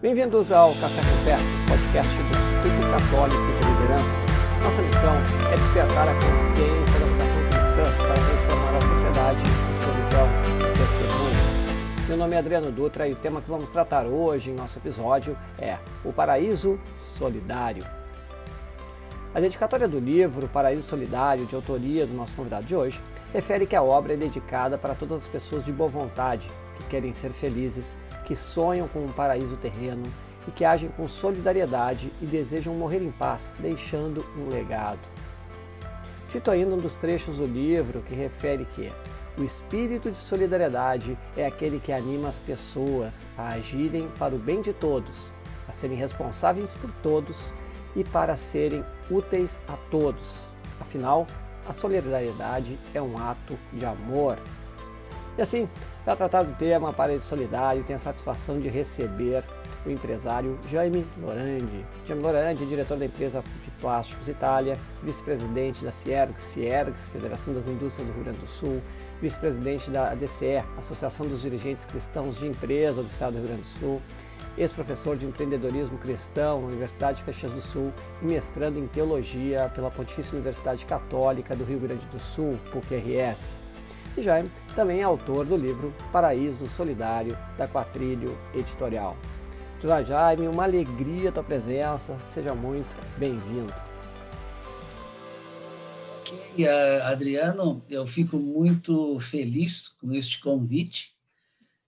Bem-vindos 0.00 0.52
ao 0.52 0.68
Café 0.74 1.00
com 1.00 1.16
Fé, 1.24 1.36
podcast 1.66 2.14
do 2.14 2.22
Instituto 2.22 2.88
Católico 2.88 3.42
de 3.42 3.68
Liderança. 3.68 4.16
Nossa 4.62 4.82
missão 4.82 5.14
é 5.50 5.56
despertar 5.56 6.08
a 6.08 6.14
consciência 6.14 7.00
da 7.00 7.06
vocação 7.06 7.42
cristã 7.50 8.06
para 8.06 8.14
transformar 8.14 8.76
a 8.76 8.80
sociedade 8.80 9.42
com 9.42 9.82
sua 9.82 9.92
visão 9.94 10.28
e 10.54 10.78
testemunho. 10.78 12.06
Meu 12.06 12.16
nome 12.16 12.36
é 12.36 12.38
Adriano 12.38 12.70
Dutra 12.70 13.08
e 13.08 13.12
o 13.12 13.16
tema 13.16 13.40
que 13.40 13.50
vamos 13.50 13.70
tratar 13.70 14.06
hoje 14.06 14.52
em 14.52 14.54
nosso 14.54 14.78
episódio 14.78 15.36
é 15.58 15.78
o 16.04 16.12
Paraíso 16.12 16.78
Solidário. 17.00 17.84
A 19.34 19.40
dedicatória 19.40 19.88
do 19.88 19.98
livro 19.98 20.46
Paraíso 20.46 20.82
Solidário, 20.84 21.44
de 21.44 21.56
autoria 21.56 22.06
do 22.06 22.14
nosso 22.14 22.36
convidado 22.36 22.64
de 22.64 22.76
hoje, 22.76 23.00
refere 23.32 23.66
que 23.66 23.74
a 23.74 23.82
obra 23.82 24.14
é 24.14 24.16
dedicada 24.16 24.78
para 24.78 24.94
todas 24.94 25.22
as 25.22 25.28
pessoas 25.28 25.64
de 25.64 25.72
boa 25.72 25.90
vontade 25.90 26.48
que 26.76 26.84
querem 26.84 27.12
ser 27.12 27.30
felizes 27.30 27.98
que 28.28 28.36
sonham 28.36 28.86
com 28.86 29.00
um 29.00 29.12
paraíso 29.12 29.56
terreno 29.56 30.02
e 30.46 30.50
que 30.50 30.62
agem 30.62 30.90
com 30.90 31.08
solidariedade 31.08 32.12
e 32.20 32.26
desejam 32.26 32.74
morrer 32.74 33.02
em 33.02 33.10
paz, 33.10 33.54
deixando 33.58 34.24
um 34.36 34.50
legado. 34.50 35.00
Cito 36.26 36.50
ainda 36.50 36.74
um 36.74 36.78
dos 36.78 36.96
trechos 36.96 37.38
do 37.38 37.46
livro 37.46 38.02
que 38.02 38.14
refere 38.14 38.66
que 38.66 38.92
o 39.38 39.42
espírito 39.42 40.10
de 40.10 40.18
solidariedade 40.18 41.16
é 41.38 41.46
aquele 41.46 41.80
que 41.80 41.90
anima 41.90 42.28
as 42.28 42.38
pessoas 42.38 43.26
a 43.36 43.48
agirem 43.48 44.08
para 44.18 44.34
o 44.34 44.38
bem 44.38 44.60
de 44.60 44.74
todos, 44.74 45.32
a 45.66 45.72
serem 45.72 45.96
responsáveis 45.96 46.74
por 46.74 46.90
todos 47.02 47.54
e 47.96 48.04
para 48.04 48.36
serem 48.36 48.84
úteis 49.10 49.58
a 49.66 49.76
todos. 49.90 50.48
Afinal, 50.78 51.26
a 51.66 51.72
solidariedade 51.72 52.78
é 52.92 53.00
um 53.00 53.16
ato 53.16 53.58
de 53.72 53.86
amor. 53.86 54.38
E 55.38 55.40
assim, 55.40 55.68
para 56.04 56.16
tratar 56.16 56.42
do 56.42 56.52
tema 56.56 56.92
Paraíso 56.92 57.24
Solidário, 57.24 57.84
tenho 57.84 57.96
a 57.96 58.00
satisfação 58.00 58.58
de 58.58 58.68
receber 58.68 59.44
o 59.86 59.90
empresário 59.90 60.58
Jaime 60.68 61.06
Lorandi. 61.16 61.86
Jaime 62.04 62.20
Lorandi 62.20 62.64
é 62.64 62.66
diretor 62.66 62.98
da 62.98 63.04
empresa 63.04 63.40
de 63.62 63.70
plásticos 63.80 64.28
Itália, 64.28 64.76
vice-presidente 65.00 65.84
da 65.84 65.92
Ciergs, 65.92 66.48
Fiergs, 66.48 67.06
Federação 67.06 67.54
das 67.54 67.68
Indústrias 67.68 68.08
do 68.08 68.14
Rio 68.14 68.24
Grande 68.24 68.40
do 68.40 68.48
Sul, 68.48 68.82
vice-presidente 69.22 69.92
da 69.92 70.10
ADCE, 70.10 70.64
Associação 70.76 71.24
dos 71.28 71.40
Dirigentes 71.40 71.86
Cristãos 71.86 72.40
de 72.40 72.48
Empresa 72.48 73.00
do 73.00 73.06
Estado 73.06 73.34
do 73.34 73.38
Rio 73.38 73.46
Grande 73.46 73.62
do 73.62 73.78
Sul, 73.78 74.02
ex-professor 74.56 75.16
de 75.16 75.24
empreendedorismo 75.24 75.98
cristão 75.98 76.62
na 76.62 76.66
Universidade 76.66 77.18
de 77.18 77.24
Caxias 77.24 77.54
do 77.54 77.60
Sul 77.60 77.92
e 78.20 78.24
mestrando 78.24 78.76
em 78.76 78.88
teologia 78.88 79.70
pela 79.72 79.88
Pontifícia 79.88 80.34
Universidade 80.34 80.84
Católica 80.84 81.54
do 81.54 81.62
Rio 81.62 81.78
Grande 81.78 82.04
do 82.06 82.18
Sul, 82.18 82.58
PUC-RS 82.72 83.67
e 84.18 84.22
Jaime 84.22 84.50
também 84.74 85.00
é 85.00 85.04
autor 85.04 85.46
do 85.46 85.56
livro 85.56 85.94
Paraíso 86.12 86.66
Solidário, 86.66 87.38
da 87.56 87.68
Quatrilho 87.68 88.36
Editorial. 88.52 89.16
Olá, 89.82 90.02
Jaime, 90.02 90.48
uma 90.48 90.64
alegria 90.64 91.28
a 91.28 91.32
tua 91.32 91.44
presença, 91.44 92.18
seja 92.28 92.52
muito 92.52 92.96
bem-vindo. 93.16 93.72
Ok, 96.20 96.66
Adriano, 97.04 97.84
eu 97.88 98.04
fico 98.08 98.38
muito 98.38 99.20
feliz 99.20 99.88
com 99.88 100.12
este 100.12 100.40
convite 100.40 101.12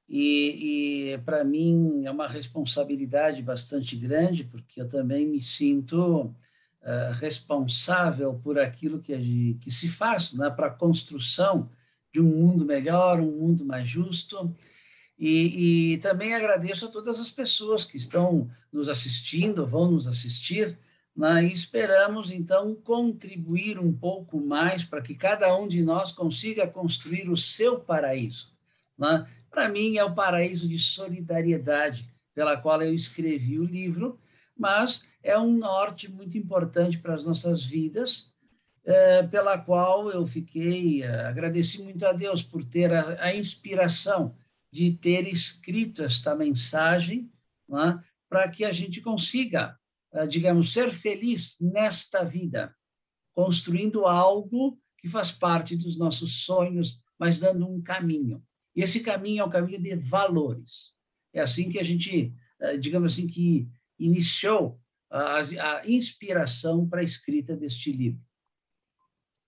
e, 0.09 1.15
e 1.15 1.19
para 1.19 1.43
mim 1.43 2.05
é 2.05 2.11
uma 2.13 2.29
responsabilidade 2.29 3.43
bastante 3.43 3.97
grande, 3.97 4.45
porque 4.45 4.81
eu 4.81 4.89
também 4.89 5.27
me 5.27 5.43
sinto 5.43 6.27
uh, 6.27 7.13
responsável 7.15 8.35
por 8.35 8.57
aquilo 8.57 9.01
que, 9.01 9.59
que 9.61 9.71
se 9.71 9.89
faz 9.89 10.33
né, 10.33 10.49
para 10.49 10.69
a 10.69 10.75
construção 10.75 11.69
de 12.13 12.21
um 12.21 12.25
mundo 12.25 12.65
melhor, 12.65 13.21
um 13.21 13.31
mundo 13.31 13.65
mais 13.65 13.89
justo. 13.89 14.55
E, 15.19 15.95
e, 15.95 15.99
também 15.99 16.35
agradeço 16.35 16.87
a 16.87 16.89
todas 16.89 17.21
as 17.21 17.31
pessoas 17.31 17.85
que 17.85 17.99
estão 17.99 18.51
nos 18.73 18.89
assistindo, 18.89 19.67
vão 19.67 19.91
nos 19.91 20.09
assistir, 20.09 20.79
né? 21.15 21.45
e 21.45 21.53
esperamos, 21.53 22.31
então, 22.31 22.75
contribuir 22.75 23.79
um 23.79 23.93
pouco 23.93 24.41
mais 24.41 24.83
para 24.83 25.03
que 25.03 25.15
cada 25.15 25.55
um 25.57 25.69
de 25.69 25.83
nós 25.83 26.11
consiga 26.11 26.67
construir 26.67 27.29
o 27.29 27.37
seu 27.37 27.79
paraíso. 27.79 28.51
Né? 28.97 29.27
Para 29.51 29.69
mim, 29.69 29.99
é 29.99 30.05
o 30.05 30.15
paraíso 30.15 30.67
de 30.67 30.79
solidariedade, 30.79 32.09
pela 32.35 32.57
qual 32.57 32.81
eu 32.81 32.95
escrevi 32.95 33.59
o 33.59 33.65
livro, 33.65 34.19
mas 34.57 35.07
é 35.23 35.39
um 35.39 35.53
norte 35.53 36.11
muito 36.11 36.39
importante 36.39 36.99
para 36.99 37.15
as 37.15 37.25
nossas 37.25 37.63
vidas, 37.63 38.30
é, 38.91 39.23
pela 39.23 39.57
qual 39.57 40.11
eu 40.11 40.27
fiquei, 40.27 41.03
é, 41.03 41.27
agradeci 41.27 41.81
muito 41.83 42.05
a 42.05 42.13
Deus 42.13 42.43
por 42.43 42.65
ter 42.65 42.93
a, 42.93 43.25
a 43.25 43.37
inspiração 43.37 44.35
de 44.73 44.93
ter 44.93 45.29
escrito 45.29 46.03
esta 46.03 46.35
mensagem, 46.35 47.31
é, 47.71 47.99
para 48.29 48.49
que 48.49 48.65
a 48.65 48.73
gente 48.73 49.01
consiga, 49.01 49.79
é, 50.13 50.27
digamos, 50.27 50.73
ser 50.73 50.91
feliz 50.91 51.57
nesta 51.61 52.25
vida, 52.25 52.75
construindo 53.33 54.07
algo 54.07 54.77
que 54.99 55.09
faz 55.09 55.31
parte 55.31 55.77
dos 55.77 55.97
nossos 55.97 56.45
sonhos, 56.45 57.01
mas 57.19 57.39
dando 57.39 57.69
um 57.69 57.81
caminho. 57.81 58.43
E 58.75 58.83
esse 58.83 59.01
caminho 59.01 59.43
é 59.43 59.45
um 59.45 59.51
caminho 59.51 59.81
de 59.81 59.95
valores. 59.95 60.93
É 61.33 61.41
assim 61.41 61.69
que 61.71 61.79
a 61.79 61.83
gente, 61.83 62.35
digamos 62.81 63.13
assim, 63.13 63.27
que 63.27 63.69
iniciou 63.99 64.81
a, 65.11 65.39
a 65.39 65.89
inspiração 65.89 66.89
para 66.89 67.01
a 67.01 67.05
escrita 67.05 67.57
deste 67.57 67.93
livro. 67.93 68.21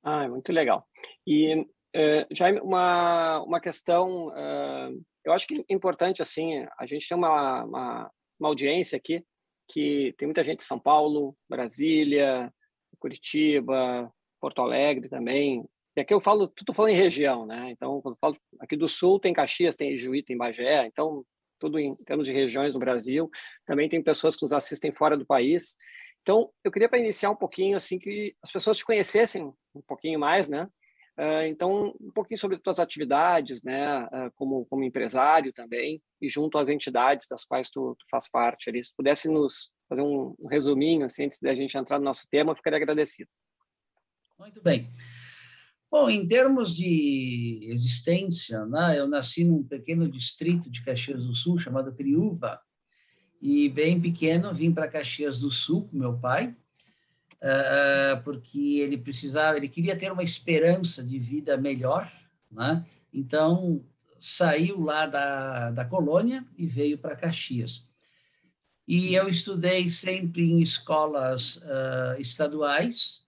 Ah, 0.03 0.29
muito 0.29 0.53
legal. 0.53 0.87
E 1.27 1.55
uh, 1.61 2.27
já 2.31 2.51
uma, 2.63 3.43
uma 3.43 3.61
questão, 3.61 4.29
uh, 4.29 5.05
eu 5.25 5.33
acho 5.33 5.47
que 5.47 5.61
é 5.61 5.73
importante, 5.73 6.21
assim, 6.21 6.67
a 6.79 6.87
gente 6.87 7.09
tem 7.09 7.17
uma, 7.17 7.65
uma, 7.65 8.11
uma, 8.39 8.49
audiência 8.49 8.97
aqui 8.97 9.25
que 9.69 10.15
tem 10.19 10.27
muita 10.27 10.43
gente 10.43 10.59
de 10.59 10.65
São 10.65 10.79
Paulo, 10.79 11.37
Brasília, 11.49 12.53
Curitiba, 12.99 14.13
Porto 14.41 14.61
Alegre 14.61 15.09
também. 15.09 15.65
E 15.97 16.01
aqui 16.01 16.13
eu 16.13 16.21
falo, 16.21 16.49
tudo 16.49 16.75
falando 16.75 16.93
em 16.93 16.97
região, 16.97 17.47
né? 17.47 17.71
Então, 17.71 18.01
quando 18.01 18.19
falo 18.19 18.35
aqui 18.59 18.77
do 18.77 18.89
Sul, 18.89 19.21
tem 19.21 19.33
Caxias, 19.33 19.77
tem 19.77 19.97
Juí, 19.97 20.23
tem 20.23 20.37
Bagé, 20.37 20.87
então, 20.87 21.25
tudo 21.59 21.79
em 21.79 21.95
termos 21.97 22.27
de 22.27 22.33
regiões 22.33 22.75
no 22.75 22.81
Brasil. 22.81 23.31
Também 23.67 23.89
tem 23.89 24.03
pessoas 24.03 24.35
que 24.35 24.43
nos 24.43 24.53
assistem 24.53 24.91
fora 24.91 25.17
do 25.17 25.27
país. 25.27 25.77
Então, 26.23 26.51
eu 26.65 26.73
queria 26.73 26.89
para 26.89 26.99
iniciar 26.99 27.31
um 27.31 27.37
pouquinho 27.37 27.77
assim 27.77 27.99
que 27.99 28.35
as 28.43 28.51
pessoas 28.51 28.79
te 28.79 28.85
conhecessem 28.85 29.53
um 29.75 29.83
pouquinho 29.83 30.19
mais, 30.19 30.49
né? 30.49 30.69
Uh, 31.19 31.45
então, 31.47 31.95
um 32.01 32.11
pouquinho 32.11 32.39
sobre 32.39 32.57
as 32.57 32.63
tuas 32.63 32.79
atividades, 32.81 33.63
né, 33.63 34.05
uh, 34.07 34.33
como, 34.35 34.65
como 34.65 34.83
empresário 34.83 35.53
também, 35.53 36.03
e 36.19 36.27
junto 36.27 36.57
às 36.57 36.71
entidades 36.71 37.27
das 37.29 37.45
quais 37.45 37.71
tu, 37.71 37.95
tu 37.99 38.07
faz 38.11 38.31
parte 38.31 38.71
ali. 38.71 38.83
Se 38.83 38.95
pudesse 38.97 39.29
nos 39.31 39.71
fazer 39.87 40.01
um, 40.01 40.35
um 40.43 40.49
resuminho, 40.49 41.05
assim, 41.05 41.27
antes 41.27 41.39
da 41.39 41.55
gente 41.55 41.77
entrar 41.77 41.99
no 41.99 42.05
nosso 42.07 42.27
tema, 42.31 42.53
eu 42.53 42.57
ficaria 42.57 42.79
agradecido. 42.79 43.29
Muito 44.39 44.63
bem. 44.63 44.91
Bom, 45.91 46.09
em 46.09 46.27
termos 46.27 46.75
de 46.75 47.69
existência, 47.71 48.65
né, 48.65 48.99
eu 48.99 49.07
nasci 49.07 49.45
num 49.45 49.63
pequeno 49.63 50.11
distrito 50.11 50.71
de 50.71 50.83
Caxias 50.83 51.23
do 51.23 51.37
Sul 51.37 51.59
chamado 51.59 51.95
Criúva, 51.95 52.59
e 53.39 53.69
bem 53.69 54.01
pequeno 54.01 54.55
vim 54.55 54.73
para 54.73 54.89
Caxias 54.89 55.39
do 55.39 55.51
Sul 55.51 55.87
com 55.89 55.99
meu 55.99 56.19
pai, 56.19 56.53
porque 58.25 58.79
ele 58.79 58.97
precisava, 58.99 59.57
ele 59.57 59.69
queria 59.69 59.97
ter 59.97 60.13
uma 60.13 60.23
esperança 60.23 61.05
de 61.05 61.19
vida 61.19 61.57
melhor, 61.57 62.11
né? 62.51 62.87
Então 63.13 63.85
saiu 64.21 64.81
lá 64.81 65.07
da, 65.07 65.71
da 65.71 65.85
colônia 65.85 66.47
e 66.57 66.67
veio 66.67 66.99
para 66.99 67.17
Caxias. 67.17 67.85
E 68.87 69.15
eu 69.15 69.29
estudei 69.29 69.91
sempre 69.91 70.51
em 70.51 70.61
escolas 70.61 71.57
uh, 71.57 72.21
estaduais. 72.21 73.23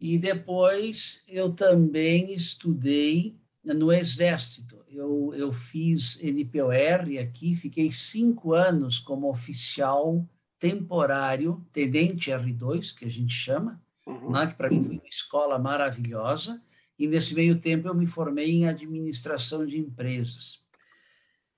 E 0.00 0.18
depois 0.18 1.22
eu 1.26 1.52
também 1.52 2.32
estudei 2.32 3.36
no 3.64 3.92
Exército 3.92 4.78
eu, 4.90 5.32
eu 5.34 5.52
fiz 5.52 6.18
NPOR 6.22 7.20
aqui, 7.20 7.54
fiquei 7.54 7.92
cinco 7.92 8.52
anos 8.52 8.98
como 8.98 9.30
oficial 9.30 10.26
temporário, 10.58 11.64
tenente 11.72 12.30
R2, 12.30 12.94
que 12.96 13.04
a 13.04 13.10
gente 13.10 13.32
chama, 13.32 13.80
uhum. 14.06 14.32
né, 14.32 14.46
que 14.46 14.54
para 14.54 14.68
mim 14.68 14.82
foi 14.84 14.96
uma 14.96 15.08
escola 15.08 15.58
maravilhosa, 15.58 16.60
e 16.98 17.06
nesse 17.06 17.34
meio 17.34 17.60
tempo 17.60 17.86
eu 17.86 17.94
me 17.94 18.06
formei 18.06 18.50
em 18.50 18.68
administração 18.68 19.64
de 19.64 19.78
empresas. 19.78 20.60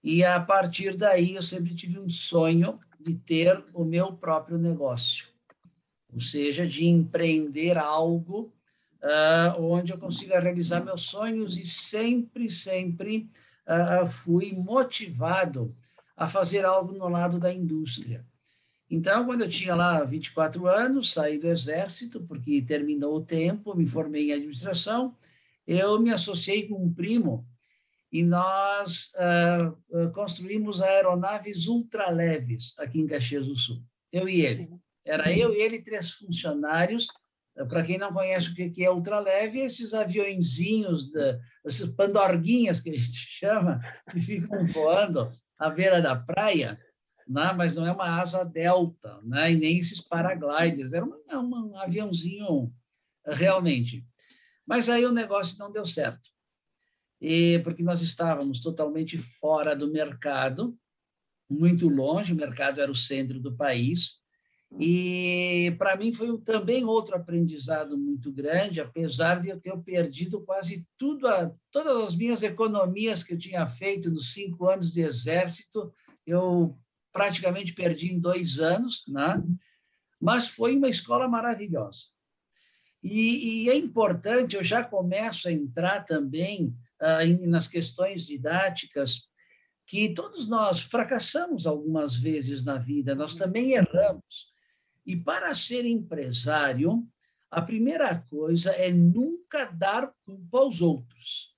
E 0.03 0.23
a 0.25 0.39
partir 0.39 0.97
daí 0.97 1.35
eu 1.35 1.43
sempre 1.43 1.75
tive 1.75 1.99
um 1.99 2.09
sonho 2.09 2.79
de 2.99 3.15
ter 3.15 3.65
o 3.73 3.85
meu 3.85 4.13
próprio 4.13 4.59
negócio, 4.59 5.29
ou 6.13 6.21
seja, 6.21 6.67
de 6.67 6.87
empreender 6.87 7.79
algo 7.79 8.53
uh, 9.03 9.63
onde 9.63 9.93
eu 9.93 9.99
consiga 9.99 10.39
realizar 10.39 10.85
meus 10.85 11.03
sonhos 11.03 11.59
e 11.59 11.67
sempre, 11.67 12.51
sempre 12.51 13.31
uh, 13.67 14.07
fui 14.09 14.53
motivado 14.53 15.75
a 16.17 16.29
fazer 16.29 16.65
algo 16.65 16.93
no 16.93 17.09
lado 17.09 17.39
da 17.39 17.53
indústria. 17.53 18.27
Então, 18.91 19.25
quando 19.25 19.43
eu 19.43 19.49
tinha 19.49 19.75
lá 19.77 20.03
24 20.03 20.67
anos, 20.67 21.13
saí 21.13 21.39
do 21.39 21.47
exército, 21.47 22.21
porque 22.27 22.61
terminou 22.61 23.15
o 23.15 23.25
tempo, 23.25 23.77
me 23.77 23.87
formei 23.87 24.31
em 24.31 24.33
administração, 24.33 25.17
eu 25.65 26.01
me 26.01 26.13
associei 26.13 26.67
com 26.67 26.85
um 26.85 26.93
primo 26.93 27.47
e 28.11 28.25
nós 28.25 29.13
uh, 29.15 30.11
construímos 30.11 30.83
aeronaves 30.83 31.69
ultraleves 31.69 32.75
aqui 32.77 33.01
em 33.01 33.07
Caxias 33.07 33.47
do 33.47 33.57
Sul, 33.57 33.81
eu 34.11 34.29
e 34.29 34.41
ele. 34.41 34.69
Era 35.05 35.33
eu 35.33 35.55
e 35.55 35.63
ele 35.63 35.81
três 35.81 36.11
funcionários. 36.11 37.07
Para 37.69 37.85
quem 37.85 37.99
não 37.99 38.13
conhece 38.13 38.51
o 38.51 38.55
que 38.55 38.85
é 38.85 38.91
ultraleve, 38.91 39.61
esses 39.61 39.93
aviõezinhos, 39.93 41.09
essas 41.65 41.91
pandorguinhas 41.91 42.81
que 42.81 42.91
a 42.91 42.99
gente 42.99 43.13
chama, 43.29 43.81
que 44.11 44.21
ficam 44.21 44.67
voando 44.67 45.33
à 45.59 45.69
beira 45.69 46.01
da 46.01 46.17
praia, 46.17 46.79
né? 47.31 47.53
mas 47.53 47.77
não 47.77 47.87
é 47.87 47.93
uma 47.93 48.21
asa 48.21 48.45
delta, 48.45 49.21
né? 49.23 49.53
e 49.53 49.57
nem 49.57 49.79
esses 49.79 50.01
paragliders, 50.01 50.93
era 50.93 51.05
um 51.05 51.79
aviãozinho 51.79 52.75
realmente. 53.25 54.05
Mas 54.67 54.89
aí 54.89 55.07
o 55.07 55.13
negócio 55.13 55.57
não 55.57 55.71
deu 55.71 55.87
certo, 55.87 56.29
e 57.21 57.61
porque 57.63 57.85
nós 57.85 58.01
estávamos 58.03 58.61
totalmente 58.61 59.17
fora 59.17 59.77
do 59.77 59.93
mercado, 59.93 60.77
muito 61.49 61.89
longe, 61.89 62.33
o 62.33 62.37
mercado 62.37 62.81
era 62.81 62.91
o 62.91 62.97
centro 62.97 63.39
do 63.39 63.57
país, 63.57 64.19
e 64.79 65.75
para 65.79 65.97
mim 65.97 66.13
foi 66.13 66.37
também 66.39 66.85
outro 66.85 67.17
aprendizado 67.17 67.99
muito 67.99 68.33
grande, 68.33 68.81
apesar 68.81 69.41
de 69.41 69.49
eu 69.49 69.61
ter 69.61 69.77
perdido 69.79 70.41
quase 70.43 70.87
tudo, 70.97 71.27
a, 71.27 71.53
todas 71.73 72.09
as 72.09 72.17
minhas 72.17 72.43
economias 72.43 73.25
que 73.25 73.35
eu 73.35 73.39
tinha 73.39 73.67
feito 73.67 74.11
nos 74.11 74.33
cinco 74.33 74.69
anos 74.69 74.93
de 74.93 75.01
exército, 75.01 75.93
eu 76.25 76.79
praticamente 77.13 77.75
perdi 77.75 78.13
em 78.13 78.21
dois 78.21 78.59
anos, 78.59 79.05
né? 79.09 79.43
mas 80.21 80.49
foi 80.49 80.77
uma 80.77 80.89
escola 80.89 81.27
maravilhosa. 81.27 82.07
E, 83.03 83.65
e 83.65 83.71
é 83.71 83.77
importante, 83.77 84.57
eu 84.57 84.63
já 84.63 84.85
começo 84.85 85.49
a 85.49 85.53
entrar 85.53 86.05
também 86.05 86.75
ah, 87.01 87.25
em, 87.25 87.47
nas 87.47 87.67
questões 87.67 88.27
didáticas, 88.27 89.29
que 89.87 90.11
todos 90.15 90.49
nós 90.49 90.81
fracassamos 90.81 91.67
algumas 91.67 92.15
vezes 92.15 92.65
na 92.65 92.77
vida, 92.77 93.15
nós 93.15 93.35
também 93.35 93.73
erramos. 93.73 94.51
E 95.05 95.17
para 95.17 95.55
ser 95.55 95.85
empresário, 95.87 97.05
a 97.51 97.61
primeira 97.61 98.15
coisa 98.31 98.71
é 98.71 98.93
nunca 98.93 99.65
dar 99.65 100.13
culpa 100.25 100.59
aos 100.59 100.81
outros. 100.81 101.57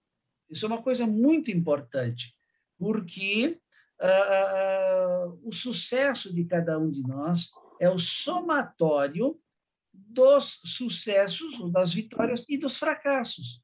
Isso 0.49 0.65
é 0.65 0.69
uma 0.69 0.83
coisa 0.83 1.07
muito 1.07 1.51
importante, 1.51 2.35
porque 2.79 3.61
uh, 4.03 5.41
o 5.49 5.53
sucesso 5.53 6.35
de 6.35 6.45
cada 6.45 6.79
um 6.79 6.91
de 6.91 7.03
nós 7.03 7.51
é 7.81 7.89
o 7.89 7.99
somatório 7.99 9.39
dos 9.93 10.61
sucessos, 10.65 11.71
das 11.73 11.93
vitórias 11.93 12.45
e 12.49 12.57
dos 12.57 12.77
fracassos. 12.77 13.63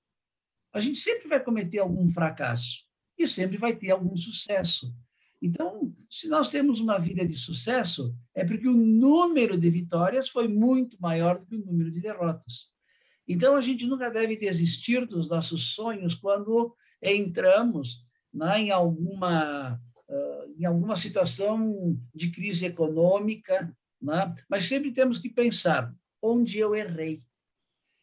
A 0.72 0.80
gente 0.80 0.98
sempre 0.98 1.28
vai 1.28 1.42
cometer 1.42 1.78
algum 1.78 2.10
fracasso 2.10 2.84
e 3.18 3.26
sempre 3.26 3.56
vai 3.56 3.74
ter 3.74 3.90
algum 3.90 4.16
sucesso. 4.16 4.94
Então, 5.40 5.94
se 6.10 6.28
nós 6.28 6.50
temos 6.50 6.80
uma 6.80 6.98
vida 6.98 7.26
de 7.26 7.36
sucesso, 7.36 8.14
é 8.34 8.44
porque 8.44 8.66
o 8.66 8.76
número 8.76 9.58
de 9.58 9.70
vitórias 9.70 10.28
foi 10.28 10.48
muito 10.48 11.00
maior 11.00 11.38
do 11.38 11.46
que 11.46 11.56
o 11.56 11.64
número 11.64 11.90
de 11.90 12.00
derrotas. 12.00 12.68
Então, 13.26 13.54
a 13.54 13.60
gente 13.60 13.86
nunca 13.86 14.10
deve 14.10 14.36
desistir 14.36 15.06
dos 15.06 15.30
nossos 15.30 15.74
sonhos 15.74 16.14
quando 16.14 16.74
entramos 17.02 18.04
né, 18.32 18.62
em 18.62 18.70
alguma 18.70 19.80
em 20.58 20.64
alguma 20.64 20.96
situação 20.96 21.98
de 22.14 22.30
crise 22.30 22.66
econômica, 22.66 23.74
né? 24.00 24.34
mas 24.48 24.66
sempre 24.66 24.92
temos 24.92 25.18
que 25.18 25.28
pensar 25.28 25.94
onde 26.22 26.58
eu 26.58 26.74
errei. 26.74 27.22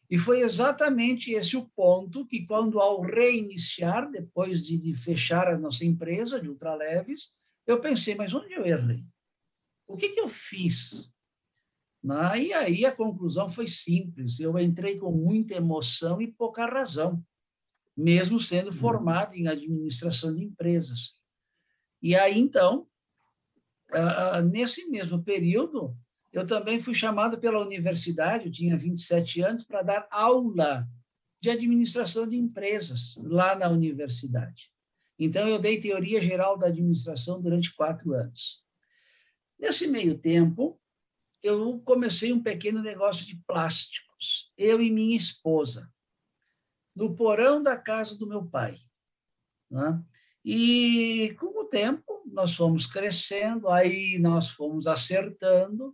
E 0.08 0.16
foi 0.16 0.40
exatamente 0.40 1.32
esse 1.32 1.56
o 1.56 1.66
ponto 1.66 2.24
que, 2.26 2.46
quando 2.46 2.78
ao 2.78 3.00
reiniciar, 3.00 4.08
depois 4.10 4.64
de, 4.64 4.78
de 4.78 4.94
fechar 4.94 5.48
a 5.48 5.58
nossa 5.58 5.84
empresa 5.84 6.40
de 6.40 6.48
ultraleves, 6.48 7.32
eu 7.66 7.80
pensei, 7.80 8.14
mas 8.14 8.32
onde 8.32 8.52
eu 8.52 8.64
errei? 8.64 9.04
O 9.88 9.96
que, 9.96 10.10
que 10.10 10.20
eu 10.20 10.28
fiz? 10.28 11.10
Né? 12.02 12.44
E 12.44 12.52
aí 12.52 12.84
a 12.84 12.94
conclusão 12.94 13.48
foi 13.48 13.66
simples. 13.66 14.38
Eu 14.38 14.56
entrei 14.58 14.96
com 14.96 15.10
muita 15.10 15.54
emoção 15.54 16.22
e 16.22 16.28
pouca 16.28 16.66
razão, 16.66 17.20
mesmo 17.96 18.38
sendo 18.38 18.68
uhum. 18.68 18.76
formado 18.76 19.34
em 19.34 19.48
administração 19.48 20.32
de 20.32 20.44
empresas. 20.44 21.15
E 22.06 22.14
aí, 22.14 22.38
então, 22.38 22.86
nesse 24.52 24.88
mesmo 24.88 25.20
período, 25.24 25.92
eu 26.32 26.46
também 26.46 26.78
fui 26.78 26.94
chamado 26.94 27.36
pela 27.36 27.60
universidade, 27.60 28.46
eu 28.46 28.52
tinha 28.52 28.78
27 28.78 29.40
anos, 29.40 29.64
para 29.64 29.82
dar 29.82 30.06
aula 30.08 30.88
de 31.40 31.50
administração 31.50 32.28
de 32.28 32.36
empresas 32.36 33.16
lá 33.16 33.56
na 33.56 33.68
universidade. 33.68 34.70
Então, 35.18 35.48
eu 35.48 35.58
dei 35.58 35.80
teoria 35.80 36.20
geral 36.20 36.56
da 36.56 36.68
administração 36.68 37.42
durante 37.42 37.74
quatro 37.74 38.12
anos. 38.12 38.62
Nesse 39.58 39.88
meio 39.88 40.16
tempo, 40.16 40.80
eu 41.42 41.80
comecei 41.80 42.32
um 42.32 42.40
pequeno 42.40 42.80
negócio 42.80 43.26
de 43.26 43.34
plásticos, 43.48 44.52
eu 44.56 44.80
e 44.80 44.92
minha 44.92 45.16
esposa, 45.16 45.92
no 46.94 47.16
porão 47.16 47.60
da 47.60 47.76
casa 47.76 48.16
do 48.16 48.28
meu 48.28 48.46
pai. 48.46 48.78
Né? 49.68 50.00
E 50.48 51.34
com 51.40 51.60
o 51.60 51.64
tempo 51.64 52.22
nós 52.24 52.54
fomos 52.54 52.86
crescendo, 52.86 53.68
aí 53.68 54.16
nós 54.16 54.48
fomos 54.48 54.86
acertando, 54.86 55.92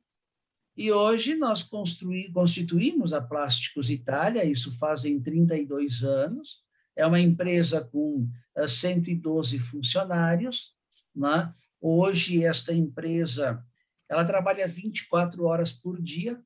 e 0.76 0.92
hoje 0.92 1.34
nós 1.34 1.62
constituímos 1.62 3.14
a 3.14 3.22
Plásticos 3.22 3.88
Itália, 3.88 4.44
isso 4.44 4.76
fazem 4.76 5.22
32 5.22 6.02
anos, 6.02 6.62
é 6.94 7.06
uma 7.06 7.18
empresa 7.18 7.82
com 7.82 8.28
112 8.68 9.56
eh, 9.56 9.60
funcionários, 9.60 10.74
né? 11.16 11.50
Hoje 11.80 12.44
esta 12.44 12.74
empresa, 12.74 13.64
ela 14.06 14.24
trabalha 14.24 14.68
24 14.68 15.46
horas 15.46 15.72
por 15.72 15.98
dia, 15.98 16.38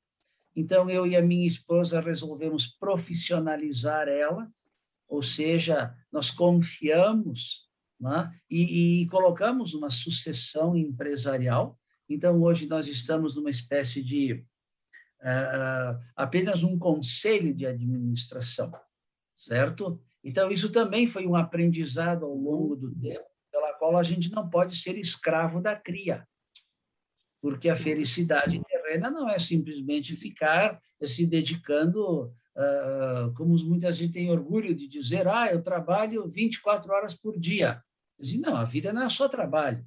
então 0.55 0.89
eu 0.89 1.09
e 1.09 1.17
a 1.17 1.23
minha 1.23 1.47
esposa 1.47 2.01
resolvemos 2.01 2.69
profissionalizar 2.69 4.07
ela, 4.07 4.49
ou 5.09 5.25
seja, 5.25 5.93
nós 6.13 6.31
confiamos 6.31 7.66
né? 7.99 8.33
e, 8.51 9.03
e 9.03 9.09
colocamos 9.09 9.75
uma 9.75 9.91
sucessão 9.91 10.77
empresarial. 10.77 11.79
Então, 12.09 12.41
hoje 12.43 12.67
nós 12.67 12.87
estamos 12.87 13.35
numa 13.35 13.51
espécie 13.51 14.03
de 14.03 14.45
uh, 15.21 15.99
apenas 16.15 16.63
um 16.63 16.79
conselho 16.79 17.55
de 17.55 17.67
administração, 17.67 18.71
certo? 19.37 20.01
Então, 20.23 20.51
isso 20.51 20.71
também 20.71 21.07
foi 21.07 21.27
um 21.27 21.37
aprendizado 21.37 22.25
ao 22.25 22.35
longo 22.35 22.77
do 22.77 22.95
tempo, 22.95 23.25
pela 23.51 23.73
qual 23.75 23.97
a 23.97 24.03
gente 24.03 24.31
não 24.31 24.49
pode 24.49 24.77
ser 24.77 24.97
escravo 24.99 25.61
da 25.61 25.75
cria, 25.75 26.27
porque 27.41 27.69
a 27.69 27.77
felicidade 27.77 28.61
terrena 28.65 29.11
não 29.11 29.29
é 29.29 29.39
simplesmente 29.39 30.15
ficar 30.15 30.81
se 31.05 31.27
dedicando, 31.27 32.33
uh, 32.57 33.33
como 33.37 33.57
muita 33.65 33.93
gente 33.93 34.15
tem 34.15 34.31
orgulho 34.31 34.75
de 34.75 34.89
dizer, 34.89 35.29
ah, 35.29 35.51
eu 35.53 35.63
trabalho 35.63 36.29
24 36.29 36.93
horas 36.93 37.15
por 37.15 37.39
dia. 37.39 37.83
Dizem, 38.19 38.41
não, 38.41 38.57
a 38.57 38.65
vida 38.65 38.93
não 38.93 39.03
é 39.03 39.09
só 39.09 39.29
trabalho. 39.29 39.87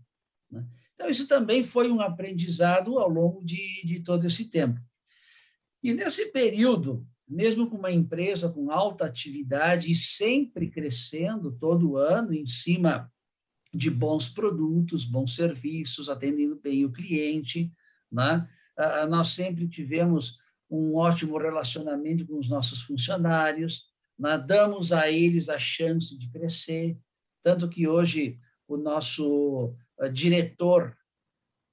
Né? 0.52 0.66
Então, 0.94 1.10
isso 1.10 1.28
também 1.28 1.64
foi 1.64 1.92
um 1.92 2.02
aprendizado 2.02 3.00
ao 3.00 3.10
longo 3.10 3.44
de, 3.44 3.86
de 3.86 4.02
todo 4.02 4.26
esse 4.28 4.50
tempo. 4.50 4.80
E 5.82 5.94
nesse 5.94 6.28
período, 6.28 7.08
mesmo 7.28 7.70
com 7.70 7.78
uma 7.78 7.92
empresa 7.92 8.50
com 8.50 8.72
alta 8.72 9.06
atividade 9.06 9.92
e 9.92 9.96
sempre 9.96 10.70
crescendo 10.70 11.58
todo 11.58 11.96
ano 11.96 12.34
em 12.34 12.46
cima 12.46 13.12
de 13.74 13.92
bons 13.92 14.28
produtos, 14.28 15.06
bons 15.06 15.36
serviços, 15.36 16.10
atendendo 16.10 16.60
bem 16.60 16.86
o 16.86 16.92
cliente, 16.92 17.72
né? 18.12 18.50
nós 19.08 19.30
sempre 19.30 19.68
tivemos 19.68 20.38
um 20.70 20.96
ótimo 20.96 21.38
relacionamento 21.38 22.26
com 22.26 22.40
os 22.40 22.50
nossos 22.50 22.82
funcionários, 22.82 23.84
né? 24.18 24.38
damos 24.38 24.92
a 24.92 25.10
eles 25.10 25.50
a 25.50 25.60
chance 25.60 26.18
de 26.18 26.30
crescer, 26.30 26.98
tanto 27.44 27.70
que 27.70 27.88
hoje 27.88 28.40
o 28.68 28.78
nosso 28.78 29.74
eh, 30.00 30.10
diretor, 30.10 30.96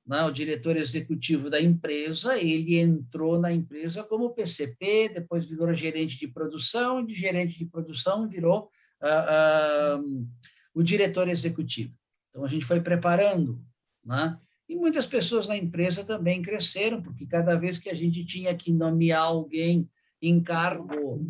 né, 0.06 0.24
o 0.24 0.30
diretor 0.30 0.76
executivo 0.76 1.50
da 1.50 1.60
empresa, 1.60 2.38
ele 2.38 2.78
entrou 2.78 3.38
na 3.38 3.52
empresa 3.52 4.04
como 4.04 4.34
PCP, 4.34 5.10
depois 5.14 5.44
virou 5.44 5.72
gerente 5.74 6.18
de 6.18 6.28
produção, 6.28 7.00
e 7.00 7.06
de 7.06 7.14
gerente 7.14 7.58
de 7.58 7.66
produção 7.66 8.28
virou 8.28 8.70
uh, 9.02 10.00
uh, 10.00 10.28
o 10.72 10.82
diretor 10.82 11.28
executivo. 11.28 11.92
Então, 12.30 12.44
a 12.44 12.48
gente 12.48 12.64
foi 12.64 12.80
preparando, 12.80 13.60
né? 14.04 14.36
E 14.68 14.76
muitas 14.76 15.06
pessoas 15.06 15.48
na 15.48 15.56
empresa 15.56 16.04
também 16.04 16.42
cresceram, 16.42 17.00
porque 17.02 17.26
cada 17.26 17.54
vez 17.56 17.78
que 17.78 17.88
a 17.88 17.94
gente 17.94 18.24
tinha 18.24 18.54
que 18.54 18.72
nomear 18.72 19.22
alguém 19.22 19.88
em 20.20 20.42
cargo 20.42 21.24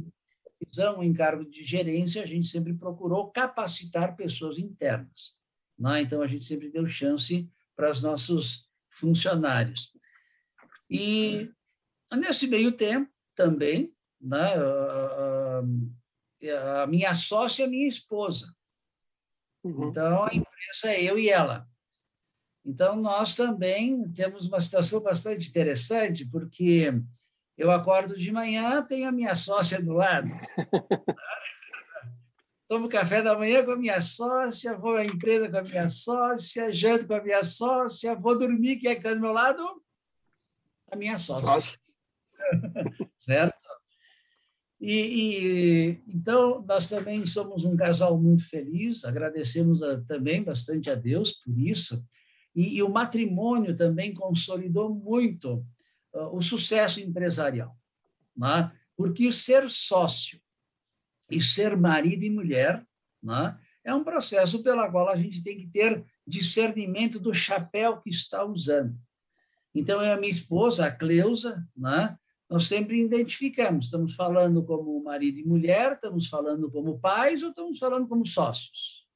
visão, 0.61 1.03
em 1.03 1.13
cargo 1.13 1.45
de 1.45 1.63
gerência, 1.65 2.23
a 2.23 2.27
gente 2.27 2.49
sempre 2.49 2.75
procurou 2.75 3.31
capacitar 3.31 4.17
pessoas 4.17 4.59
internas. 4.59 5.37
Né? 5.79 6.03
Então, 6.03 6.23
a 6.23 6.27
gente 6.27 6.45
sempre 6.45 6.71
deu 6.71 6.87
chance 6.87 7.51
para 7.75 7.91
os 7.91 8.03
nossos 8.03 8.69
funcionários. 8.91 9.93
E, 10.91 11.51
nesse 12.13 12.47
meio 12.47 12.73
tempo, 12.73 13.11
também, 13.35 13.95
né, 14.21 14.55
a 16.81 16.87
minha 16.87 17.15
sócia 17.15 17.67
a 17.67 17.69
minha 17.69 17.87
esposa. 17.87 18.55
Uhum. 19.63 19.91
Então, 19.91 20.25
a 20.25 20.35
empresa 20.35 20.87
é 20.87 21.03
eu 21.03 21.19
e 21.19 21.29
ela. 21.29 21.69
Então, 22.65 22.97
nós 22.97 23.37
também 23.37 24.11
temos 24.13 24.47
uma 24.47 24.61
situação 24.61 25.01
bastante 25.01 25.49
interessante, 25.49 26.25
porque 26.25 26.93
eu 27.57 27.71
acordo 27.71 28.17
de 28.17 28.31
manhã, 28.31 28.83
tenho 28.83 29.09
a 29.09 29.13
minha 29.13 29.35
sócia 29.35 29.81
do 29.83 29.95
lado. 29.95 30.29
Tomo 32.69 32.89
café 32.89 33.23
da 33.23 33.39
manhã 33.39 33.65
com 33.65 33.71
a 33.71 33.77
minha 33.77 34.01
sócia, 34.01 34.77
vou 34.77 34.97
à 34.97 35.05
empresa 35.05 35.49
com 35.49 35.57
a 35.57 35.63
minha 35.63 35.89
sócia, 35.89 36.73
janto 36.73 37.07
com 37.07 37.15
a 37.15 37.23
minha 37.23 37.43
sócia, 37.45 38.15
vou 38.15 38.37
dormir, 38.39 38.77
quem 38.77 38.91
é 38.91 38.95
que 38.95 39.01
está 39.01 39.15
do 39.15 39.21
meu 39.21 39.33
lado? 39.33 39.65
A 40.91 40.97
minha 40.97 41.19
sócia. 41.19 41.47
sócia. 41.47 41.79
certo? 43.17 43.65
E, 44.81 44.93
e, 44.93 46.03
então 46.09 46.63
nós 46.63 46.89
também 46.89 47.25
somos 47.25 47.65
um 47.65 47.77
casal 47.77 48.19
muito 48.19 48.47
feliz, 48.49 49.05
agradecemos 49.05 49.83
a, 49.83 50.01
também 50.03 50.43
bastante 50.43 50.91
a 50.91 50.95
Deus 50.95 51.33
por 51.33 51.59
isso. 51.59 52.05
E, 52.55 52.77
e 52.77 52.83
o 52.83 52.89
matrimônio 52.91 53.77
também 53.77 54.13
consolidou 54.13 54.95
muito 54.95 55.65
o 56.33 56.41
sucesso 56.41 57.01
empresarial, 57.01 57.77
né? 58.37 58.73
porque 58.97 59.33
ser 59.33 59.71
sócio 59.71 60.41
e 61.31 61.43
ser 61.43 61.77
marido 61.77 62.25
e 62.25 62.31
mulher 62.31 62.87
né? 63.23 63.59
é 63.85 63.95
um 63.95 64.05
processo 64.05 64.63
pelo 64.63 64.91
qual 64.91 65.09
a 65.09 65.17
gente 65.17 65.43
tem 65.43 65.59
que 65.59 65.67
ter 65.67 66.05
discernimento 66.27 67.21
do 67.21 67.33
chapéu 67.33 68.01
que 68.01 68.11
está 68.11 68.45
usando. 68.45 68.99
Então, 69.75 70.01
eu 70.01 70.09
e 70.09 70.11
a 70.11 70.17
minha 70.17 70.33
esposa, 70.33 70.87
a 70.87 70.91
Cleusa, 70.91 71.67
né? 71.77 72.19
nós 72.49 72.67
sempre 72.67 73.01
identificamos, 73.01 73.87
estamos 73.87 74.15
falando 74.15 74.65
como 74.65 75.03
marido 75.03 75.39
e 75.39 75.45
mulher, 75.45 75.93
estamos 75.93 76.29
falando 76.29 76.71
como 76.71 76.99
pais 76.99 77.43
ou 77.43 77.51
estamos 77.51 77.79
falando 77.79 78.09
como 78.09 78.25
sócios. 78.25 79.07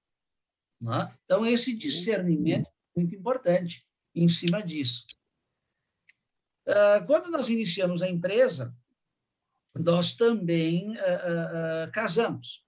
Né? 0.80 1.14
Então, 1.24 1.46
esse 1.46 1.76
discernimento 1.76 2.68
muito 2.96 3.14
importante 3.14 3.84
em 4.14 4.28
cima 4.28 4.62
disso. 4.62 5.06
Ah, 6.66 7.02
quando 7.06 7.30
nós 7.30 7.48
iniciamos 7.48 8.02
a 8.02 8.08
empresa, 8.08 8.74
nós 9.78 10.14
também 10.14 10.96
ah, 10.98 11.84
ah, 11.86 11.90
casamos 11.92 12.64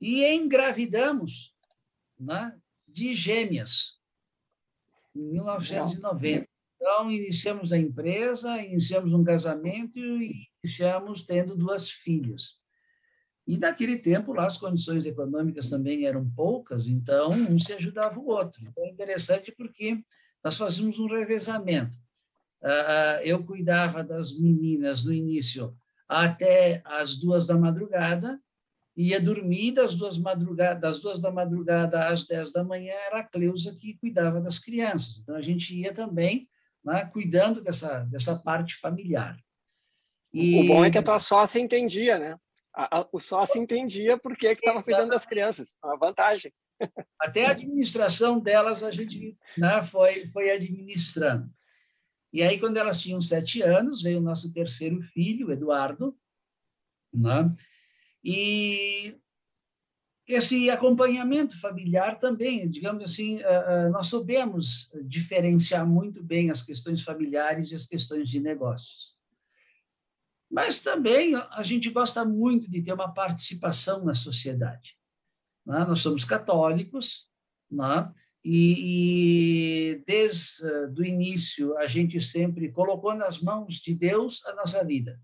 e 0.00 0.24
engravidamos 0.24 1.54
né, 2.18 2.56
de 2.86 3.14
gêmeas 3.14 3.98
em 5.14 5.22
1990. 5.32 6.48
Então, 6.76 7.10
iniciamos 7.10 7.72
a 7.72 7.78
empresa, 7.78 8.62
iniciamos 8.62 9.12
um 9.12 9.24
casamento 9.24 9.98
e 9.98 10.48
iniciamos 10.62 11.24
tendo 11.24 11.56
duas 11.56 11.90
filhas. 11.90 12.60
E 13.46 13.58
naquele 13.58 13.98
tempo, 13.98 14.32
lá, 14.32 14.46
as 14.46 14.58
condições 14.58 15.04
econômicas 15.06 15.68
também 15.68 16.04
eram 16.04 16.30
poucas, 16.30 16.86
então 16.86 17.30
um 17.30 17.58
se 17.58 17.72
ajudava 17.72 18.20
o 18.20 18.28
outro. 18.28 18.60
Então 18.62 18.84
é 18.84 18.90
interessante 18.90 19.50
porque 19.50 20.04
nós 20.44 20.56
fazíamos 20.56 20.98
um 20.98 21.06
revezamento. 21.06 21.96
Ah, 22.62 23.16
ah, 23.18 23.24
eu 23.24 23.44
cuidava 23.44 24.02
das 24.02 24.36
meninas 24.36 25.04
no 25.04 25.12
início 25.12 25.76
até 26.08 26.82
as 26.84 27.14
duas 27.14 27.46
da 27.46 27.56
madrugada, 27.56 28.40
ia 28.96 29.20
dormir 29.20 29.72
das 29.72 29.94
duas, 29.94 30.18
madrugada, 30.18 30.80
das 30.80 30.98
duas 30.98 31.20
da 31.20 31.30
madrugada 31.30 32.08
às 32.08 32.26
dez 32.26 32.52
da 32.52 32.64
manhã, 32.64 32.94
era 33.06 33.20
a 33.20 33.24
Cleusa 33.24 33.76
que 33.78 33.96
cuidava 33.98 34.40
das 34.40 34.58
crianças. 34.58 35.18
Então 35.18 35.36
a 35.36 35.42
gente 35.42 35.78
ia 35.78 35.92
também 35.92 36.48
né, 36.84 37.04
cuidando 37.12 37.62
dessa, 37.62 38.00
dessa 38.04 38.36
parte 38.36 38.74
familiar. 38.74 39.38
E... 40.32 40.60
O 40.60 40.66
bom 40.66 40.84
é 40.84 40.90
que 40.90 40.98
a 40.98 41.02
tua 41.02 41.20
sócia 41.20 41.60
entendia, 41.60 42.18
né? 42.18 42.36
a, 42.78 43.00
a, 43.00 43.08
o 43.10 43.18
sócio 43.18 43.60
entendia 43.60 44.16
por 44.16 44.36
que 44.36 44.46
estava 44.46 44.80
cuidando 44.80 45.10
das 45.10 45.26
crianças. 45.26 45.76
Uma 45.82 45.96
vantagem. 45.96 46.52
Até 47.20 47.46
a 47.46 47.50
administração 47.50 48.38
delas 48.38 48.84
a 48.84 48.92
gente 48.92 49.36
né, 49.56 49.82
foi, 49.82 50.28
foi 50.28 50.50
administrando. 50.52 51.50
E 52.32 52.42
aí, 52.42 52.58
quando 52.60 52.76
elas 52.76 53.00
tinham 53.00 53.20
sete 53.20 53.62
anos, 53.62 54.02
veio 54.02 54.18
o 54.18 54.22
nosso 54.22 54.52
terceiro 54.52 55.00
filho, 55.00 55.50
Eduardo, 55.50 56.16
né? 57.12 57.54
e 58.22 59.16
esse 60.26 60.68
acompanhamento 60.68 61.58
familiar 61.58 62.18
também, 62.18 62.68
digamos 62.68 63.02
assim, 63.02 63.40
nós 63.90 64.08
soubemos 64.08 64.92
diferenciar 65.04 65.86
muito 65.86 66.22
bem 66.22 66.50
as 66.50 66.62
questões 66.62 67.02
familiares 67.02 67.70
e 67.70 67.74
as 67.74 67.86
questões 67.86 68.28
de 68.28 68.38
negócios. 68.38 69.16
Mas 70.50 70.82
também 70.82 71.34
a 71.34 71.62
gente 71.62 71.88
gosta 71.88 72.26
muito 72.26 72.70
de 72.70 72.82
ter 72.82 72.92
uma 72.92 73.12
participação 73.12 74.04
na 74.04 74.14
sociedade. 74.14 74.98
Né? 75.64 75.78
Nós 75.86 76.00
somos 76.00 76.26
católicos, 76.26 77.26
né? 77.70 78.12
E, 78.44 79.94
e 79.94 80.04
desde 80.06 80.64
o 80.96 81.04
início 81.04 81.76
a 81.78 81.86
gente 81.86 82.20
sempre 82.20 82.70
colocou 82.70 83.14
nas 83.14 83.40
mãos 83.40 83.74
de 83.74 83.94
Deus 83.94 84.44
a 84.46 84.54
nossa 84.54 84.84
vida. 84.84 85.20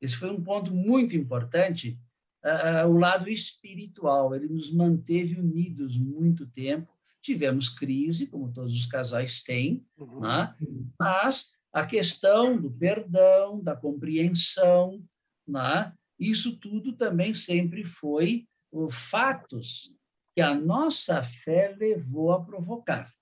Esse 0.00 0.16
foi 0.16 0.30
um 0.30 0.42
ponto 0.42 0.72
muito 0.72 1.16
importante, 1.16 1.98
uh, 2.44 2.86
uh, 2.86 2.90
o 2.90 2.98
lado 2.98 3.28
espiritual. 3.28 4.34
Ele 4.34 4.48
nos 4.48 4.72
manteve 4.72 5.38
unidos 5.38 5.96
muito 5.96 6.46
tempo. 6.46 6.92
Tivemos 7.20 7.68
crise, 7.68 8.26
como 8.26 8.52
todos 8.52 8.74
os 8.74 8.86
casais 8.86 9.42
têm, 9.42 9.84
uhum. 9.96 10.20
né? 10.20 10.54
mas 10.98 11.50
a 11.72 11.84
questão 11.84 12.60
do 12.60 12.70
perdão, 12.70 13.62
da 13.62 13.76
compreensão, 13.76 15.02
né? 15.46 15.92
isso 16.18 16.56
tudo 16.58 16.92
também 16.92 17.34
sempre 17.34 17.84
foi 17.84 18.46
o 18.70 18.88
fatos 18.88 19.92
que 20.38 20.42
a 20.42 20.54
nossa 20.54 21.20
fé 21.20 21.74
levou 21.76 22.30
a 22.30 22.40
provocar, 22.40 23.12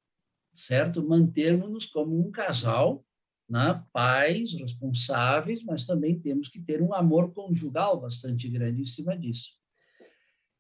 certo? 0.53 1.03
Mantermos-nos 1.03 1.87
como 1.87 2.21
um 2.21 2.31
casal, 2.31 3.03
né? 3.49 3.83
pais 3.91 4.53
responsáveis, 4.53 5.65
mas 5.65 5.87
também 5.87 6.21
temos 6.21 6.51
que 6.51 6.61
ter 6.61 6.83
um 6.83 6.93
amor 6.93 7.33
conjugal 7.33 7.99
bastante 7.99 8.51
grande 8.51 8.83
em 8.83 8.85
cima 8.85 9.17
disso. 9.17 9.53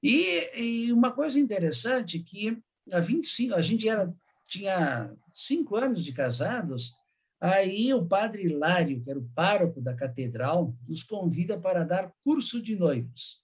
E, 0.02 0.50
e 0.58 0.92
uma 0.94 1.12
coisa 1.12 1.38
interessante 1.38 2.20
que 2.20 2.58
há 2.90 3.00
25, 3.00 3.54
a 3.54 3.60
gente 3.60 3.86
era, 3.86 4.10
tinha 4.46 5.14
cinco 5.34 5.76
anos 5.76 6.02
de 6.02 6.10
casados, 6.14 6.94
Aí 7.38 7.92
o 7.92 8.06
padre 8.06 8.44
Hilário, 8.44 9.04
que 9.04 9.10
era 9.10 9.18
o 9.18 9.28
pároco 9.34 9.78
da 9.78 9.94
catedral, 9.94 10.72
nos 10.88 11.02
convida 11.02 11.60
para 11.60 11.84
dar 11.84 12.10
curso 12.24 12.62
de 12.62 12.74
noivos. 12.74 13.42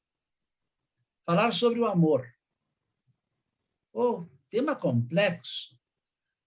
Falar 1.26 1.52
sobre 1.52 1.78
o 1.78 1.84
amor. 1.84 2.26
Oh, 3.92 4.24
tema 4.50 4.74
complexo. 4.74 5.76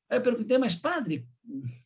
Aí 0.10 0.18
eu 0.18 0.22
perguntei, 0.22 0.58
mas 0.58 0.76
padre, 0.76 1.28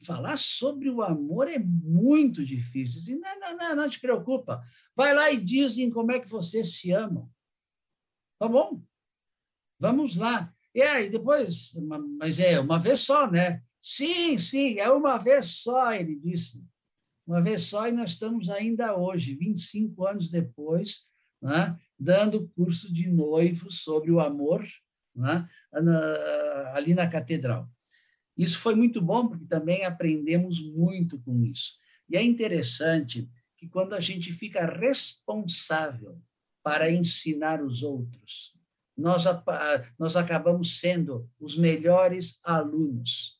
falar 0.01 0.37
sobre 0.37 0.89
o 0.89 1.01
amor 1.01 1.47
é 1.47 1.59
muito 1.59 2.45
difícil. 2.45 2.99
Disse, 2.99 3.15
não, 3.15 3.39
não, 3.39 3.57
não, 3.57 3.75
não 3.75 3.89
te 3.89 3.99
preocupa. 3.99 4.63
Vai 4.95 5.13
lá 5.13 5.31
e 5.31 5.39
dizem 5.39 5.89
como 5.89 6.11
é 6.11 6.19
que 6.19 6.29
vocês 6.29 6.75
se 6.75 6.91
amam. 6.91 7.29
Tá 8.37 8.47
bom? 8.47 8.81
Vamos 9.79 10.15
lá. 10.15 10.53
E 10.73 10.81
aí, 10.81 11.09
depois, 11.09 11.73
mas 12.17 12.39
é 12.39 12.59
uma 12.59 12.79
vez 12.79 13.01
só, 13.01 13.29
né? 13.29 13.63
Sim, 13.81 14.37
sim, 14.37 14.77
é 14.77 14.89
uma 14.89 15.17
vez 15.17 15.47
só, 15.47 15.91
ele 15.93 16.15
disse. 16.15 16.63
Uma 17.25 17.41
vez 17.41 17.63
só, 17.63 17.87
e 17.87 17.91
nós 17.91 18.11
estamos 18.11 18.49
ainda 18.49 18.95
hoje, 18.95 19.35
25 19.35 20.05
anos 20.05 20.29
depois, 20.29 21.07
né, 21.41 21.77
dando 21.97 22.49
curso 22.49 22.91
de 22.91 23.07
noivos 23.07 23.81
sobre 23.81 24.11
o 24.11 24.19
amor 24.19 24.67
né, 25.19 25.47
ali 26.73 26.93
na 26.93 27.07
catedral. 27.07 27.69
Isso 28.37 28.57
foi 28.57 28.73
muito 28.73 29.01
bom, 29.01 29.27
porque 29.27 29.45
também 29.45 29.85
aprendemos 29.85 30.61
muito 30.61 31.21
com 31.21 31.43
isso. 31.43 31.73
E 32.09 32.15
é 32.15 32.23
interessante 32.23 33.29
que 33.57 33.67
quando 33.67 33.93
a 33.93 33.99
gente 33.99 34.31
fica 34.31 34.65
responsável 34.65 36.21
para 36.63 36.89
ensinar 36.89 37.61
os 37.61 37.83
outros, 37.83 38.53
nós, 38.97 39.25
nós 39.97 40.15
acabamos 40.15 40.79
sendo 40.79 41.29
os 41.39 41.57
melhores 41.57 42.39
alunos 42.43 43.39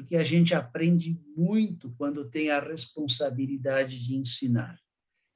porque 0.00 0.16
a 0.16 0.22
gente 0.22 0.54
aprende 0.54 1.20
muito 1.36 1.94
quando 1.96 2.28
tem 2.28 2.50
a 2.50 2.58
responsabilidade 2.58 4.02
de 4.02 4.16
ensinar. 4.16 4.80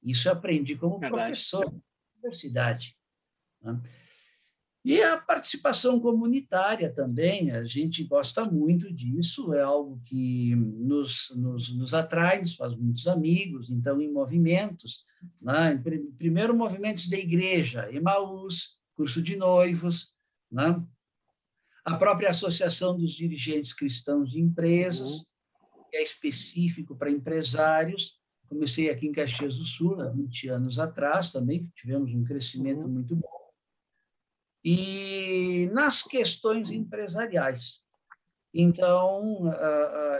Isso 0.03 0.27
eu 0.27 0.33
aprendi 0.33 0.75
como 0.75 0.99
Verdade. 0.99 1.23
professor 1.23 1.71
na 1.71 1.81
universidade. 2.17 2.97
Né? 3.61 3.81
E 4.85 5.01
a 5.01 5.17
participação 5.17 5.99
comunitária 5.99 6.93
também, 6.93 7.51
a 7.51 7.65
gente 7.65 8.05
gosta 8.05 8.43
muito 8.43 8.93
disso, 8.93 9.55
é 9.55 9.63
algo 9.63 9.99
que 10.05 10.55
nos, 10.55 11.33
nos, 11.35 11.75
nos 11.75 11.95
atrai, 11.95 12.43
nos 12.43 12.55
faz 12.55 12.77
muitos 12.77 13.07
amigos, 13.07 13.71
então, 13.71 13.99
em 13.99 14.13
movimentos. 14.13 15.03
Né? 15.41 15.83
Primeiro, 16.19 16.55
movimentos 16.55 17.09
da 17.09 17.17
igreja, 17.17 17.91
Emaús, 17.91 18.75
curso 18.95 19.23
de 19.23 19.37
noivos, 19.37 20.13
né? 20.53 20.85
a 21.83 21.97
própria 21.97 22.29
Associação 22.29 22.95
dos 22.95 23.15
Dirigentes 23.15 23.73
Cristãos 23.73 24.33
de 24.33 24.41
Empresas, 24.41 25.19
uhum. 25.19 25.85
que 25.91 25.97
é 25.97 26.03
específico 26.03 26.95
para 26.95 27.11
empresários. 27.11 28.19
Comecei 28.47 28.91
aqui 28.91 29.07
em 29.07 29.13
Caxias 29.13 29.57
do 29.57 29.65
Sul, 29.65 29.99
há 29.99 30.11
20 30.11 30.49
anos 30.49 30.79
atrás, 30.79 31.33
também 31.33 31.65
tivemos 31.75 32.13
um 32.13 32.23
crescimento 32.23 32.85
uhum. 32.85 32.93
muito 32.93 33.17
bom. 33.17 33.44
E 34.65 35.69
nas 35.73 36.03
questões 36.03 36.71
empresariais. 36.71 37.83
Então, 38.53 39.53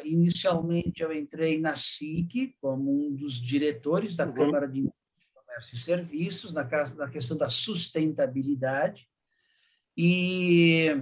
inicialmente 0.05 1.03
eu 1.03 1.13
entrei 1.13 1.59
na 1.59 1.75
SIC 1.75 2.57
como 2.61 3.07
um 3.07 3.15
dos 3.15 3.41
diretores 3.41 4.17
da 4.17 4.27
uhum. 4.27 4.35
Câmara 4.35 4.69
de 4.69 4.89
Comércio 5.33 5.77
e 5.77 5.81
Serviços, 5.81 6.53
na, 6.53 6.65
na 6.97 7.09
questão 7.09 7.39
da 7.39 7.49
sustentabilidade, 7.49 9.09
e 9.97 11.01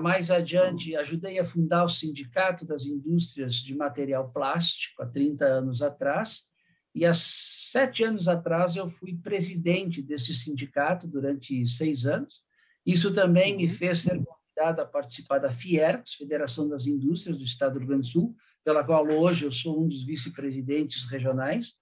mais 0.00 0.30
adiante 0.30 0.94
ajudei 0.96 1.38
a 1.38 1.44
fundar 1.44 1.84
o 1.84 1.88
Sindicato 1.88 2.66
das 2.66 2.84
Indústrias 2.84 3.54
de 3.54 3.74
Material 3.74 4.30
Plástico, 4.30 5.02
há 5.02 5.06
30 5.06 5.44
anos 5.46 5.80
atrás, 5.80 6.48
e 6.94 7.04
há 7.04 7.12
sete 7.12 8.04
anos 8.04 8.28
atrás 8.28 8.76
eu 8.76 8.88
fui 8.88 9.16
presidente 9.16 10.00
desse 10.00 10.32
sindicato 10.32 11.08
durante 11.08 11.66
seis 11.66 12.06
anos. 12.06 12.42
Isso 12.86 13.12
também 13.12 13.56
me 13.56 13.64
uhum. 13.64 13.70
fez 13.70 14.00
ser 14.00 14.22
convidado 14.22 14.80
a 14.80 14.86
participar 14.86 15.38
da 15.38 15.50
FIERGS, 15.50 16.14
Federação 16.14 16.68
das 16.68 16.86
Indústrias 16.86 17.36
do 17.36 17.44
Estado 17.44 17.72
do 17.72 17.78
Rio 17.80 17.88
Grande 17.88 18.02
do 18.02 18.08
Sul, 18.08 18.36
pela 18.62 18.84
qual 18.84 19.04
hoje 19.08 19.44
eu 19.44 19.50
sou 19.50 19.82
um 19.82 19.88
dos 19.88 20.04
vice-presidentes 20.04 21.04
regionais. 21.06 21.76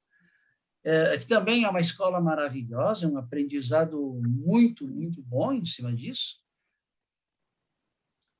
É, 0.84 1.16
que 1.16 1.28
também 1.28 1.62
é 1.62 1.68
uma 1.68 1.80
escola 1.80 2.20
maravilhosa, 2.20 3.06
um 3.06 3.16
aprendizado 3.16 4.20
muito, 4.24 4.88
muito 4.88 5.22
bom 5.22 5.52
em 5.52 5.64
cima 5.64 5.94
disso. 5.94 6.40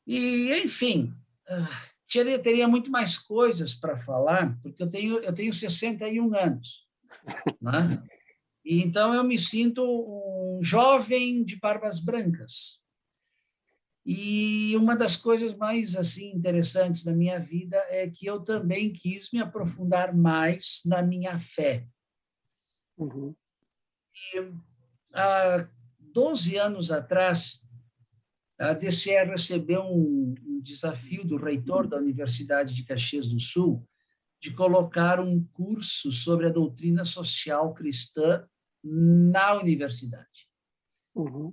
E, 0.04 0.52
enfim, 0.64 1.14
ah, 1.46 1.91
teria, 2.12 2.38
teria 2.38 2.68
muito 2.68 2.90
mais 2.90 3.16
coisas 3.16 3.74
para 3.74 3.96
falar, 3.96 4.58
porque 4.62 4.82
eu 4.82 4.90
tenho, 4.90 5.18
eu 5.18 5.32
tenho 5.32 5.52
61 5.52 6.34
anos. 6.34 6.86
Né? 7.60 8.02
E 8.64 8.82
então 8.82 9.14
eu 9.14 9.22
me 9.22 9.38
sinto 9.38 9.82
um 9.84 10.60
jovem 10.62 11.44
de 11.44 11.56
barbas 11.56 12.00
brancas. 12.00 12.80
E 14.04 14.76
uma 14.76 14.96
das 14.96 15.14
coisas 15.14 15.56
mais 15.56 15.94
assim 15.94 16.32
interessantes 16.34 17.04
da 17.04 17.12
minha 17.12 17.38
vida 17.38 17.76
é 17.88 18.10
que 18.10 18.26
eu 18.26 18.40
também 18.40 18.92
quis 18.92 19.30
me 19.30 19.40
aprofundar 19.40 20.14
mais 20.14 20.80
na 20.84 21.00
minha 21.02 21.38
fé. 21.38 21.86
Uhum. 22.98 23.34
E, 24.34 24.52
há 25.12 25.68
12 26.00 26.56
anos 26.56 26.90
atrás, 26.90 27.62
a 28.62 28.72
DCE 28.74 29.24
recebeu 29.24 29.82
um, 29.82 30.34
um 30.46 30.60
desafio 30.60 31.24
do 31.24 31.36
reitor 31.36 31.88
da 31.88 31.96
Universidade 31.96 32.72
de 32.72 32.84
Caxias 32.84 33.28
do 33.28 33.40
Sul 33.40 33.84
de 34.40 34.52
colocar 34.52 35.20
um 35.20 35.44
curso 35.52 36.12
sobre 36.12 36.46
a 36.46 36.52
doutrina 36.52 37.04
social 37.04 37.74
cristã 37.74 38.46
na 38.82 39.54
universidade. 39.54 40.48
Uhum. 41.14 41.52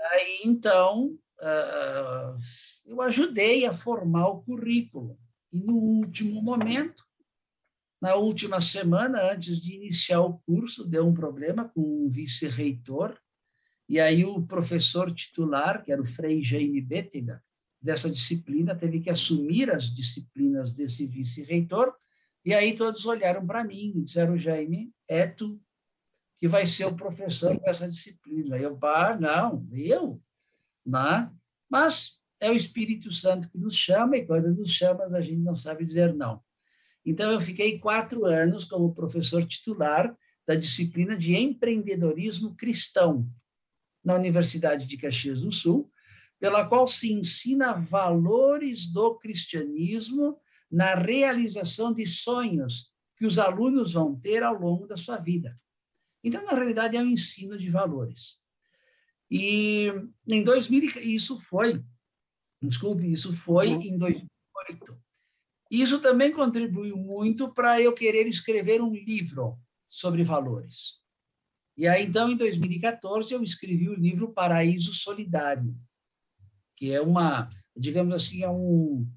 Aí, 0.00 0.40
então, 0.44 1.18
uh, 1.40 2.38
eu 2.86 3.02
ajudei 3.02 3.66
a 3.66 3.72
formar 3.72 4.28
o 4.28 4.42
currículo. 4.42 5.18
E 5.52 5.58
no 5.58 5.74
último 5.76 6.42
momento, 6.42 7.04
na 8.00 8.14
última 8.14 8.60
semana, 8.60 9.32
antes 9.32 9.60
de 9.60 9.74
iniciar 9.74 10.20
o 10.20 10.38
curso, 10.40 10.86
deu 10.86 11.06
um 11.06 11.14
problema 11.14 11.68
com 11.68 12.06
o 12.06 12.10
vice-reitor 12.10 13.18
e 13.88 13.98
aí 13.98 14.24
o 14.24 14.42
professor 14.42 15.12
titular, 15.12 15.82
que 15.82 15.90
era 15.90 16.02
o 16.02 16.06
Frei 16.06 16.42
Jaime 16.42 16.80
Bettiga, 16.80 17.42
dessa 17.80 18.10
disciplina, 18.10 18.74
teve 18.74 19.00
que 19.00 19.08
assumir 19.08 19.70
as 19.70 19.84
disciplinas 19.94 20.74
desse 20.74 21.06
vice-reitor, 21.06 21.94
e 22.44 22.52
aí 22.52 22.76
todos 22.76 23.06
olharam 23.06 23.46
para 23.46 23.64
mim 23.64 23.92
e 23.96 24.02
disseram, 24.02 24.36
Jaime, 24.36 24.92
é 25.06 25.26
tu 25.26 25.60
que 26.38 26.46
vai 26.46 26.66
ser 26.66 26.84
o 26.84 26.94
professor 26.94 27.58
dessa 27.60 27.88
disciplina. 27.88 28.56
Eu, 28.56 28.78
ah, 28.82 29.16
não, 29.18 29.66
eu? 29.72 30.22
Não. 30.86 31.36
Mas 31.68 32.18
é 32.40 32.50
o 32.50 32.54
Espírito 32.54 33.12
Santo 33.12 33.50
que 33.50 33.58
nos 33.58 33.74
chama, 33.74 34.16
e 34.16 34.24
quando 34.24 34.54
nos 34.54 34.70
chama, 34.70 35.04
a 35.04 35.20
gente 35.20 35.40
não 35.40 35.56
sabe 35.56 35.84
dizer 35.84 36.14
não. 36.14 36.40
Então, 37.04 37.30
eu 37.30 37.40
fiquei 37.40 37.78
quatro 37.78 38.26
anos 38.26 38.64
como 38.64 38.94
professor 38.94 39.44
titular 39.44 40.16
da 40.46 40.54
disciplina 40.54 41.16
de 41.16 41.36
empreendedorismo 41.36 42.54
cristão, 42.54 43.28
na 44.08 44.14
Universidade 44.14 44.86
de 44.86 44.96
Caxias 44.96 45.42
do 45.42 45.52
Sul, 45.52 45.92
pela 46.40 46.66
qual 46.66 46.88
se 46.88 47.12
ensina 47.12 47.74
valores 47.74 48.86
do 48.90 49.18
cristianismo 49.18 50.40
na 50.70 50.94
realização 50.94 51.92
de 51.92 52.06
sonhos 52.06 52.90
que 53.18 53.26
os 53.26 53.38
alunos 53.38 53.92
vão 53.92 54.18
ter 54.18 54.42
ao 54.42 54.58
longo 54.58 54.86
da 54.86 54.96
sua 54.96 55.18
vida. 55.18 55.60
Então, 56.24 56.42
na 56.42 56.52
realidade, 56.52 56.96
é 56.96 57.02
um 57.02 57.06
ensino 57.06 57.58
de 57.58 57.68
valores. 57.68 58.38
E 59.30 59.92
em 60.26 60.42
2000, 60.42 61.02
isso 61.02 61.38
foi, 61.38 61.84
desculpe, 62.62 63.12
isso 63.12 63.34
foi 63.34 63.74
uhum. 63.74 63.82
em 63.82 63.98
2008. 63.98 64.98
Isso 65.70 66.00
também 66.00 66.32
contribuiu 66.32 66.96
muito 66.96 67.52
para 67.52 67.78
eu 67.78 67.94
querer 67.94 68.26
escrever 68.26 68.80
um 68.80 68.94
livro 68.94 69.58
sobre 69.86 70.24
valores. 70.24 70.98
E 71.78 71.86
aí, 71.86 72.06
então, 72.06 72.28
em 72.28 72.36
2014, 72.36 73.32
eu 73.32 73.40
escrevi 73.40 73.88
o 73.88 73.94
livro 73.94 74.32
Paraíso 74.32 74.92
Solidário, 74.92 75.72
que 76.76 76.90
é 76.90 77.00
uma, 77.00 77.48
digamos 77.76 78.12
assim, 78.12 78.42
é 78.42 78.50
um, 78.50 79.08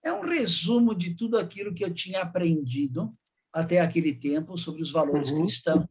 é 0.00 0.12
um 0.12 0.20
resumo 0.20 0.94
de 0.94 1.16
tudo 1.16 1.36
aquilo 1.36 1.74
que 1.74 1.84
eu 1.84 1.92
tinha 1.92 2.22
aprendido 2.22 3.12
até 3.52 3.80
aquele 3.80 4.14
tempo 4.14 4.56
sobre 4.56 4.80
os 4.80 4.92
valores 4.92 5.30
uhum. 5.30 5.40
cristãos, 5.42 5.86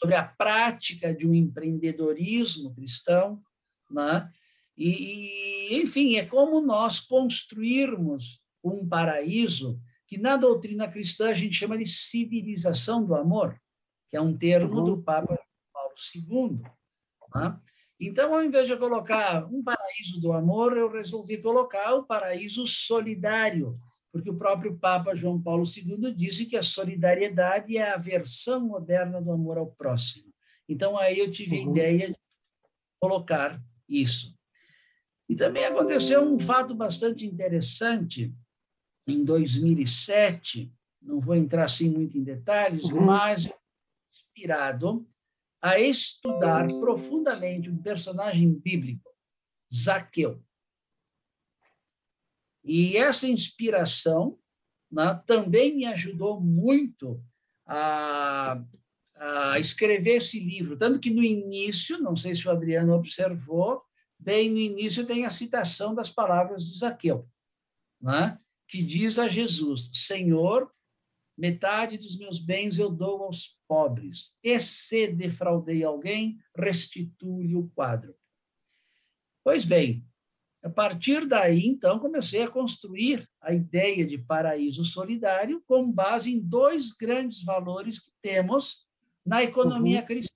sobre 0.00 0.14
a 0.14 0.26
prática 0.26 1.14
de 1.14 1.28
um 1.28 1.34
empreendedorismo 1.34 2.74
cristão, 2.74 3.42
né? 3.90 4.30
E, 4.74 5.68
enfim, 5.72 6.16
é 6.16 6.24
como 6.24 6.62
nós 6.62 6.98
construirmos 6.98 8.40
um 8.64 8.88
paraíso 8.88 9.78
que 10.06 10.16
na 10.16 10.38
doutrina 10.38 10.88
cristã 10.88 11.28
a 11.28 11.34
gente 11.34 11.56
chama 11.56 11.76
de 11.76 11.84
civilização 11.84 13.04
do 13.04 13.14
amor, 13.14 13.60
que 14.08 14.16
é 14.16 14.20
um 14.20 14.34
termo 14.34 14.78
uhum. 14.78 14.84
do 14.84 15.02
Papa 15.02 15.38
II. 16.14 16.62
Né? 17.34 17.60
Então, 18.00 18.32
ao 18.32 18.44
invés 18.44 18.66
de 18.66 18.72
eu 18.72 18.78
colocar 18.78 19.44
um 19.46 19.62
paraíso 19.62 20.20
do 20.20 20.32
amor, 20.32 20.76
eu 20.76 20.90
resolvi 20.90 21.38
colocar 21.38 21.94
o 21.94 22.04
paraíso 22.04 22.66
solidário, 22.66 23.78
porque 24.12 24.30
o 24.30 24.38
próprio 24.38 24.78
Papa 24.78 25.14
João 25.14 25.40
Paulo 25.40 25.64
II 25.64 26.14
disse 26.14 26.46
que 26.46 26.56
a 26.56 26.62
solidariedade 26.62 27.76
é 27.76 27.90
a 27.90 27.96
versão 27.96 28.60
moderna 28.60 29.20
do 29.20 29.32
amor 29.32 29.58
ao 29.58 29.66
próximo. 29.66 30.32
Então, 30.68 30.96
aí 30.96 31.18
eu 31.18 31.30
tive 31.30 31.58
uhum. 31.58 31.68
a 31.68 31.70
ideia 31.70 32.08
de 32.10 32.18
colocar 33.00 33.60
isso. 33.88 34.36
E 35.28 35.34
também 35.34 35.64
aconteceu 35.64 36.22
um 36.22 36.38
fato 36.38 36.74
bastante 36.74 37.26
interessante 37.26 38.32
em 39.06 39.24
2007, 39.24 40.72
não 41.02 41.20
vou 41.20 41.34
entrar 41.34 41.64
assim 41.64 41.90
muito 41.90 42.16
em 42.16 42.22
detalhes, 42.22 42.84
uhum. 42.84 43.00
mas 43.00 43.48
inspirado 44.12 45.06
a 45.60 45.78
estudar 45.78 46.66
profundamente 46.68 47.68
um 47.68 47.82
personagem 47.82 48.52
bíblico, 48.52 49.10
Zaqueu. 49.74 50.42
E 52.64 52.96
essa 52.96 53.26
inspiração 53.26 54.38
né, 54.90 55.22
também 55.26 55.76
me 55.76 55.84
ajudou 55.86 56.40
muito 56.40 57.22
a, 57.66 58.62
a, 59.16 59.58
escrever 59.58 60.16
esse 60.16 60.38
livro. 60.38 60.76
Tanto 60.76 61.00
que 61.00 61.10
no 61.10 61.22
início, 61.22 61.98
não 61.98 62.16
sei 62.16 62.34
se 62.34 62.46
o 62.46 62.50
Adriano 62.50 62.94
observou, 62.94 63.82
bem 64.18 64.50
no 64.50 64.58
início 64.58 65.06
tem 65.06 65.24
a 65.24 65.30
citação 65.30 65.94
das 65.94 66.10
palavras 66.10 66.64
de 66.64 66.78
Zaqueu, 66.78 67.28
né, 68.00 68.38
que 68.66 68.82
diz 68.82 69.18
a 69.18 69.28
Jesus: 69.28 69.90
Senhor, 69.92 70.70
Metade 71.38 71.96
dos 71.96 72.18
meus 72.18 72.40
bens 72.40 72.80
eu 72.80 72.90
dou 72.90 73.22
aos 73.22 73.56
pobres. 73.68 74.34
E 74.42 74.58
se 74.58 75.06
defraudei 75.06 75.84
alguém, 75.84 76.36
restitui 76.52 77.54
o 77.54 77.68
quadro. 77.68 78.12
Pois 79.44 79.64
bem, 79.64 80.04
a 80.60 80.68
partir 80.68 81.24
daí, 81.26 81.64
então, 81.64 82.00
comecei 82.00 82.42
a 82.42 82.50
construir 82.50 83.30
a 83.40 83.54
ideia 83.54 84.04
de 84.04 84.18
paraíso 84.18 84.84
solidário 84.84 85.62
com 85.64 85.88
base 85.92 86.34
em 86.34 86.40
dois 86.40 86.90
grandes 86.90 87.44
valores 87.44 88.00
que 88.00 88.10
temos 88.20 88.84
na 89.24 89.40
economia 89.40 90.00
uhum. 90.00 90.06
cristã, 90.06 90.34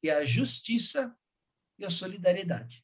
que 0.00 0.08
é 0.08 0.14
a 0.14 0.24
justiça 0.24 1.14
e 1.78 1.84
a 1.84 1.90
solidariedade. 1.90 2.82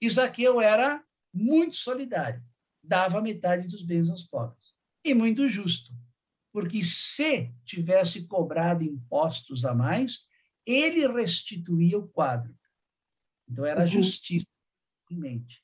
Isaqueu 0.00 0.60
era 0.60 1.04
muito 1.32 1.74
solidário, 1.74 2.44
dava 2.80 3.20
metade 3.20 3.66
dos 3.66 3.82
bens 3.82 4.08
aos 4.08 4.22
pobres 4.22 4.63
e 5.04 5.14
muito 5.14 5.46
justo, 5.46 5.92
porque 6.52 6.82
se 6.82 7.52
tivesse 7.64 8.26
cobrado 8.26 8.82
impostos 8.82 9.64
a 9.64 9.74
mais, 9.74 10.20
ele 10.64 11.06
restituía 11.06 11.98
o 11.98 12.08
quadro. 12.08 12.54
Então, 13.48 13.66
era 13.66 13.82
uhum. 13.82 13.86
justiça 13.86 14.46
em 15.10 15.16
mente. 15.16 15.62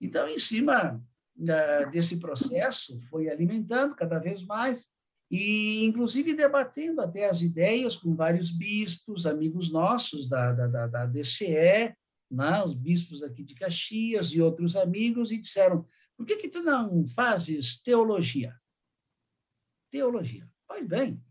Então, 0.00 0.28
em 0.28 0.38
cima 0.38 0.96
uh, 1.36 1.90
desse 1.90 2.18
processo, 2.18 2.98
foi 3.02 3.28
alimentando 3.28 3.94
cada 3.94 4.18
vez 4.18 4.42
mais 4.44 4.88
e 5.30 5.84
inclusive 5.84 6.34
debatendo 6.34 7.00
até 7.00 7.28
as 7.28 7.40
ideias 7.42 7.96
com 7.96 8.14
vários 8.14 8.50
bispos, 8.50 9.26
amigos 9.26 9.70
nossos 9.70 10.28
da, 10.28 10.52
da, 10.52 10.66
da, 10.66 10.86
da 10.86 11.06
DCE, 11.06 11.94
né, 12.30 12.62
os 12.64 12.74
bispos 12.74 13.22
aqui 13.22 13.42
de 13.42 13.54
Caxias 13.54 14.28
e 14.28 14.40
outros 14.40 14.76
amigos, 14.76 15.32
e 15.32 15.38
disseram, 15.38 15.86
por 16.24 16.28
que, 16.28 16.36
que 16.36 16.48
tu 16.48 16.62
não 16.62 17.06
fazes 17.06 17.82
teologia? 17.82 18.58
Teologia. 19.90 20.48
Pois 20.66 20.88
bem, 20.88 21.22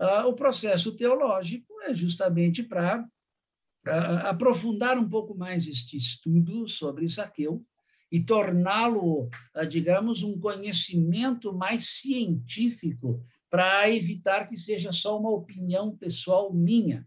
uh, 0.00 0.26
o 0.26 0.32
processo 0.32 0.96
teológico 0.96 1.78
é 1.82 1.92
justamente 1.92 2.62
para 2.62 3.02
uh, 3.02 4.26
aprofundar 4.26 4.98
um 4.98 5.06
pouco 5.06 5.36
mais 5.36 5.66
este 5.66 5.98
estudo 5.98 6.66
sobre 6.66 7.06
Zaqueu 7.06 7.62
e 8.10 8.18
torná-lo, 8.18 9.28
uh, 9.54 9.66
digamos, 9.68 10.22
um 10.22 10.40
conhecimento 10.40 11.52
mais 11.52 11.84
científico 11.84 13.22
para 13.50 13.90
evitar 13.90 14.48
que 14.48 14.56
seja 14.56 14.90
só 14.90 15.20
uma 15.20 15.30
opinião 15.30 15.94
pessoal 15.94 16.50
minha. 16.50 17.06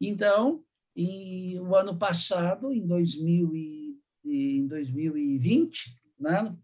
Então, 0.00 0.64
e 0.96 1.58
o 1.60 1.76
ano 1.76 1.98
passado, 1.98 2.72
em, 2.72 2.86
2000 2.86 3.54
e, 3.54 4.00
em 4.24 4.66
2020, 4.66 5.99
né, 6.20 6.54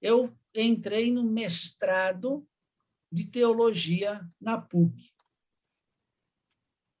eu 0.00 0.34
entrei 0.54 1.12
no 1.12 1.22
mestrado 1.22 2.46
de 3.10 3.26
teologia 3.26 4.26
na 4.40 4.58
PUC. 4.58 5.12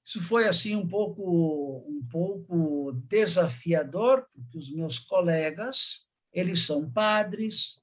Isso 0.04 0.20
foi 0.20 0.46
assim 0.46 0.76
um 0.76 0.86
pouco 0.86 1.86
um 1.88 2.06
pouco 2.10 2.92
desafiador, 3.08 4.26
porque 4.34 4.58
os 4.58 4.70
meus 4.70 4.98
colegas, 4.98 6.06
eles 6.32 6.66
são 6.66 6.90
padres, 6.90 7.80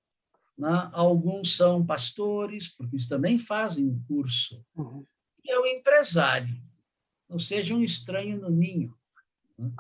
né? 0.58 0.90
alguns 0.92 1.56
são 1.56 1.84
pastores, 1.86 2.68
porque 2.76 2.96
eles 2.96 3.08
também 3.08 3.40
fazem 3.40 3.88
o 3.88 4.00
curso. 4.08 4.64
Uhum. 4.76 5.06
E 5.44 5.52
é 5.52 5.58
o 5.58 5.66
empresário, 5.66 6.56
não 7.28 7.40
seja 7.40 7.74
um 7.74 7.82
estranho 7.82 8.40
no 8.40 8.50
ninho. 8.50 8.96
Né? 9.58 9.72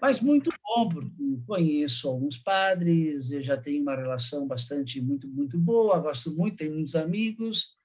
Mas 0.00 0.20
muito 0.20 0.50
bom, 0.62 0.88
porque 0.88 1.20
conheço 1.46 2.08
alguns 2.08 2.38
padres, 2.38 3.30
eu 3.30 3.42
já 3.42 3.56
tenho 3.56 3.82
uma 3.82 3.96
relação 3.96 4.46
bastante, 4.46 5.00
muito, 5.00 5.26
muito 5.28 5.58
boa, 5.58 5.98
gosto 5.98 6.30
muito, 6.34 6.58
tenho 6.58 6.74
muitos 6.74 6.94
amigos, 6.94 7.76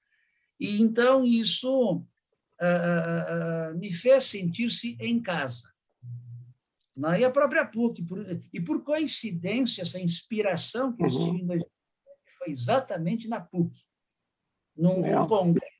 e 0.60 0.80
então 0.80 1.24
isso 1.24 1.96
uh, 1.96 3.72
uh, 3.72 3.78
me 3.78 3.92
fez 3.92 4.24
sentir-se 4.24 4.96
em 5.00 5.20
casa. 5.20 5.68
Né? 6.96 7.20
E 7.20 7.24
a 7.24 7.30
própria 7.30 7.66
PUC, 7.66 8.02
por, 8.04 8.24
e 8.52 8.60
por 8.60 8.84
coincidência, 8.84 9.82
essa 9.82 10.00
inspiração 10.00 10.92
que 10.92 11.02
eu 11.02 11.08
uhum. 11.08 11.38
em 11.38 11.46
2000 11.46 11.70
foi 12.38 12.52
exatamente 12.52 13.26
na 13.26 13.40
PUC, 13.40 13.80
num 14.76 15.04
é. 15.04 15.26
congresso 15.26 15.76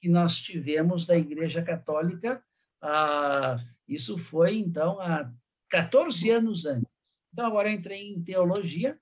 que 0.00 0.08
nós 0.08 0.36
tivemos 0.36 1.06
da 1.06 1.16
Igreja 1.16 1.62
Católica, 1.62 2.42
ah, 2.80 3.56
isso 3.86 4.18
foi, 4.18 4.56
então, 4.56 4.98
há 5.00 5.30
14 5.72 6.28
anos 6.28 6.66
antes. 6.66 6.92
Então, 7.32 7.46
agora 7.46 7.72
entrei 7.72 8.10
em 8.10 8.22
teologia, 8.22 9.00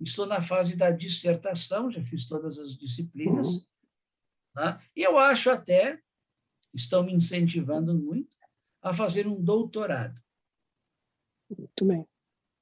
estou 0.00 0.24
na 0.24 0.40
fase 0.40 0.76
da 0.76 0.92
dissertação, 0.92 1.90
já 1.90 2.00
fiz 2.04 2.24
todas 2.26 2.60
as 2.60 2.78
disciplinas, 2.78 3.48
uhum. 3.48 3.62
Né? 4.54 4.80
E 4.94 5.02
eu 5.02 5.18
acho 5.18 5.50
até, 5.50 5.98
estão 6.72 7.02
me 7.02 7.12
incentivando 7.12 7.92
muito, 7.92 8.30
a 8.80 8.92
fazer 8.92 9.26
um 9.26 9.42
doutorado. 9.42 10.20
Muito 11.50 11.84
bem. 11.84 12.00
O 12.00 12.08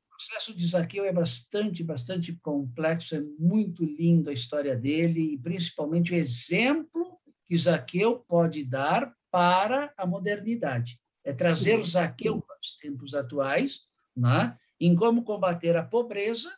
processo 0.08 0.54
de 0.54 0.66
Zaqueu 0.66 1.04
é 1.04 1.12
bastante, 1.12 1.84
bastante 1.84 2.34
complexo, 2.36 3.14
é 3.14 3.20
muito 3.38 3.84
lindo 3.84 4.30
a 4.30 4.32
história 4.32 4.76
dele, 4.76 5.34
e 5.34 5.38
principalmente 5.38 6.12
o 6.12 6.16
exemplo 6.16 7.20
que 7.46 7.58
Zaqueu 7.58 8.20
pode 8.20 8.64
dar 8.64 9.14
para 9.30 9.92
a 9.96 10.06
modernidade. 10.06 10.98
É 11.24 11.32
trazer 11.32 11.78
o 11.78 11.84
Zaqueu 11.84 12.40
para 12.40 12.58
os 12.60 12.76
tempos 12.76 13.14
atuais, 13.14 13.82
né? 14.16 14.56
em 14.80 14.96
como 14.96 15.22
combater 15.22 15.76
a 15.76 15.84
pobreza 15.84 16.50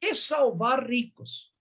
e 0.00 0.14
salvar 0.14 0.86
ricos. 0.86 1.52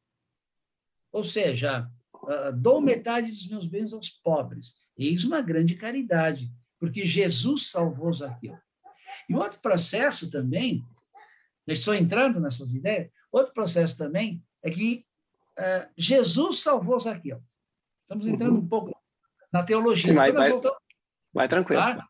Ou 1.11 1.23
seja, 1.23 1.89
uh, 2.13 2.51
dou 2.53 2.81
metade 2.81 3.29
dos 3.29 3.47
meus 3.47 3.65
bens 3.65 3.93
aos 3.93 4.09
pobres. 4.09 4.75
Eis 4.97 5.23
uma 5.23 5.41
grande 5.41 5.75
caridade, 5.75 6.51
porque 6.79 7.05
Jesus 7.05 7.69
salvou 7.69 8.13
Zaqueu. 8.13 8.57
E 9.29 9.35
outro 9.35 9.59
processo 9.59 10.29
também, 10.29 10.83
estou 11.67 11.93
entrando 11.93 12.39
nessas 12.39 12.73
ideias, 12.73 13.09
outro 13.31 13.53
processo 13.53 13.97
também 13.97 14.43
é 14.61 14.69
que 14.69 15.05
uh, 15.57 15.89
Jesus 15.95 16.59
salvou 16.59 16.99
Zaqueu. 16.99 17.41
Estamos 18.01 18.27
entrando 18.27 18.55
uhum. 18.55 18.61
um 18.61 18.67
pouco 18.67 18.91
na 19.51 19.63
teologia. 19.63 20.07
Sim, 20.07 20.15
vai, 20.15 20.31
vai, 20.31 20.51
voltamos, 20.51 20.77
vai 21.33 21.47
tranquilo. 21.47 21.81
Tá? 21.81 22.09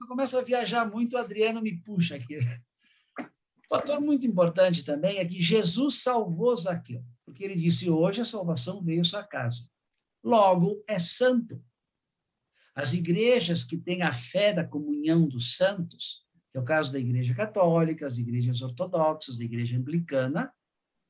Eu 0.00 0.06
começo 0.06 0.38
a 0.38 0.42
viajar 0.42 0.84
muito, 0.84 1.16
o 1.16 1.18
Adriano 1.18 1.60
me 1.62 1.76
puxa 1.82 2.16
aqui. 2.16 2.38
Um 2.38 3.68
fator 3.68 4.00
muito 4.00 4.26
importante 4.26 4.84
também 4.84 5.18
é 5.18 5.24
que 5.24 5.40
Jesus 5.40 6.02
salvou 6.02 6.56
Zaqueu 6.56 7.04
porque 7.26 7.44
ele 7.44 7.56
disse: 7.56 7.90
hoje 7.90 8.22
a 8.22 8.24
salvação 8.24 8.82
veio 8.82 9.02
à 9.02 9.04
sua 9.04 9.24
casa. 9.24 9.68
Logo, 10.22 10.82
é 10.86 10.98
santo. 10.98 11.62
As 12.74 12.92
igrejas 12.92 13.64
que 13.64 13.76
têm 13.76 14.02
a 14.02 14.12
fé 14.12 14.52
da 14.52 14.64
comunhão 14.64 15.26
dos 15.26 15.56
santos, 15.56 16.24
que 16.50 16.58
é 16.58 16.60
o 16.60 16.64
caso 16.64 16.92
da 16.92 16.98
Igreja 16.98 17.34
Católica, 17.34 18.06
as 18.06 18.16
igrejas 18.16 18.62
ortodoxas, 18.62 19.40
a 19.40 19.44
Igreja 19.44 19.76
Anglicana, 19.76 20.52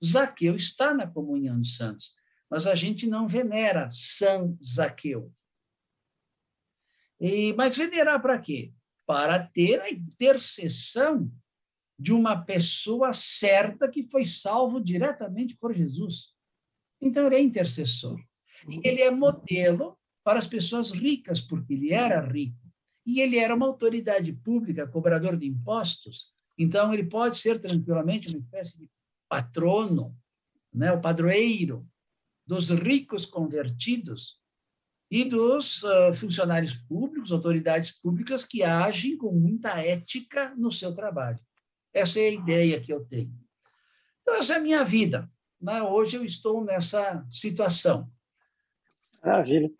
Zaqueu 0.04 0.56
está 0.56 0.94
na 0.94 1.06
comunhão 1.06 1.60
dos 1.60 1.76
santos. 1.76 2.14
Mas 2.48 2.66
a 2.66 2.74
gente 2.74 3.06
não 3.06 3.26
venera 3.26 3.90
São 3.90 4.56
Zaqueu. 4.64 5.32
E, 7.20 7.52
mas 7.54 7.76
venerar 7.76 8.20
para 8.22 8.38
quê? 8.38 8.72
Para 9.06 9.46
ter 9.46 9.80
a 9.80 9.90
intercessão 9.90 11.30
de 11.98 12.12
uma 12.12 12.44
pessoa 12.44 13.12
certa 13.12 13.88
que 13.88 14.02
foi 14.02 14.24
salvo 14.24 14.80
diretamente 14.80 15.56
por 15.56 15.72
Jesus. 15.72 16.26
Então, 17.00 17.26
ele 17.26 17.36
é 17.36 17.40
intercessor. 17.40 18.20
E 18.68 18.86
ele 18.86 19.00
é 19.00 19.10
modelo 19.10 19.96
para 20.24 20.38
as 20.38 20.46
pessoas 20.46 20.90
ricas, 20.90 21.40
porque 21.40 21.74
ele 21.74 21.92
era 21.92 22.20
rico. 22.20 22.58
E 23.06 23.20
ele 23.20 23.38
era 23.38 23.54
uma 23.54 23.66
autoridade 23.66 24.32
pública, 24.32 24.86
cobrador 24.86 25.36
de 25.36 25.46
impostos. 25.46 26.34
Então, 26.58 26.92
ele 26.92 27.04
pode 27.04 27.38
ser 27.38 27.60
tranquilamente 27.60 28.28
uma 28.28 28.38
espécie 28.38 28.76
de 28.76 28.90
patrono, 29.28 30.16
né? 30.72 30.92
o 30.92 31.00
padroeiro 31.00 31.88
dos 32.46 32.70
ricos 32.70 33.24
convertidos 33.24 34.40
e 35.10 35.24
dos 35.24 35.82
uh, 35.82 36.12
funcionários 36.14 36.74
públicos, 36.74 37.32
autoridades 37.32 37.92
públicas 38.00 38.44
que 38.44 38.62
agem 38.62 39.16
com 39.16 39.32
muita 39.32 39.80
ética 39.80 40.52
no 40.56 40.72
seu 40.72 40.92
trabalho. 40.92 41.38
Essa 41.94 42.20
é 42.20 42.28
a 42.28 42.32
ideia 42.32 42.80
que 42.80 42.92
eu 42.92 43.04
tenho. 43.04 43.32
Então, 44.22 44.34
essa 44.34 44.54
é 44.54 44.56
a 44.56 44.60
minha 44.60 44.84
vida. 44.84 45.30
Né? 45.60 45.82
Hoje 45.82 46.16
eu 46.16 46.24
estou 46.24 46.64
nessa 46.64 47.24
situação. 47.30 48.10
Maravilha. 49.22 49.70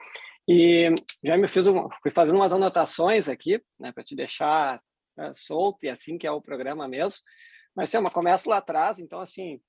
E 0.49 0.95
já 1.25 1.37
me 1.37 1.49
fiz 1.49 1.67
um, 1.67 1.89
fui 2.01 2.11
fazendo 2.11 2.37
umas 2.37 2.53
anotações 2.53 3.29
aqui, 3.29 3.61
né, 3.79 3.91
para 3.91 4.05
te 4.05 4.15
deixar 4.15 4.81
né, 5.17 5.33
solto 5.35 5.85
e 5.85 5.89
assim 5.89 6.17
que 6.17 6.27
é 6.27 6.31
o 6.31 6.41
programa 6.41 6.87
mesmo. 6.87 7.21
Mas 7.75 7.95
assim, 7.95 8.05
começa 8.11 8.49
lá 8.49 8.59
atrás, 8.59 9.01
então 9.01 9.21
assim, 9.21 9.61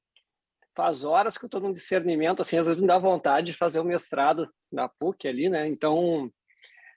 faz 0.77 1.03
horas 1.03 1.39
que 1.39 1.43
eu 1.43 1.47
estou 1.47 1.59
num 1.59 1.73
discernimento, 1.73 2.41
assim, 2.41 2.55
às 2.55 2.67
vezes 2.67 2.79
me 2.79 2.87
dá 2.87 2.99
vontade 2.99 3.47
de 3.47 3.53
fazer 3.53 3.79
o 3.79 3.83
mestrado 3.83 4.47
na 4.71 4.87
PUC 4.87 5.27
ali, 5.27 5.49
né? 5.49 5.67
Então, 5.67 6.31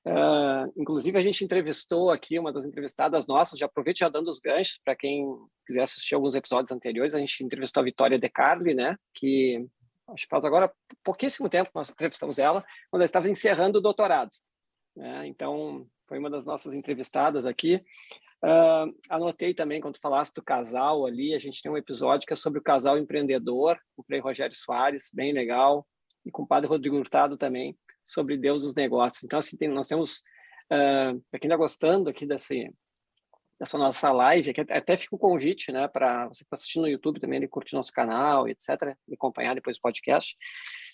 Uh, 0.03 0.73
inclusive, 0.79 1.19
a 1.19 1.21
gente 1.21 1.45
entrevistou 1.45 2.11
aqui 2.11 2.39
uma 2.39 2.51
das 2.51 2.65
entrevistadas 2.65 3.27
nossas, 3.27 3.59
já 3.59 3.67
aproveito 3.67 3.99
já 3.99 4.09
dando 4.09 4.31
os 4.31 4.41
ganchos 4.41 4.81
para 4.83 4.97
quem 4.97 5.27
quiser 5.67 5.83
assistir 5.83 6.15
alguns 6.15 6.35
episódios 6.35 6.73
anteriores, 6.73 7.15
a 7.15 7.19
gente 7.19 7.45
entrevistou 7.45 7.83
a 7.83 7.85
Vitória 7.85 8.19
De 8.19 8.29
Carli, 8.31 8.73
né, 8.73 8.97
que 9.13 9.63
acho 10.09 10.25
que 10.25 10.31
faz 10.31 10.47
agora 10.47 10.73
pouquíssimo 11.05 11.51
tempo 11.51 11.69
que 11.69 11.77
nós 11.77 11.91
entrevistamos 11.91 12.39
ela, 12.39 12.65
quando 12.91 13.03
ela 13.03 13.05
estava 13.05 13.29
encerrando 13.29 13.79
o 13.79 13.83
doutorado. 13.83 14.31
Né, 14.97 15.27
então, 15.27 15.87
foi 16.11 16.19
uma 16.19 16.29
das 16.29 16.45
nossas 16.45 16.75
entrevistadas 16.75 17.47
aqui. 17.47 17.77
Uh, 18.43 18.93
anotei 19.09 19.55
também, 19.55 19.81
quando 19.81 20.01
falasse 20.01 20.35
do 20.35 20.43
casal 20.43 21.07
ali, 21.07 21.37
a 21.37 21.39
gente 21.39 21.63
tem 21.63 21.71
um 21.71 21.77
episódio 21.77 22.27
que 22.27 22.33
é 22.33 22.37
sobre 22.37 22.59
o 22.59 22.63
casal 22.63 22.99
empreendedor, 22.99 23.79
o 23.97 24.03
Frei 24.03 24.19
Rogério 24.19 24.57
Soares, 24.57 25.13
bem 25.15 25.33
legal, 25.33 25.87
e 26.27 26.31
com 26.33 26.43
o 26.43 26.47
Padre 26.47 26.69
Rodrigo 26.69 26.97
Hurtado 26.97 27.37
também, 27.37 27.79
sobre 28.05 28.37
Deus 28.37 28.65
dos 28.65 28.75
negócios. 28.75 29.23
Então, 29.23 29.39
assim, 29.39 29.57
tem, 29.57 29.69
nós 29.69 29.87
temos, 29.87 30.17
uh, 30.73 31.23
para 31.31 31.39
quem 31.39 31.47
está 31.47 31.57
gostando 31.57 32.11
aqui 32.11 32.27
desse, 32.27 32.69
dessa 33.57 33.79
nossa 33.79 34.11
live, 34.11 34.53
até 34.69 34.97
fica 34.97 35.15
o 35.15 35.19
convite, 35.19 35.71
né, 35.71 35.87
para 35.87 36.27
você 36.27 36.39
que 36.39 36.47
está 36.47 36.57
assistindo 36.57 36.83
no 36.83 36.89
YouTube 36.89 37.21
também, 37.21 37.37
ele 37.37 37.47
curtir 37.47 37.77
nosso 37.77 37.93
canal, 37.93 38.49
etc., 38.49 38.97
e 39.07 39.15
acompanhar 39.15 39.55
depois 39.55 39.77
o 39.77 39.81
podcast. 39.81 40.37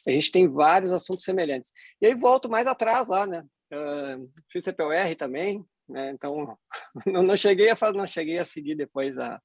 A 0.07 0.11
gente 0.11 0.31
tem 0.31 0.47
vários 0.47 0.93
assuntos 0.93 1.25
semelhantes. 1.25 1.73
E 2.03 2.07
aí 2.07 2.15
volto 2.15 2.51
mais 2.51 2.67
atrás 2.67 3.09
lá, 3.09 3.27
né, 3.27 3.43
uh, 3.73 4.33
fiz 4.51 4.65
CPOR 4.65 5.15
também, 5.17 5.65
né, 5.89 6.11
então 6.11 6.59
não, 7.07 7.23
não, 7.23 7.37
cheguei 7.37 7.71
a 7.71 7.77
não 7.93 8.07
cheguei 8.07 8.39
a 8.39 8.45
seguir 8.45 8.75
depois 8.75 9.19
a, 9.19 9.41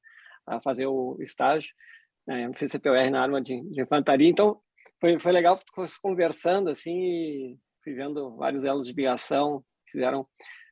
a 0.48 0.62
fazer 0.62 0.88
o 0.88 1.18
estágio, 1.22 1.72
né, 2.28 2.52
fiz 2.56 2.72
CPOR 2.72 3.10
na 3.10 3.22
arma 3.22 3.42
de, 3.42 3.62
de 3.70 3.82
infantaria, 3.82 4.30
então 4.30 4.62
foi, 5.00 5.20
foi 5.20 5.32
legal 5.32 5.60
conversando 6.02 6.70
assim, 6.70 7.60
fui 7.84 7.94
vendo 7.94 8.36
vários 8.36 8.64
elos 8.64 8.88
de 8.88 8.94
ligação, 8.94 9.64
fizeram, 9.90 10.22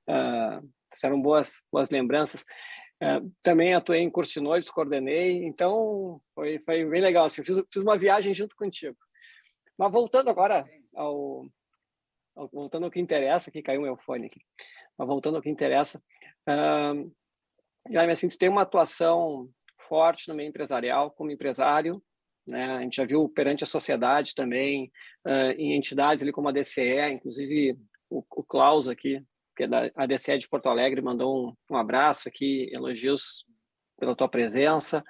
uh, 0.07 0.69
fizeram 0.93 1.21
boas, 1.21 1.63
boas 1.71 1.89
lembranças. 1.89 2.45
Uh, 3.01 3.29
também 3.41 3.73
atuei 3.73 4.01
em 4.01 4.09
curso 4.09 4.33
de 4.33 4.41
noites, 4.41 4.69
coordenei, 4.69 5.43
então 5.45 6.21
foi, 6.35 6.59
foi 6.59 6.85
bem 6.85 7.01
legal. 7.01 7.25
Assim, 7.25 7.43
fiz, 7.43 7.57
fiz 7.71 7.83
uma 7.83 7.97
viagem 7.97 8.33
junto 8.33 8.55
contigo. 8.55 8.97
Mas 9.77 9.91
voltando 9.91 10.29
agora 10.29 10.63
ao, 10.93 11.45
voltando 12.51 12.85
ao 12.85 12.91
que 12.91 12.99
interessa, 12.99 13.51
que 13.51 13.61
caiu 13.61 13.81
meu 13.81 13.97
fone 13.97 14.27
aqui. 14.27 14.41
Mas 14.97 15.07
voltando 15.07 15.35
ao 15.35 15.41
que 15.41 15.49
interessa, 15.49 16.01
uh, 16.47 17.11
Jaime, 17.89 18.11
assim, 18.11 18.27
tu 18.27 18.37
tem 18.37 18.49
uma 18.49 18.63
atuação 18.63 19.49
forte 19.87 20.27
no 20.27 20.35
meio 20.35 20.49
empresarial, 20.49 21.11
como 21.11 21.31
empresário, 21.31 22.01
né? 22.47 22.65
A 22.77 22.81
gente 22.81 22.97
já 22.97 23.05
viu 23.05 23.29
perante 23.29 23.63
a 23.63 23.67
sociedade 23.67 24.35
também, 24.35 24.91
uh, 25.25 25.51
em 25.57 25.75
entidades 25.75 26.23
ali 26.23 26.31
como 26.31 26.49
a 26.49 26.51
DCE, 26.51 27.11
inclusive 27.11 27.77
o, 28.09 28.23
o 28.31 28.43
Klaus 28.43 28.87
aqui, 28.87 29.23
que 29.55 29.63
é 29.63 29.67
da 29.67 30.05
DCE 30.05 30.37
de 30.37 30.49
Porto 30.49 30.67
Alegre, 30.67 31.01
mandou 31.01 31.49
um, 31.49 31.53
um 31.71 31.77
abraço 31.77 32.29
aqui, 32.29 32.69
elogios 32.73 33.45
pela 33.99 34.15
tua 34.15 34.29
presença. 34.29 35.03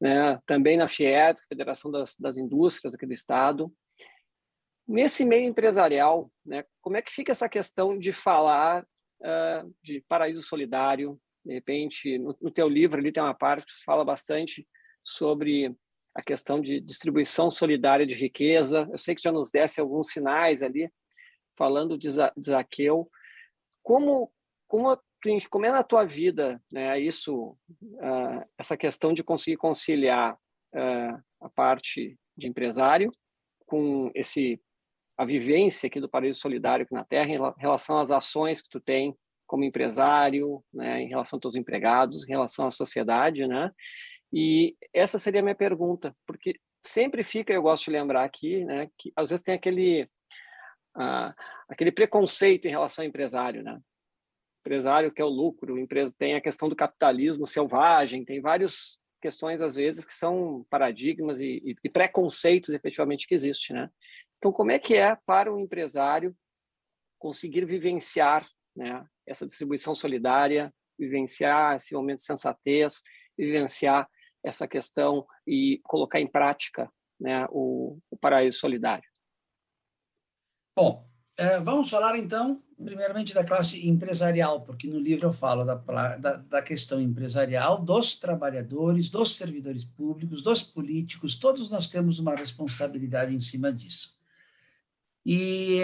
Né? 0.00 0.38
Também 0.46 0.76
na 0.76 0.88
FIET, 0.88 1.40
Federação 1.48 1.90
das, 1.90 2.16
das 2.16 2.36
Indústrias 2.36 2.94
aqui 2.94 3.06
do 3.06 3.12
Estado. 3.12 3.72
Nesse 4.88 5.22
meio 5.22 5.46
empresarial, 5.46 6.30
né, 6.46 6.64
como 6.80 6.96
é 6.96 7.02
que 7.02 7.12
fica 7.12 7.30
essa 7.30 7.48
questão 7.48 7.98
de 7.98 8.10
falar 8.10 8.84
uh, 9.20 9.74
de 9.82 10.02
paraíso 10.08 10.42
solidário? 10.42 11.20
De 11.44 11.52
repente, 11.52 12.18
no, 12.18 12.34
no 12.40 12.50
teu 12.50 12.66
livro 12.66 12.98
ali 12.98 13.12
tem 13.12 13.22
uma 13.22 13.34
parte 13.34 13.66
que 13.66 13.84
fala 13.84 14.02
bastante 14.02 14.66
sobre 15.04 15.76
a 16.14 16.22
questão 16.22 16.60
de 16.60 16.80
distribuição 16.80 17.50
solidária 17.50 18.06
de 18.06 18.14
riqueza. 18.14 18.88
Eu 18.90 18.98
sei 18.98 19.14
que 19.14 19.22
já 19.22 19.30
nos 19.30 19.50
desse 19.50 19.80
alguns 19.80 20.08
sinais 20.08 20.62
ali, 20.62 20.90
falando 21.56 21.98
de, 21.98 22.08
Zaqueu. 22.10 23.10
Como, 23.82 24.32
como, 24.66 24.98
como 25.50 25.66
é 25.66 25.70
na 25.70 25.82
tua 25.82 26.04
vida 26.04 26.62
né, 26.72 26.98
isso, 26.98 27.56
uh, 27.82 28.44
essa 28.58 28.76
questão 28.76 29.12
de 29.12 29.22
conseguir 29.22 29.58
conciliar 29.58 30.34
uh, 30.34 31.22
a 31.40 31.48
parte 31.50 32.18
de 32.36 32.48
empresário 32.48 33.12
com 33.66 34.10
esse 34.14 34.60
a 35.18 35.24
vivência 35.24 35.88
aqui 35.88 36.00
do 36.00 36.08
Paraíso 36.08 36.38
Solidário 36.38 36.84
aqui 36.84 36.94
na 36.94 37.04
Terra 37.04 37.28
em 37.28 37.60
relação 37.60 37.98
às 37.98 38.12
ações 38.12 38.62
que 38.62 38.68
tu 38.68 38.80
tem 38.80 39.14
como 39.48 39.64
empresário, 39.64 40.62
né, 40.72 41.02
em 41.02 41.08
relação 41.08 41.36
aos 41.36 41.40
teus 41.40 41.56
empregados, 41.56 42.22
em 42.22 42.30
relação 42.30 42.66
à 42.66 42.70
sociedade, 42.70 43.46
né? 43.48 43.72
E 44.32 44.76
essa 44.94 45.18
seria 45.18 45.40
a 45.40 45.42
minha 45.42 45.54
pergunta, 45.54 46.14
porque 46.26 46.60
sempre 46.82 47.24
fica, 47.24 47.52
eu 47.52 47.62
gosto 47.62 47.86
de 47.86 47.92
lembrar 47.92 48.24
aqui, 48.24 48.64
né, 48.64 48.90
que 48.96 49.10
às 49.16 49.30
vezes 49.30 49.42
tem 49.42 49.54
aquele, 49.54 50.04
uh, 50.96 51.34
aquele 51.68 51.90
preconceito 51.90 52.66
em 52.66 52.70
relação 52.70 53.02
ao 53.02 53.08
empresário, 53.08 53.62
né? 53.62 53.80
Empresário 54.60 55.10
que 55.10 55.20
é 55.20 55.24
o 55.24 55.28
lucro, 55.28 55.78
empresa 55.78 56.14
tem 56.16 56.34
a 56.34 56.40
questão 56.40 56.68
do 56.68 56.76
capitalismo 56.76 57.46
selvagem, 57.46 58.24
tem 58.24 58.40
várias 58.40 59.00
questões 59.20 59.62
às 59.62 59.74
vezes 59.74 60.06
que 60.06 60.12
são 60.12 60.64
paradigmas 60.70 61.40
e, 61.40 61.74
e, 61.82 61.90
preconceitos 61.90 62.72
efetivamente 62.74 63.26
que 63.26 63.34
existem, 63.34 63.74
né? 63.74 63.90
Então, 64.38 64.52
como 64.52 64.70
é 64.70 64.78
que 64.78 64.94
é 64.94 65.16
para 65.26 65.52
o 65.52 65.58
empresário 65.58 66.34
conseguir 67.18 67.64
vivenciar 67.64 68.48
né, 68.74 69.04
essa 69.26 69.46
distribuição 69.46 69.94
solidária, 69.94 70.72
vivenciar 70.98 71.76
esse 71.76 71.94
momento 71.94 72.18
de 72.18 72.24
sensatez, 72.24 73.02
vivenciar 73.36 74.08
essa 74.44 74.66
questão 74.66 75.26
e 75.46 75.80
colocar 75.84 76.20
em 76.20 76.26
prática 76.26 76.90
né, 77.20 77.46
o, 77.50 77.98
o 78.10 78.16
paraíso 78.16 78.58
solidário. 78.58 79.08
Bom, 80.76 81.08
é, 81.36 81.58
vamos 81.58 81.90
falar 81.90 82.16
então, 82.16 82.62
primeiramente, 82.76 83.34
da 83.34 83.44
classe 83.44 83.88
empresarial, 83.88 84.62
porque 84.62 84.86
no 84.86 84.98
livro 84.98 85.26
eu 85.26 85.32
falo 85.32 85.64
da, 85.64 85.74
da, 86.16 86.36
da, 86.36 86.62
questão 86.62 87.00
empresarial, 87.00 87.80
dos 87.80 88.16
trabalhadores, 88.16 89.08
dos 89.08 89.36
servidores 89.36 89.84
públicos, 89.84 90.42
dos 90.42 90.62
políticos, 90.62 91.36
todos 91.36 91.70
nós 91.70 91.88
temos 91.88 92.20
uma 92.20 92.34
responsabilidade 92.34 93.34
em 93.34 93.40
cima 93.40 93.72
disso. 93.72 94.17
E 95.30 95.82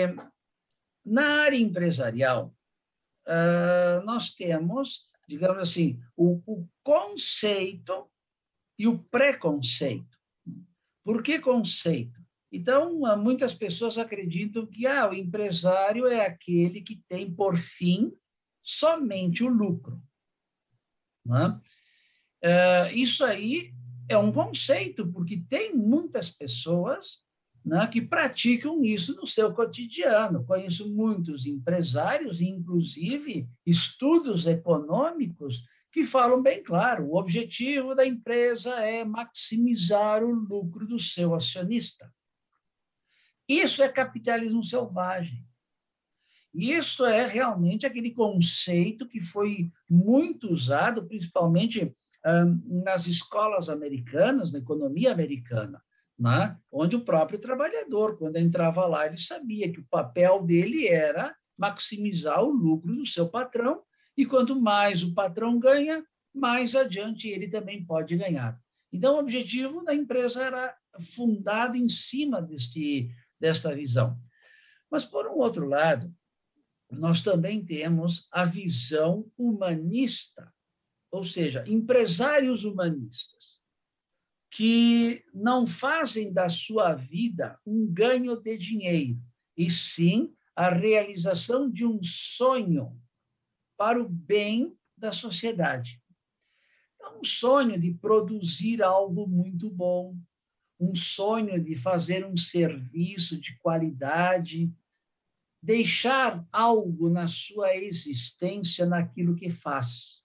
na 1.04 1.42
área 1.42 1.58
empresarial, 1.58 2.56
uh, 3.28 4.02
nós 4.06 4.30
temos, 4.30 5.06
digamos 5.28 5.58
assim, 5.58 6.00
o, 6.16 6.40
o 6.46 6.66
conceito 6.82 8.10
e 8.78 8.88
o 8.88 9.04
preconceito. 9.10 10.18
Por 11.04 11.22
que 11.22 11.38
conceito? 11.38 12.18
Então, 12.50 13.00
muitas 13.18 13.52
pessoas 13.52 13.98
acreditam 13.98 14.64
que 14.64 14.86
ah, 14.86 15.10
o 15.10 15.14
empresário 15.14 16.06
é 16.06 16.24
aquele 16.24 16.80
que 16.80 17.02
tem 17.06 17.30
por 17.30 17.58
fim 17.58 18.16
somente 18.62 19.44
o 19.44 19.48
lucro. 19.48 20.02
Né? 21.26 21.60
Uh, 22.42 22.94
isso 22.94 23.22
aí 23.22 23.74
é 24.08 24.16
um 24.16 24.32
conceito, 24.32 25.06
porque 25.12 25.36
tem 25.36 25.74
muitas 25.74 26.30
pessoas 26.30 27.23
né, 27.64 27.86
que 27.86 28.02
praticam 28.02 28.84
isso 28.84 29.16
no 29.16 29.26
seu 29.26 29.52
cotidiano. 29.54 30.44
Conheço 30.44 30.92
muitos 30.92 31.46
empresários, 31.46 32.40
inclusive 32.40 33.48
estudos 33.64 34.46
econômicos, 34.46 35.64
que 35.90 36.04
falam 36.04 36.42
bem 36.42 36.62
claro: 36.62 37.06
o 37.06 37.16
objetivo 37.16 37.94
da 37.94 38.06
empresa 38.06 38.74
é 38.80 39.04
maximizar 39.04 40.22
o 40.22 40.30
lucro 40.30 40.86
do 40.86 41.00
seu 41.00 41.34
acionista. 41.34 42.12
Isso 43.48 43.82
é 43.82 43.88
capitalismo 43.88 44.62
selvagem. 44.64 45.44
Isso 46.52 47.04
é 47.04 47.26
realmente 47.26 47.84
aquele 47.84 48.12
conceito 48.12 49.08
que 49.08 49.20
foi 49.20 49.72
muito 49.90 50.52
usado, 50.52 51.04
principalmente 51.06 51.94
nas 52.84 53.06
escolas 53.06 53.68
americanas, 53.68 54.52
na 54.52 54.58
economia 54.58 55.12
americana, 55.12 55.82
né? 56.18 56.56
onde 56.70 56.96
o 56.96 57.04
próprio 57.04 57.38
trabalhador, 57.38 58.16
quando 58.16 58.36
entrava 58.36 58.86
lá, 58.86 59.06
ele 59.06 59.18
sabia 59.18 59.72
que 59.72 59.80
o 59.80 59.86
papel 59.90 60.42
dele 60.42 60.88
era 60.88 61.34
maximizar 61.56 62.42
o 62.42 62.50
lucro 62.50 62.94
do 62.94 63.06
seu 63.06 63.28
patrão 63.28 63.82
e 64.16 64.24
quanto 64.24 64.60
mais 64.60 65.02
o 65.02 65.12
patrão 65.12 65.58
ganha, 65.58 66.04
mais 66.34 66.74
adiante 66.74 67.28
ele 67.28 67.48
também 67.48 67.84
pode 67.84 68.16
ganhar. 68.16 68.58
Então, 68.92 69.16
o 69.16 69.18
objetivo 69.18 69.82
da 69.82 69.94
empresa 69.94 70.44
era 70.44 70.76
fundado 71.00 71.76
em 71.76 71.88
cima 71.88 72.40
deste, 72.40 73.10
desta 73.40 73.74
visão. 73.74 74.16
Mas, 74.90 75.04
por 75.04 75.26
um 75.26 75.38
outro 75.38 75.66
lado, 75.66 76.14
nós 76.90 77.22
também 77.22 77.64
temos 77.64 78.28
a 78.30 78.44
visão 78.44 79.28
humanista, 79.36 80.52
ou 81.10 81.24
seja, 81.24 81.64
empresários 81.66 82.64
humanistas, 82.64 83.53
que 84.54 85.24
não 85.34 85.66
fazem 85.66 86.32
da 86.32 86.48
sua 86.48 86.94
vida 86.94 87.58
um 87.66 87.92
ganho 87.92 88.40
de 88.40 88.56
dinheiro, 88.56 89.20
e 89.56 89.68
sim 89.68 90.32
a 90.54 90.68
realização 90.68 91.68
de 91.68 91.84
um 91.84 92.00
sonho 92.04 92.96
para 93.76 94.00
o 94.00 94.08
bem 94.08 94.72
da 94.96 95.10
sociedade. 95.10 96.00
É 97.02 97.08
um 97.18 97.24
sonho 97.24 97.76
de 97.80 97.94
produzir 97.94 98.80
algo 98.80 99.26
muito 99.26 99.68
bom, 99.68 100.16
um 100.78 100.94
sonho 100.94 101.60
de 101.60 101.74
fazer 101.74 102.24
um 102.24 102.36
serviço 102.36 103.36
de 103.36 103.58
qualidade, 103.58 104.72
deixar 105.60 106.46
algo 106.52 107.10
na 107.10 107.26
sua 107.26 107.74
existência 107.74 108.86
naquilo 108.86 109.34
que 109.34 109.50
faz. 109.50 110.22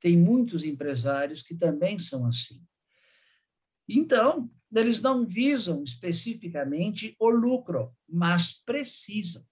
Tem 0.00 0.18
muitos 0.18 0.64
empresários 0.64 1.40
que 1.40 1.54
também 1.54 2.00
são 2.00 2.26
assim. 2.26 2.60
Então, 3.92 4.48
eles 4.72 5.00
não 5.00 5.26
visam 5.26 5.82
especificamente 5.82 7.16
o 7.18 7.28
lucro, 7.28 7.92
mas 8.08 8.52
precisam. 8.52 9.44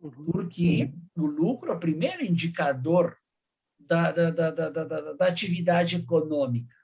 Uhum. 0.00 0.26
Porque 0.26 0.92
o 1.16 1.26
lucro 1.26 1.72
é 1.72 1.74
o 1.74 1.80
primeiro 1.80 2.24
indicador 2.24 3.16
da, 3.78 4.12
da, 4.12 4.30
da, 4.30 4.50
da, 4.50 4.70
da, 4.70 5.12
da 5.12 5.26
atividade 5.26 5.96
econômica. 5.96 6.74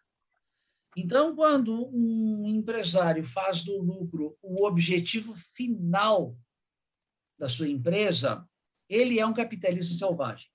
Então, 0.97 1.35
quando 1.35 1.89
um 1.95 2.45
empresário 2.47 3.25
faz 3.25 3.63
do 3.63 3.81
lucro 3.81 4.37
o 4.43 4.67
objetivo 4.67 5.35
final 5.37 6.37
da 7.39 7.49
sua 7.49 7.69
empresa, 7.69 8.47
ele 8.89 9.19
é 9.19 9.25
um 9.25 9.33
capitalista 9.33 9.95
selvagem. 9.95 10.49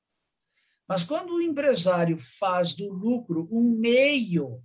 Mas 0.88 1.04
quando 1.04 1.34
o 1.34 1.42
empresário 1.42 2.18
faz 2.18 2.74
do 2.74 2.92
lucro 2.92 3.48
um 3.52 3.78
meio 3.80 4.62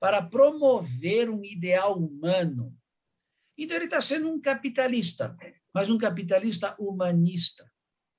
para 0.00 0.22
promover 0.22 1.30
um 1.30 1.44
ideal 1.44 1.98
humano, 1.98 2.76
então 3.56 3.76
ele 3.76 3.86
está 3.86 4.00
sendo 4.00 4.28
um 4.28 4.40
capitalista 4.40 5.36
mas 5.74 5.90
um 5.90 5.98
capitalista 5.98 6.76
humanista, 6.78 7.68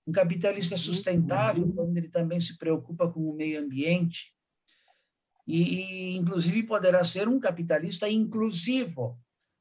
um 0.06 0.12
capitalista 0.12 0.76
sustentável, 0.76 1.72
quando 1.74 1.96
ele 1.96 2.10
também 2.10 2.42
se 2.42 2.58
preocupa 2.58 3.10
com 3.10 3.22
o 3.22 3.34
meio 3.34 3.62
ambiente, 3.62 4.36
e, 5.48 6.18
inclusive, 6.18 6.64
poderá 6.64 7.04
ser 7.06 7.30
um 7.30 7.40
capitalista 7.40 8.10
inclusivo, 8.10 9.18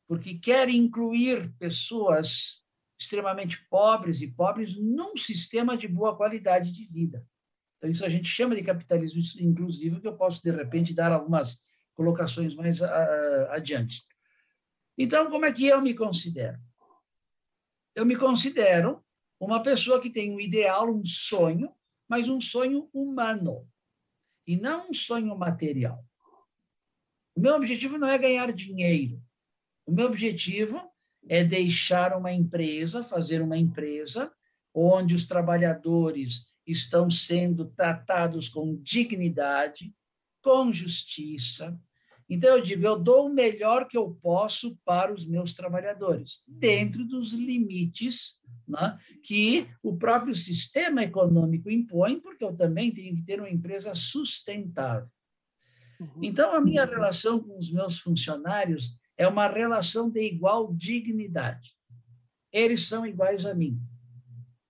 porque 0.08 0.34
quer 0.34 0.68
incluir 0.68 1.54
pessoas 1.56 2.62
extremamente 2.98 3.64
pobres 3.68 4.20
e 4.22 4.28
pobres 4.28 4.76
num 4.76 5.16
sistema 5.16 5.76
de 5.76 5.86
boa 5.86 6.16
qualidade 6.16 6.72
de 6.72 6.86
vida. 6.86 7.24
Então, 7.76 7.90
isso 7.90 8.04
a 8.04 8.08
gente 8.08 8.26
chama 8.26 8.56
de 8.56 8.62
capitalismo 8.62 9.20
inclusivo, 9.40 10.00
que 10.00 10.08
eu 10.08 10.16
posso, 10.16 10.42
de 10.42 10.50
repente, 10.50 10.94
dar 10.94 11.12
algumas 11.12 11.62
colocações 11.94 12.54
mais 12.54 12.80
uh, 12.80 12.86
adiante. 13.50 14.04
Então, 14.96 15.30
como 15.30 15.44
é 15.44 15.52
que 15.52 15.66
eu 15.66 15.80
me 15.80 15.94
considero? 15.94 16.58
Eu 17.94 18.04
me 18.04 18.16
considero 18.16 19.04
uma 19.40 19.62
pessoa 19.62 20.00
que 20.00 20.10
tem 20.10 20.32
um 20.32 20.40
ideal, 20.40 20.90
um 20.90 21.04
sonho, 21.04 21.72
mas 22.08 22.28
um 22.28 22.40
sonho 22.40 22.88
humano, 22.92 23.68
e 24.46 24.56
não 24.56 24.90
um 24.90 24.94
sonho 24.94 25.36
material. 25.36 26.04
O 27.34 27.40
meu 27.40 27.54
objetivo 27.54 27.98
não 27.98 28.08
é 28.08 28.16
ganhar 28.16 28.52
dinheiro. 28.52 29.20
O 29.86 29.92
meu 29.92 30.06
objetivo 30.06 30.80
é 31.28 31.42
deixar 31.42 32.16
uma 32.16 32.32
empresa, 32.32 33.02
fazer 33.02 33.42
uma 33.42 33.56
empresa 33.56 34.32
onde 34.72 35.14
os 35.14 35.26
trabalhadores 35.26 36.46
estão 36.66 37.10
sendo 37.10 37.66
tratados 37.66 38.48
com 38.48 38.76
dignidade, 38.82 39.94
com 40.44 40.70
justiça. 40.70 41.80
Então, 42.28 42.56
eu 42.56 42.62
digo, 42.62 42.86
eu 42.86 42.98
dou 42.98 43.26
o 43.26 43.34
melhor 43.34 43.88
que 43.88 43.96
eu 43.96 44.10
posso 44.22 44.78
para 44.84 45.12
os 45.12 45.26
meus 45.26 45.54
trabalhadores, 45.54 46.42
dentro 46.46 47.04
dos 47.04 47.32
limites 47.32 48.38
né, 48.68 48.98
que 49.22 49.68
o 49.82 49.96
próprio 49.96 50.34
sistema 50.34 51.02
econômico 51.02 51.70
impõe, 51.70 52.20
porque 52.20 52.44
eu 52.44 52.54
também 52.54 52.92
tenho 52.92 53.16
que 53.16 53.22
ter 53.22 53.40
uma 53.40 53.50
empresa 53.50 53.94
sustentável. 53.94 55.08
Uhum. 55.98 56.20
Então, 56.22 56.54
a 56.54 56.60
minha 56.60 56.84
relação 56.84 57.40
com 57.40 57.58
os 57.58 57.70
meus 57.70 57.98
funcionários 57.98 58.96
é 59.16 59.26
uma 59.26 59.46
relação 59.46 60.10
de 60.10 60.20
igual 60.20 60.74
dignidade. 60.76 61.72
Eles 62.52 62.86
são 62.86 63.06
iguais 63.06 63.44
a 63.46 63.54
mim. 63.54 63.80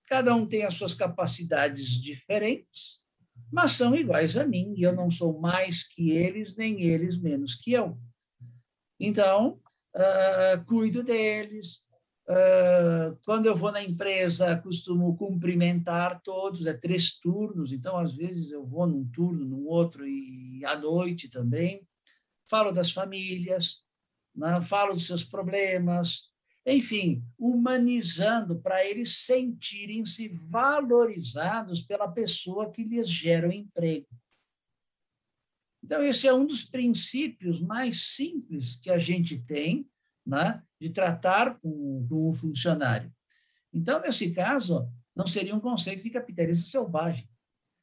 Cada 0.08 0.34
um 0.34 0.46
tem 0.46 0.64
as 0.64 0.74
suas 0.74 0.94
capacidades 0.94 2.00
diferentes, 2.00 3.03
mas 3.54 3.70
são 3.70 3.94
iguais 3.94 4.36
a 4.36 4.44
mim, 4.44 4.74
e 4.76 4.82
eu 4.82 4.92
não 4.92 5.12
sou 5.12 5.38
mais 5.38 5.86
que 5.86 6.10
eles, 6.10 6.56
nem 6.56 6.82
eles 6.82 7.16
menos 7.16 7.54
que 7.54 7.72
eu. 7.72 7.96
Então, 8.98 9.60
uh, 9.94 10.64
cuido 10.66 11.04
deles. 11.04 11.84
Uh, 12.28 13.16
quando 13.24 13.46
eu 13.46 13.54
vou 13.54 13.70
na 13.70 13.80
empresa, 13.80 14.56
costumo 14.56 15.16
cumprimentar 15.16 16.20
todos, 16.22 16.66
é 16.66 16.74
três 16.74 17.16
turnos, 17.20 17.70
então, 17.70 17.96
às 17.96 18.16
vezes, 18.16 18.50
eu 18.50 18.64
vou 18.66 18.88
num 18.88 19.08
turno, 19.08 19.44
num 19.44 19.68
outro, 19.68 20.04
e 20.04 20.64
à 20.64 20.76
noite 20.76 21.30
também. 21.30 21.86
Falo 22.50 22.72
das 22.72 22.90
famílias, 22.90 23.76
né? 24.34 24.60
falo 24.62 24.94
dos 24.94 25.06
seus 25.06 25.22
problemas, 25.22 26.24
enfim, 26.66 27.22
humanizando 27.38 28.58
para 28.60 28.84
eles 28.84 29.18
sentirem-se 29.18 30.28
valorizados 30.28 31.82
pela 31.82 32.08
pessoa 32.08 32.70
que 32.70 32.82
lhes 32.82 33.08
gera 33.08 33.48
o 33.48 33.52
emprego. 33.52 34.06
Então, 35.82 36.02
esse 36.02 36.26
é 36.26 36.32
um 36.32 36.46
dos 36.46 36.62
princípios 36.62 37.60
mais 37.60 38.14
simples 38.14 38.76
que 38.76 38.90
a 38.90 38.98
gente 38.98 39.38
tem 39.42 39.86
né, 40.26 40.62
de 40.80 40.88
tratar 40.88 41.58
com, 41.60 42.06
com 42.08 42.30
o 42.30 42.34
funcionário. 42.34 43.12
Então, 43.70 44.00
nesse 44.00 44.32
caso, 44.32 44.90
não 45.14 45.26
seria 45.26 45.54
um 45.54 45.60
conceito 45.60 46.02
de 46.02 46.08
capitalismo 46.08 46.64
selvagem, 46.64 47.28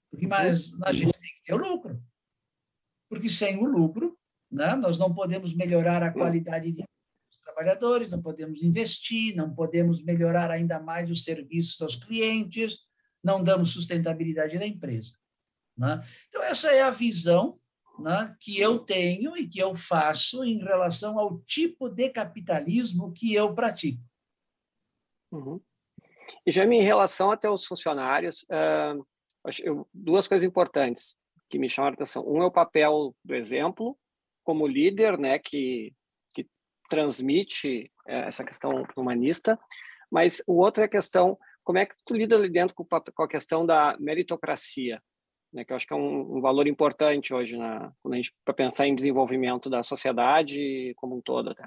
porque 0.10 0.26
mas 0.26 0.74
a 0.84 0.92
gente 0.92 1.14
tem 1.14 1.22
que 1.22 1.44
ter 1.46 1.54
o 1.54 1.58
lucro. 1.58 2.04
Porque 3.08 3.30
sem 3.30 3.58
o 3.58 3.66
lucro, 3.66 4.18
né, 4.50 4.76
nós 4.76 4.98
não 4.98 5.14
podemos 5.14 5.54
melhorar 5.54 6.02
a 6.02 6.12
qualidade 6.12 6.72
de 6.72 6.84
trabalhadores, 7.62 8.12
não 8.12 8.22
podemos 8.22 8.64
investir, 8.64 9.36
não 9.36 9.54
podemos 9.54 10.04
melhorar 10.04 10.50
ainda 10.50 10.80
mais 10.80 11.10
os 11.10 11.24
serviços 11.24 11.82
aos 11.82 11.96
clientes, 11.96 12.80
não 13.24 13.44
damos 13.44 13.72
sustentabilidade 13.72 14.58
da 14.58 14.66
empresa. 14.66 15.14
Né? 15.78 16.04
Então, 16.30 16.44
essa 16.44 16.72
é 16.72 16.82
a 16.82 16.90
visão 16.90 17.60
né, 18.00 18.36
que 18.40 18.60
eu 18.60 18.80
tenho 18.80 19.38
e 19.38 19.48
que 19.48 19.60
eu 19.60 19.76
faço 19.76 20.44
em 20.44 20.58
relação 20.58 21.20
ao 21.20 21.40
tipo 21.42 21.88
de 21.88 22.10
capitalismo 22.10 23.14
que 23.14 23.34
eu 23.34 23.54
pratico. 23.54 24.02
Uhum. 25.32 25.62
E 26.46 26.52
já 26.52 26.66
em 26.66 26.84
relação 26.84 27.32
até 27.32 27.50
os 27.50 27.66
funcionários, 27.66 28.44
uh, 28.44 29.06
eu, 29.64 29.88
duas 29.94 30.28
coisas 30.28 30.48
importantes 30.48 31.18
que 31.50 31.60
me 31.60 31.70
chamaram 31.70 31.94
a 31.94 31.96
atenção. 31.96 32.28
Um 32.28 32.42
é 32.42 32.46
o 32.46 32.52
papel 32.52 33.16
do 33.24 33.36
exemplo, 33.36 33.98
como 34.44 34.68
líder, 34.68 35.18
né, 35.18 35.38
que 35.38 35.94
transmite 36.92 37.90
é, 38.06 38.28
essa 38.28 38.44
questão 38.44 38.86
humanista, 38.98 39.58
mas 40.12 40.44
o 40.46 40.58
outro 40.58 40.84
é 40.84 40.86
a 40.86 40.90
questão, 40.90 41.40
como 41.64 41.78
é 41.78 41.86
que 41.86 41.96
tu 42.06 42.14
lida 42.14 42.36
ali 42.36 42.50
dentro 42.50 42.76
com, 42.76 42.86
com 42.86 43.24
a 43.24 43.30
questão 43.30 43.66
da 43.66 43.96
meritocracia, 43.98 45.02
né, 45.54 45.64
que 45.64 45.72
eu 45.72 45.78
acho 45.78 45.88
que 45.88 45.94
é 45.94 45.96
um, 45.96 46.38
um 46.38 46.42
valor 46.42 46.68
importante 46.68 47.34
hoje 47.34 47.58
na, 47.58 47.94
quando 48.02 48.14
a 48.14 48.18
gente 48.18 48.34
para 48.44 48.54
pensar 48.54 48.88
em 48.88 48.96
desenvolvimento 48.96 49.70
da 49.70 49.84
sociedade 49.84 50.94
como 50.98 51.16
um 51.16 51.22
todo, 51.22 51.52
até. 51.52 51.66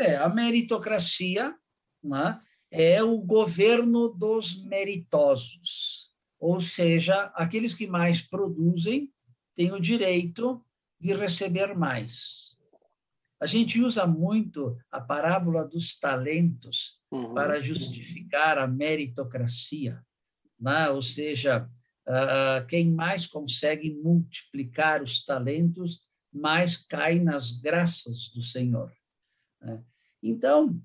É, 0.00 0.16
a 0.16 0.28
meritocracia 0.30 1.54
né, 2.02 2.40
é 2.70 3.02
o 3.02 3.18
governo 3.18 4.08
dos 4.08 4.64
meritosos, 4.64 6.10
ou 6.40 6.60
seja, 6.60 7.32
aqueles 7.34 7.74
que 7.74 7.86
mais 7.86 8.22
produzem 8.22 9.12
têm 9.54 9.72
o 9.72 9.80
direito 9.80 10.64
de 10.98 11.12
receber 11.14 11.76
mais. 11.76 12.53
A 13.40 13.46
gente 13.46 13.80
usa 13.80 14.06
muito 14.06 14.76
a 14.90 15.00
parábola 15.00 15.66
dos 15.66 15.98
talentos 15.98 17.00
uhum. 17.10 17.34
para 17.34 17.60
justificar 17.60 18.58
a 18.58 18.66
meritocracia, 18.66 20.00
né? 20.58 20.88
ou 20.88 21.02
seja, 21.02 21.68
uh, 22.08 22.66
quem 22.66 22.90
mais 22.90 23.26
consegue 23.26 23.94
multiplicar 24.02 25.02
os 25.02 25.24
talentos, 25.24 26.00
mais 26.32 26.76
cai 26.76 27.18
nas 27.18 27.58
graças 27.58 28.30
do 28.34 28.42
Senhor. 28.42 28.92
Né? 29.60 29.82
Então, 30.22 30.80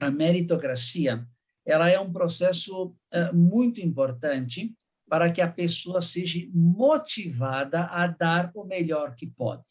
a 0.00 0.10
meritocracia 0.10 1.26
ela 1.66 1.88
é 1.88 1.98
um 2.00 2.12
processo 2.12 2.86
uh, 2.86 3.34
muito 3.34 3.80
importante 3.80 4.74
para 5.08 5.30
que 5.32 5.40
a 5.40 5.50
pessoa 5.50 6.00
seja 6.00 6.38
motivada 6.54 7.84
a 7.86 8.06
dar 8.06 8.50
o 8.54 8.64
melhor 8.64 9.14
que 9.14 9.26
pode. 9.26 9.64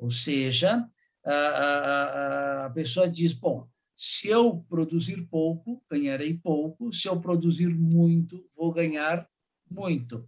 Ou 0.00 0.10
seja, 0.10 0.88
a, 1.24 1.32
a, 1.32 2.66
a 2.66 2.70
pessoa 2.70 3.08
diz: 3.08 3.34
bom, 3.34 3.68
se 3.94 4.28
eu 4.28 4.64
produzir 4.66 5.26
pouco, 5.26 5.84
ganharei 5.90 6.38
pouco, 6.38 6.90
se 6.90 7.06
eu 7.06 7.20
produzir 7.20 7.68
muito, 7.68 8.48
vou 8.56 8.72
ganhar 8.72 9.28
muito. 9.70 10.26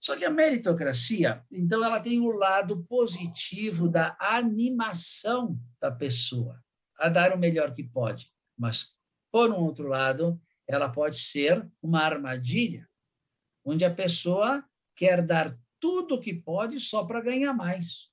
Só 0.00 0.16
que 0.16 0.24
a 0.24 0.30
meritocracia, 0.30 1.44
então, 1.50 1.84
ela 1.84 2.00
tem 2.00 2.18
o 2.18 2.32
lado 2.32 2.84
positivo 2.84 3.88
da 3.88 4.16
animação 4.18 5.56
da 5.80 5.92
pessoa 5.92 6.60
a 6.98 7.08
dar 7.08 7.32
o 7.32 7.38
melhor 7.38 7.72
que 7.72 7.84
pode. 7.84 8.32
Mas, 8.58 8.88
por 9.30 9.50
um 9.50 9.58
outro 9.62 9.86
lado, 9.86 10.40
ela 10.66 10.88
pode 10.88 11.16
ser 11.16 11.70
uma 11.80 12.00
armadilha, 12.00 12.88
onde 13.64 13.84
a 13.84 13.94
pessoa 13.94 14.64
quer 14.96 15.24
dar 15.24 15.56
tudo 15.78 16.16
o 16.16 16.20
que 16.20 16.34
pode 16.34 16.80
só 16.80 17.04
para 17.04 17.20
ganhar 17.20 17.52
mais. 17.52 18.09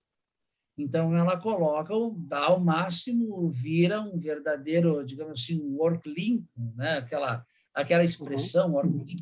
Então, 0.78 1.16
ela 1.18 1.38
coloca, 1.40 1.94
dá 2.18 2.54
o 2.54 2.60
máximo, 2.60 3.50
vira 3.50 4.00
um 4.00 4.18
verdadeiro, 4.18 5.04
digamos 5.04 5.42
assim, 5.42 5.60
um 5.60 5.76
workling, 5.78 6.46
né? 6.76 7.00
aquela, 7.00 7.44
aquela 7.74 8.04
expressão, 8.04 8.68
uhum. 8.68 8.76
workling. 8.76 9.18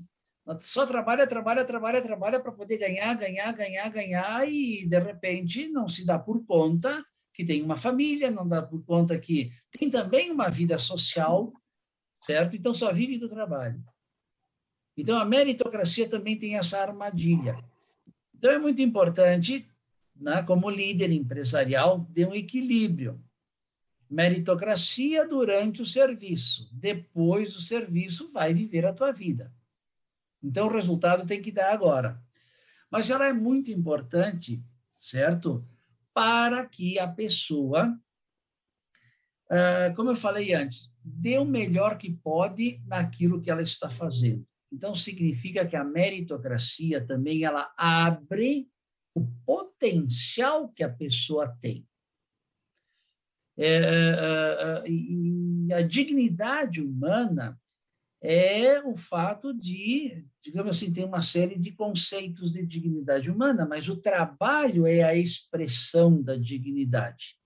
Só 0.59 0.85
trabalha, 0.85 1.25
trabalha, 1.25 1.65
trabalha, 1.65 2.01
trabalha 2.01 2.39
para 2.39 2.51
poder 2.51 2.77
ganhar, 2.77 3.15
ganhar, 3.15 3.51
ganhar, 3.53 3.89
ganhar, 3.89 4.47
e 4.47 4.85
de 4.85 4.99
repente 4.99 5.67
não 5.69 5.87
se 5.87 6.05
dá 6.05 6.19
por 6.19 6.45
conta 6.45 7.03
que 7.33 7.43
tem 7.43 7.63
uma 7.63 7.75
família, 7.75 8.29
não 8.29 8.47
dá 8.47 8.61
por 8.61 8.83
conta 8.85 9.17
que 9.19 9.51
tem 9.71 9.89
também 9.89 10.31
uma 10.31 10.49
vida 10.49 10.77
social, 10.77 11.51
certo? 12.21 12.55
Então 12.55 12.73
só 12.73 12.93
vive 12.93 13.17
do 13.17 13.27
trabalho. 13.27 13.83
Então 14.95 15.17
a 15.17 15.25
meritocracia 15.25 16.09
também 16.09 16.37
tem 16.37 16.57
essa 16.57 16.79
armadilha. 16.79 17.57
Então 18.33 18.51
é 18.51 18.57
muito 18.57 18.81
importante 18.81 19.67
né, 20.15 20.41
como 20.43 20.69
líder 20.69 21.11
empresarial, 21.11 22.07
de 22.09 22.25
um 22.25 22.33
equilíbrio. 22.33 23.21
Meritocracia 24.09 25.27
durante 25.27 25.81
o 25.81 25.85
serviço. 25.85 26.69
Depois 26.71 27.53
do 27.53 27.61
serviço, 27.61 28.31
vai 28.31 28.53
viver 28.53 28.85
a 28.85 28.93
tua 28.93 29.11
vida. 29.11 29.53
Então, 30.41 30.67
o 30.67 30.71
resultado 30.71 31.25
tem 31.25 31.41
que 31.41 31.51
dar 31.51 31.73
agora. 31.73 32.21
Mas 32.89 33.09
ela 33.09 33.27
é 33.27 33.33
muito 33.33 33.71
importante, 33.71 34.63
certo? 34.95 35.67
Para 36.13 36.65
que 36.65 36.99
a 36.99 37.07
pessoa, 37.07 37.99
como 39.95 40.11
eu 40.11 40.15
falei 40.15 40.53
antes, 40.53 40.93
dê 41.03 41.37
o 41.37 41.45
melhor 41.45 41.97
que 41.97 42.13
pode 42.13 42.81
naquilo 42.85 43.41
que 43.41 43.49
ela 43.49 43.63
está 43.63 43.89
fazendo. 43.89 44.47
Então, 44.71 44.93
significa 44.95 45.65
que 45.65 45.75
a 45.75 45.83
meritocracia 45.83 47.05
também 47.05 47.43
ela 47.43 47.73
abre 47.75 48.69
o 49.15 49.25
potencial 49.45 50.69
que 50.69 50.83
a 50.83 50.89
pessoa 50.89 51.47
tem. 51.61 51.87
É, 53.57 53.67
é, 53.67 54.83
é, 54.85 54.89
e 54.89 55.73
a 55.73 55.81
dignidade 55.81 56.81
humana 56.81 57.57
é 58.21 58.81
o 58.81 58.95
fato 58.95 59.53
de, 59.53 60.25
digamos 60.43 60.75
assim, 60.75 60.91
tem 60.91 61.05
uma 61.05 61.21
série 61.21 61.57
de 61.57 61.71
conceitos 61.71 62.53
de 62.53 62.65
dignidade 62.65 63.31
humana, 63.31 63.65
mas 63.65 63.87
o 63.87 63.95
trabalho 63.95 64.85
é 64.85 65.03
a 65.03 65.15
expressão 65.15 66.21
da 66.21 66.35
dignidade. 66.35 67.37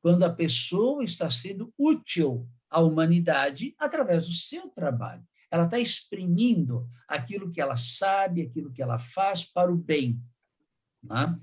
Quando 0.00 0.22
a 0.22 0.32
pessoa 0.32 1.04
está 1.04 1.28
sendo 1.28 1.72
útil 1.76 2.48
à 2.70 2.80
humanidade 2.80 3.74
através 3.78 4.26
do 4.26 4.32
seu 4.32 4.68
trabalho. 4.68 5.24
Ela 5.50 5.64
está 5.64 5.78
exprimindo 5.78 6.88
aquilo 7.06 7.50
que 7.50 7.60
ela 7.60 7.76
sabe, 7.76 8.42
aquilo 8.42 8.72
que 8.72 8.82
ela 8.82 8.98
faz 8.98 9.44
para 9.44 9.72
o 9.72 9.76
bem. 9.76 10.20
Né? 11.02 11.38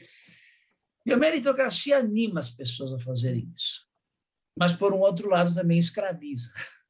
E 1.06 1.14
a 1.14 1.18
meritocracia 1.18 1.98
anima 1.98 2.40
as 2.40 2.50
pessoas 2.50 2.94
a 2.94 3.00
fazerem 3.00 3.52
isso. 3.56 3.86
Mas, 4.58 4.76
por 4.76 4.94
um 4.94 5.00
outro 5.00 5.30
lado, 5.30 5.54
também 5.54 5.80
escraviza. 5.80 6.52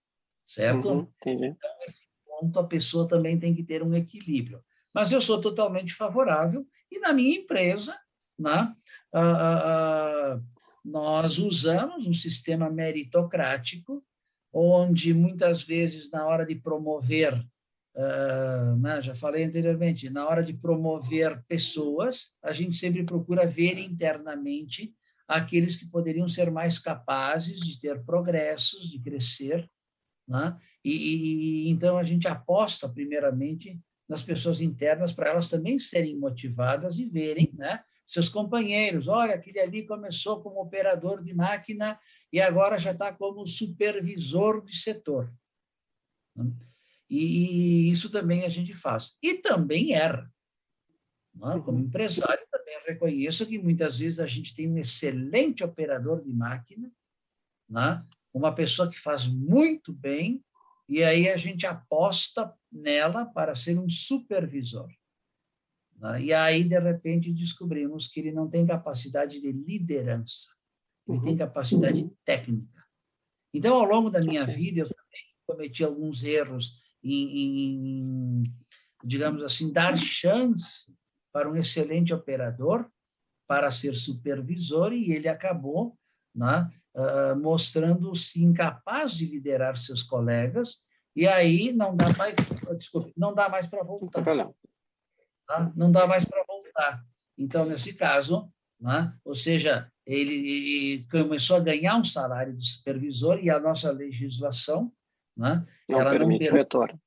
Certo? 0.46 0.90
Uhum, 0.90 1.12
então, 1.26 1.70
nesse 1.80 2.04
ponto, 2.24 2.60
a 2.60 2.68
pessoa 2.68 3.08
também 3.08 3.40
tem 3.40 3.56
que 3.56 3.64
ter 3.64 3.82
um 3.82 3.96
equilíbrio. 3.96 4.64
Mas 4.94 5.12
eu 5.12 5.20
sou 5.20 5.42
totalmente 5.42 5.94
favorável, 5.94 6.66
e 6.92 7.00
na 7.00 7.12
minha 7.12 7.40
empresa, 7.40 8.00
né, 8.38 8.74
nós 10.84 11.40
usamos 11.40 12.06
um 12.06 12.14
sistema 12.14 12.70
meritocrático, 12.70 14.06
onde 14.54 15.14
muitas 15.14 15.64
vezes, 15.64 16.12
na 16.12 16.26
hora 16.26 16.46
de 16.46 16.56
promover 16.56 17.44
Uh, 17.96 18.76
né, 18.76 19.02
já 19.02 19.16
falei 19.16 19.46
anteriormente, 19.46 20.10
na 20.10 20.28
hora 20.28 20.44
de 20.44 20.54
promover 20.54 21.42
pessoas, 21.48 22.34
a 22.44 22.52
gente 22.52 22.76
sempre 22.76 23.04
procura 23.04 23.48
ver 23.48 23.80
internamente 23.80 24.94
aqueles 25.26 25.78
que 25.78 25.88
poderiam 25.88 26.28
ser 26.28 26.52
mais 26.52 26.78
capazes 26.78 27.62
de 27.62 27.80
ter 27.80 28.04
progressos, 28.04 28.92
de 28.92 29.00
crescer, 29.00 29.70
né? 30.28 30.58
e, 30.84 31.68
e 31.68 31.70
então 31.70 31.98
a 31.98 32.04
gente 32.04 32.28
aposta 32.28 32.90
primeiramente 32.90 33.80
nas 34.08 34.22
pessoas 34.22 34.62
internas 34.62 35.14
para 35.14 35.30
elas 35.30 35.50
também 35.50 35.80
serem 35.80 36.18
motivadas 36.18 36.98
e 36.98 37.06
verem, 37.06 37.52
né? 37.54 37.84
Seus 38.06 38.30
companheiros, 38.30 39.08
olha, 39.08 39.34
aquele 39.34 39.60
ali 39.60 39.88
começou 39.88 40.42
como 40.42 40.62
operador 40.62 41.24
de 41.24 41.34
máquina 41.34 42.00
e 42.32 42.40
agora 42.40 42.78
já 42.78 42.92
está 42.92 43.12
como 43.12 43.48
supervisor 43.48 44.64
de 44.64 44.76
setor. 44.76 45.34
Né? 46.36 46.52
E 47.10 47.92
isso 47.92 48.10
também 48.10 48.44
a 48.44 48.50
gente 48.50 48.74
faz. 48.74 49.18
E 49.22 49.36
também 49.36 49.94
erra. 49.94 50.32
É? 51.36 51.60
Como 51.60 51.80
empresário, 51.80 52.46
também 52.50 52.78
reconheço 52.88 53.46
que 53.46 53.58
muitas 53.60 54.00
vezes 54.00 54.20
a 54.20 54.28
gente 54.28 54.56
tem 54.56 54.72
um 54.72 54.78
excelente 54.78 55.64
operador 55.64 56.24
de 56.24 56.32
máquina, 56.32 56.90
né? 57.70 58.06
uma 58.34 58.54
pessoa 58.54 58.90
que 58.90 59.00
faz 59.00 59.28
muito 59.28 59.94
bem, 59.94 60.44
e 60.88 61.04
aí 61.04 61.30
a 61.30 61.38
gente 61.38 61.66
aposta 61.66 62.54
nela 62.72 63.26
para 63.26 63.56
ser 63.56 63.78
um 63.78 63.90
supervisor. 63.90 64.90
Né? 65.98 66.24
E 66.24 66.34
aí, 66.34 66.64
de 66.64 66.80
repente, 66.80 67.34
descobrimos 67.34 68.08
que 68.08 68.20
ele 68.20 68.32
não 68.32 68.50
tem 68.50 68.66
capacidade 68.66 69.42
de 69.42 69.52
liderança, 69.52 70.50
ele 71.08 71.20
tem 71.22 71.32
uhum. 71.32 71.38
capacidade 71.38 72.02
uhum. 72.02 72.16
técnica. 72.24 72.86
Então, 73.54 73.76
ao 73.76 73.86
longo 73.86 74.10
da 74.10 74.20
minha 74.20 74.46
vida, 74.46 74.82
eu 74.82 74.88
também 74.88 75.22
cometi 75.48 75.84
alguns 75.84 76.24
erros 76.24 76.82
em, 77.06 78.42
em, 78.42 78.44
digamos 79.04 79.44
assim, 79.44 79.72
dar 79.72 79.96
chance 79.96 80.94
para 81.32 81.50
um 81.50 81.56
excelente 81.56 82.14
operador 82.14 82.90
para 83.48 83.70
ser 83.70 83.94
supervisor 83.96 84.92
e 84.92 85.12
ele 85.12 85.28
acabou 85.28 85.96
né, 86.34 86.70
uh, 86.96 87.36
mostrando-se 87.40 88.44
incapaz 88.44 89.14
de 89.14 89.26
liderar 89.26 89.78
seus 89.78 90.02
colegas 90.02 90.84
e 91.16 91.28
aí 91.28 91.72
não 91.72 91.96
dá 91.96 92.06
mais, 92.18 92.36
desculpe, 92.78 93.14
não 93.16 93.34
dá 93.34 93.48
mais 93.48 93.68
para 93.68 93.84
voltar. 93.84 94.24
Tá? 95.48 95.72
Não 95.76 95.92
dá 95.92 96.08
mais 96.08 96.26
para 96.26 96.44
voltar. 96.46 97.06
Então, 97.38 97.66
nesse 97.66 97.94
caso, 97.94 98.52
né, 98.80 99.14
ou 99.24 99.36
seja, 99.36 99.90
ele, 100.06 100.34
ele 100.34 101.08
começou 101.08 101.56
a 101.58 101.62
ganhar 101.62 101.96
um 101.98 102.04
salário 102.04 102.56
de 102.56 102.68
supervisor 102.68 103.40
e 103.40 103.50
a 103.50 103.60
nossa 103.60 103.92
legislação 103.92 104.92
né? 105.36 105.66
Não 105.88 106.02
ela 106.02 106.12
permite 106.12 106.50
não 106.50 106.58
retorno. 106.58 107.00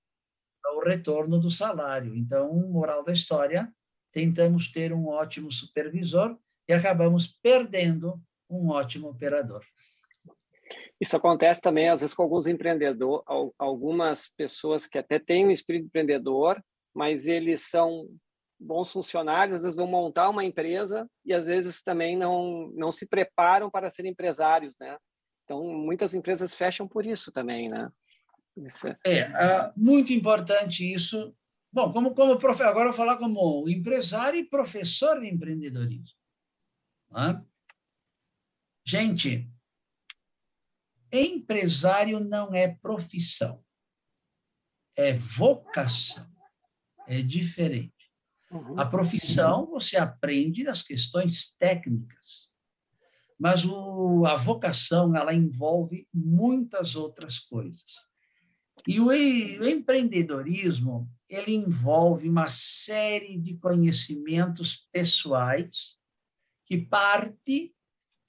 o 0.76 0.80
retorno 0.80 1.38
do 1.38 1.50
salário. 1.50 2.14
Então, 2.16 2.54
moral 2.68 3.04
da 3.04 3.12
história, 3.12 3.72
tentamos 4.12 4.70
ter 4.70 4.92
um 4.92 5.06
ótimo 5.08 5.50
supervisor 5.50 6.36
e 6.68 6.72
acabamos 6.72 7.26
perdendo 7.26 8.20
um 8.48 8.70
ótimo 8.70 9.08
operador. 9.08 9.64
Isso 11.00 11.16
acontece 11.16 11.60
também, 11.60 11.88
às 11.88 12.00
vezes, 12.00 12.14
com 12.14 12.22
alguns 12.22 12.46
empreendedores, 12.46 13.24
algumas 13.56 14.28
pessoas 14.28 14.86
que 14.86 14.98
até 14.98 15.18
têm 15.18 15.46
um 15.46 15.50
espírito 15.50 15.86
empreendedor, 15.86 16.62
mas 16.94 17.26
eles 17.26 17.62
são 17.62 18.08
bons 18.58 18.90
funcionários, 18.90 19.56
às 19.56 19.62
vezes 19.62 19.76
vão 19.76 19.86
montar 19.86 20.28
uma 20.28 20.44
empresa 20.44 21.08
e 21.24 21.32
às 21.32 21.46
vezes 21.46 21.82
também 21.82 22.16
não, 22.16 22.72
não 22.74 22.90
se 22.90 23.06
preparam 23.06 23.70
para 23.70 23.88
ser 23.88 24.04
empresários, 24.06 24.76
né? 24.80 24.98
Então, 25.44 25.64
muitas 25.64 26.14
empresas 26.14 26.54
fecham 26.54 26.88
por 26.88 27.06
isso 27.06 27.30
também, 27.30 27.68
né? 27.68 27.88
É, 29.04 29.18
é 29.20 29.72
muito 29.76 30.12
importante 30.12 30.90
isso. 30.90 31.34
Bom, 31.72 31.92
como, 31.92 32.14
como 32.14 32.38
profe... 32.38 32.62
agora 32.62 32.88
eu 32.88 32.92
vou 32.92 32.96
falar 32.96 33.16
como 33.16 33.68
empresário 33.68 34.40
e 34.40 34.48
professor 34.48 35.20
de 35.20 35.28
empreendedorismo. 35.28 36.16
Né? 37.10 37.44
Gente, 38.86 39.50
empresário 41.12 42.20
não 42.20 42.54
é 42.54 42.68
profissão, 42.68 43.62
é 44.96 45.12
vocação, 45.12 46.26
é 47.06 47.22
diferente. 47.22 47.92
Uhum. 48.50 48.80
A 48.80 48.86
profissão 48.86 49.66
você 49.66 49.98
aprende 49.98 50.66
as 50.66 50.82
questões 50.82 51.54
técnicas, 51.56 52.48
mas 53.38 53.64
o, 53.64 54.24
a 54.26 54.36
vocação 54.36 55.14
ela 55.14 55.34
envolve 55.34 56.08
muitas 56.12 56.96
outras 56.96 57.38
coisas. 57.38 58.07
E 58.88 58.98
o 59.00 59.12
empreendedorismo, 59.12 61.06
ele 61.28 61.54
envolve 61.54 62.26
uma 62.26 62.48
série 62.48 63.38
de 63.38 63.54
conhecimentos 63.58 64.88
pessoais 64.90 65.98
que 66.64 66.78
parte 66.78 67.76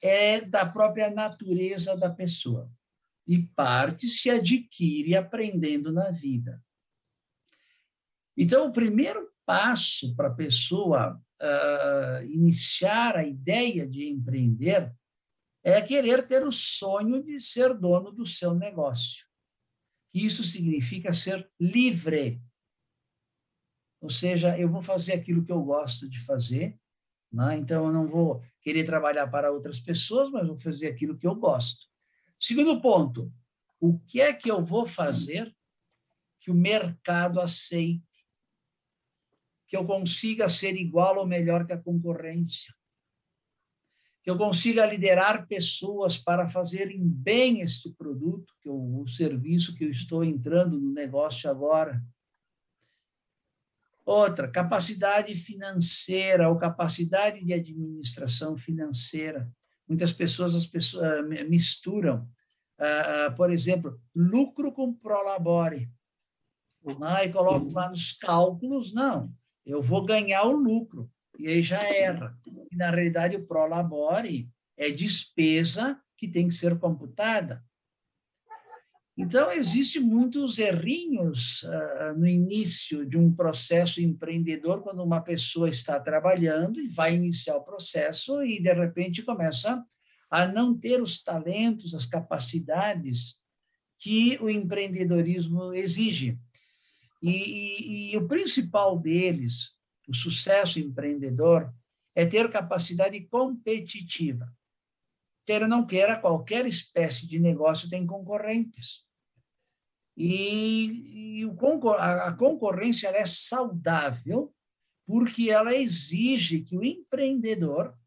é 0.02 0.42
da 0.42 0.66
própria 0.66 1.10
natureza 1.10 1.96
da 1.96 2.10
pessoa 2.10 2.70
e 3.26 3.42
parte 3.42 4.10
se 4.10 4.30
adquire 4.30 5.16
aprendendo 5.16 5.94
na 5.94 6.12
vida. 6.12 6.62
Então, 8.36 8.68
o 8.68 8.74
primeiro 8.74 9.32
passo 9.46 10.14
para 10.14 10.28
a 10.28 10.36
pessoa 10.36 11.16
uh, 11.42 12.26
iniciar 12.26 13.16
a 13.16 13.24
ideia 13.24 13.88
de 13.88 14.10
empreender 14.10 14.94
é 15.64 15.82
querer 15.82 16.28
ter 16.28 16.46
o 16.46 16.52
sonho 16.52 17.24
de 17.24 17.40
ser 17.40 17.74
dono 17.74 18.12
do 18.12 18.26
seu 18.26 18.54
negócio 18.54 19.29
isso 20.14 20.44
significa 20.44 21.14
ser 21.14 21.50
livre. 21.60 22.42
Ou 24.02 24.10
seja, 24.10 24.58
eu 24.58 24.70
vou 24.70 24.82
fazer 24.82 25.14
aquilo 25.14 25.44
que 25.44 25.52
eu 25.52 25.62
gosto 25.62 26.10
de 26.10 26.20
fazer, 26.22 26.80
né? 27.32 27.58
então 27.58 27.86
eu 27.88 27.94
não 27.94 28.08
vou 28.08 28.42
querer 28.62 28.86
trabalhar 28.86 29.28
para 29.28 29.52
outras 29.52 29.80
pessoas, 29.80 30.30
mas 30.32 30.48
vou 30.48 30.58
fazer 30.58 30.88
aquilo 30.88 31.18
que 31.18 31.28
eu 31.28 31.36
gosto. 31.36 31.88
Segundo 32.40 32.82
ponto, 32.82 33.32
o 33.80 34.00
que 34.00 34.22
é 34.22 34.34
que 34.34 34.50
eu 34.50 34.64
vou 34.64 34.88
fazer 34.88 35.54
que 36.40 36.50
o 36.50 36.56
mercado 36.56 37.40
aceite? 37.42 38.04
Que 39.68 39.78
eu 39.78 39.86
consiga 39.86 40.50
ser 40.50 40.76
igual 40.76 41.18
ou 41.18 41.28
melhor 41.28 41.66
que 41.68 41.74
a 41.74 41.78
concorrência? 41.78 42.74
Que 44.30 44.32
eu 44.32 44.38
consiga 44.38 44.86
liderar 44.86 45.48
pessoas 45.48 46.16
para 46.16 46.46
fazerem 46.46 47.02
bem 47.02 47.62
este 47.62 47.90
produto, 47.90 48.54
que 48.62 48.70
eu, 48.70 48.76
o 48.76 49.08
serviço 49.08 49.76
que 49.76 49.84
eu 49.84 49.90
estou 49.90 50.24
entrando 50.24 50.80
no 50.80 50.94
negócio 50.94 51.50
agora. 51.50 52.00
Outra, 54.06 54.48
capacidade 54.48 55.34
financeira 55.34 56.48
ou 56.48 56.60
capacidade 56.60 57.44
de 57.44 57.54
administração 57.54 58.56
financeira. 58.56 59.52
Muitas 59.88 60.14
pessoas, 60.14 60.54
as 60.54 60.68
pessoas 60.68 61.04
ah, 61.04 61.24
misturam, 61.50 62.30
uh, 62.78 63.32
uh, 63.32 63.36
por 63.36 63.52
exemplo, 63.52 64.00
lucro 64.16 64.72
com 64.72 64.94
prolabore. 64.94 65.90
Ah, 67.02 67.26
e 67.26 67.32
colocam 67.32 67.68
lá 67.74 67.90
nos 67.90 68.12
cálculos, 68.12 68.94
não, 68.94 69.32
eu 69.66 69.82
vou 69.82 70.06
ganhar 70.06 70.44
o 70.44 70.52
lucro 70.52 71.10
e 71.40 71.48
aí 71.48 71.62
já 71.62 71.80
erra. 71.80 72.38
E, 72.70 72.76
na 72.76 72.92
realidade, 72.92 73.38
o 73.38 73.48
prolabore 73.48 74.50
é 74.78 74.92
despesa 74.92 75.98
que 76.18 76.28
tem 76.28 76.50
que 76.50 76.56
ser 76.56 76.78
computada. 76.78 77.64
Então, 79.18 79.52
existem 79.52 80.02
muitos 80.02 80.60
errinhos 80.60 81.64
uh, 81.64 82.18
no 82.18 82.28
início 82.28 83.06
de 83.06 83.18
um 83.18 83.34
processo 83.34 84.02
empreendedor, 84.02 84.82
quando 84.82 85.04
uma 85.04 85.22
pessoa 85.22 85.70
está 85.70 86.00
trabalhando 86.00 86.80
e 86.80 86.90
vai 86.90 87.16
iniciar 87.16 87.56
o 87.56 87.64
processo 87.64 88.44
e, 88.44 88.62
de 88.62 88.74
repente, 88.74 89.24
começa 89.24 89.84
a 90.30 90.46
não 90.46 90.78
ter 90.78 91.02
os 91.02 91.24
talentos, 91.24 91.96
as 91.96 92.06
capacidades 92.06 93.40
que 93.98 94.38
o 94.42 94.50
empreendedorismo 94.50 95.74
exige. 95.74 96.38
E, 97.22 97.32
e, 97.32 98.12
e 98.12 98.18
o 98.18 98.28
principal 98.28 98.98
deles, 98.98 99.72
o 100.10 100.14
sucesso 100.14 100.80
empreendedor, 100.80 101.74
é 102.16 102.26
ter 102.26 102.50
capacidade 102.52 103.20
competitiva. 103.28 104.52
Ou 105.50 105.68
não 105.68 105.86
queira, 105.86 106.20
qualquer 106.20 106.66
espécie 106.66 107.28
de 107.28 107.40
negócio 107.40 107.90
tem 107.90 108.06
concorrentes. 108.06 109.04
E, 110.16 111.40
e 111.40 111.46
o, 111.46 111.56
a 111.94 112.34
concorrência 112.34 113.08
é 113.08 113.26
saudável 113.26 114.54
porque 115.08 115.50
ela 115.50 115.74
exige 115.74 116.62
que 116.62 116.78
o 116.78 116.84
empreendedor 116.84 117.98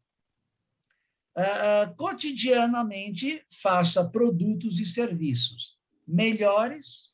uh, 1.35 1.95
cotidianamente 1.97 3.45
faça 3.49 4.09
produtos 4.09 4.79
e 4.79 4.85
serviços 4.85 5.77
melhores, 6.07 7.13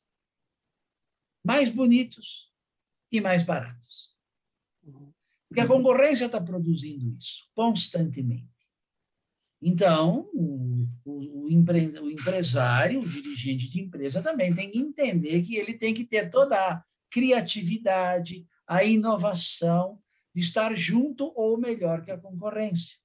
mais 1.43 1.69
bonitos 1.69 2.51
e 3.11 3.21
mais 3.21 3.43
baratos. 3.43 4.09
Porque 5.49 5.61
a 5.61 5.67
concorrência 5.67 6.25
está 6.25 6.39
produzindo 6.39 7.09
isso 7.17 7.49
constantemente. 7.55 8.47
Então, 9.61 10.29
o, 10.31 10.87
o, 11.03 11.43
o, 11.43 11.49
empre, 11.49 11.87
o 11.99 12.09
empresário, 12.09 12.99
o 12.99 13.07
dirigente 13.07 13.69
de 13.69 13.81
empresa 13.81 14.21
também 14.21 14.53
tem 14.53 14.71
que 14.71 14.77
entender 14.77 15.41
que 15.43 15.55
ele 15.55 15.73
tem 15.73 15.93
que 15.93 16.05
ter 16.05 16.29
toda 16.29 16.55
a 16.55 16.83
criatividade, 17.11 18.47
a 18.65 18.83
inovação 18.83 19.99
de 20.33 20.41
estar 20.41 20.73
junto 20.75 21.33
ou 21.35 21.57
melhor 21.57 22.05
que 22.05 22.11
a 22.11 22.17
concorrência. 22.17 22.97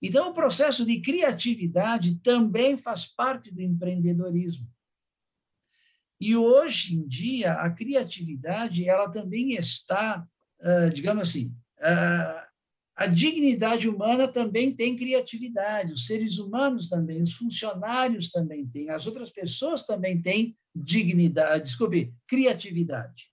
Então, 0.00 0.30
o 0.30 0.34
processo 0.34 0.84
de 0.86 1.00
criatividade 1.00 2.16
também 2.20 2.76
faz 2.76 3.06
parte 3.06 3.50
do 3.50 3.60
empreendedorismo. 3.60 4.70
E 6.20 6.36
hoje 6.36 6.94
em 6.94 7.06
dia, 7.06 7.54
a 7.54 7.70
criatividade 7.70 8.88
ela 8.88 9.10
também 9.10 9.52
está, 9.54 10.26
digamos 10.92 11.28
assim, 11.28 11.54
a 12.96 13.06
dignidade 13.06 13.88
humana 13.88 14.28
também 14.28 14.74
tem 14.74 14.96
criatividade, 14.96 15.92
os 15.92 16.06
seres 16.06 16.38
humanos 16.38 16.88
também, 16.88 17.22
os 17.22 17.34
funcionários 17.34 18.30
também 18.30 18.66
têm, 18.68 18.90
as 18.90 19.06
outras 19.06 19.30
pessoas 19.30 19.84
também 19.84 20.22
têm 20.22 20.56
dignidade, 20.74 21.64
desculpe, 21.64 22.14
criatividade. 22.26 23.30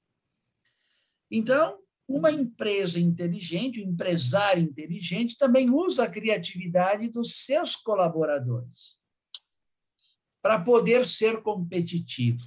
Então, 1.29 1.79
uma 2.07 2.31
empresa 2.31 2.99
inteligente, 2.99 3.81
um 3.81 3.89
empresário 3.89 4.61
inteligente, 4.61 5.37
também 5.37 5.69
usa 5.69 6.03
a 6.03 6.09
criatividade 6.09 7.07
dos 7.09 7.45
seus 7.45 7.75
colaboradores 7.75 8.99
para 10.41 10.59
poder 10.59 11.05
ser 11.05 11.41
competitivo. 11.41 12.43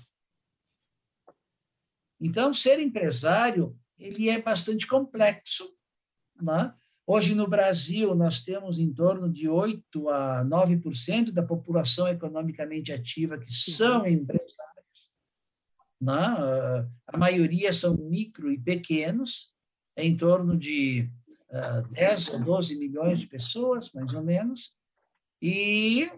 Então, 2.21 2.53
ser 2.53 2.79
empresário 2.81 3.79
ele 3.99 4.29
é 4.29 4.41
bastante 4.41 4.87
complexo. 4.87 5.69
Né? 6.41 6.75
Hoje, 7.07 7.35
no 7.35 7.49
Brasil, 7.49 8.15
nós 8.15 8.43
temos 8.43 8.79
em 8.79 8.93
torno 8.93 9.31
de 9.31 9.49
8 9.49 10.09
a 10.09 10.45
9% 10.45 11.31
da 11.31 11.43
população 11.43 12.09
economicamente 12.09 12.93
ativa 12.93 13.39
que 13.39 13.53
são 13.53 14.07
empresários. 14.07 14.55
Né? 16.01 16.89
A 17.07 17.17
maioria 17.17 17.73
são 17.73 17.97
micro 17.97 18.51
e 18.51 18.59
pequenos, 18.59 19.53
em 19.97 20.17
torno 20.17 20.57
de 20.57 21.11
uh, 21.51 21.89
10 21.93 22.29
ou 22.31 22.45
12 22.45 22.77
milhões 22.77 23.21
de 23.21 23.27
pessoas, 23.27 23.93
mais 23.93 24.13
ou 24.13 24.23
menos. 24.23 24.73
E 25.41 26.11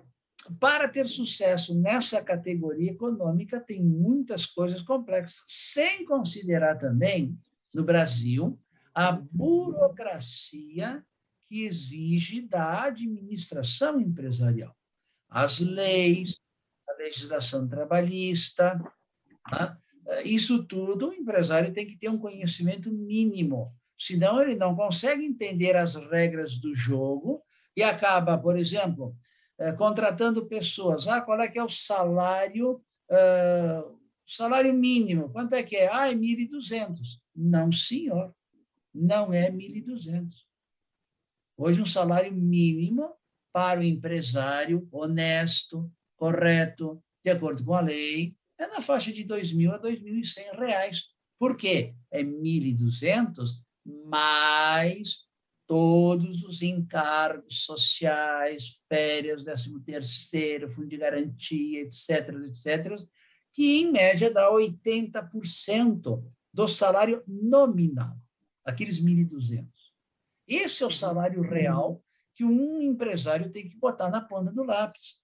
para 0.61 0.89
ter 0.89 1.09
sucesso 1.09 1.75
nessa 1.75 2.23
categoria 2.23 2.93
econômica, 2.93 3.61
tem 3.61 3.83
muitas 3.83 4.47
coisas 4.47 4.83
complexas, 4.83 5.43
sem 5.47 6.05
considerar 6.05 6.79
também, 6.79 7.37
no 7.77 7.85
Brasil, 7.85 8.59
a 8.95 9.13
burocracia 9.13 11.05
que 11.47 11.67
exige 11.67 12.41
da 12.41 12.85
administração 12.85 14.01
empresarial. 14.01 14.75
As 15.29 15.59
leis, 15.59 16.37
a 16.89 16.95
legislação 16.95 17.69
trabalhista, 17.69 18.83
tá? 19.51 19.79
isso 20.25 20.65
tudo 20.65 21.11
o 21.11 21.13
empresário 21.13 21.73
tem 21.75 21.87
que 21.87 21.99
ter 21.99 22.09
um 22.09 22.19
conhecimento 22.19 22.91
mínimo, 22.91 23.71
senão 23.99 24.41
ele 24.41 24.57
não 24.57 24.75
consegue 24.75 25.27
entender 25.27 25.77
as 25.77 25.95
regras 25.95 26.57
do 26.57 26.75
jogo 26.75 27.43
e 27.77 27.83
acaba, 27.83 28.39
por 28.39 28.59
exemplo, 28.59 29.15
eh, 29.59 29.73
contratando 29.73 30.47
pessoas. 30.47 31.07
Ah, 31.07 31.21
qual 31.21 31.39
é 31.43 31.49
que 31.49 31.59
é 31.59 31.65
o 31.65 31.69
salário, 31.69 32.83
uh, 33.11 33.99
salário 34.27 34.73
mínimo? 34.73 35.29
Quanto 35.31 35.55
é 35.55 35.63
que 35.63 35.77
é? 35.77 35.93
Ah, 35.93 36.11
é 36.11 36.15
1.200. 36.15 37.21
Não, 37.37 37.71
senhor, 37.71 38.35
não 38.95 39.33
é 39.33 39.51
1.200. 39.51 40.47
Hoje, 41.57 41.83
um 41.83 41.87
salário 41.87 42.33
mínimo 42.33 43.15
para 43.53 43.81
o 43.81 43.83
empresário 43.83 44.89
honesto, 44.91 45.91
correto, 46.17 47.03
de 47.25 47.31
acordo 47.31 47.65
com 47.65 47.75
a 47.75 47.81
lei, 47.81 48.35
é 48.59 48.67
na 48.67 48.81
faixa 48.81 49.13
de 49.13 49.23
R$ 49.23 49.29
2.000 49.29 49.71
a 49.71 49.77
R$ 49.77 49.97
2.100. 49.97 51.03
Por 51.39 51.57
quê? 51.57 51.95
É 52.11 52.23
1.200 52.23 53.63
mais 54.07 55.27
todos 55.67 56.43
os 56.45 56.63
encargos 56.63 57.65
sociais, 57.65 58.81
férias, 58.89 59.45
13 59.45 59.81
terceiro, 59.81 60.71
fundo 60.71 60.89
de 60.89 60.97
garantia, 60.97 61.83
etc., 61.83 62.35
etc., 62.47 62.97
que 63.53 63.81
em 63.81 63.91
média 63.91 64.31
dá 64.31 64.51
80% 64.51 66.23
do 66.57 66.67
salário 66.67 67.23
nominal, 67.29 68.17
aqueles 68.65 68.99
1.200. 68.99 69.67
Esse 70.49 70.83
é 70.83 70.87
o 70.87 70.91
salário 70.91 71.43
real 71.43 72.03
que 72.35 72.47
um 72.47 72.81
empresário 72.81 73.53
tem 73.53 73.69
que 73.69 73.77
botar 73.77 74.09
na 74.09 74.23
ponta 74.23 74.51
do 74.51 74.63
lápis. 74.63 75.21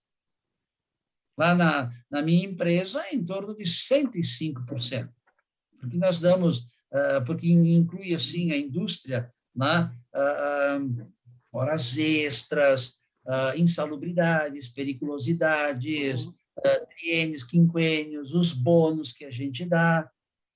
Lá 1.38 1.54
na, 1.54 1.90
na 2.10 2.20
minha 2.20 2.44
empresa, 2.44 3.02
em 3.10 3.24
torno 3.24 3.56
de 3.56 3.64
105%, 3.64 5.10
porque 5.80 5.96
nós 5.96 6.20
damos, 6.20 6.58
uh, 6.92 7.24
porque 7.24 7.48
inclui 7.50 8.14
assim 8.14 8.52
a 8.52 8.58
indústria, 8.58 9.32
né? 9.56 9.90
Uh, 10.14 11.10
horas 11.50 11.96
extras, 11.96 13.00
uh, 13.24 13.56
insalubridades, 13.56 14.68
periculosidades, 14.68 16.26
uh, 16.26 16.86
triênios, 16.90 17.42
quinquênios, 17.42 18.34
os 18.34 18.52
bônus 18.52 19.12
que 19.12 19.24
a 19.24 19.30
gente 19.30 19.64
dá, 19.64 20.10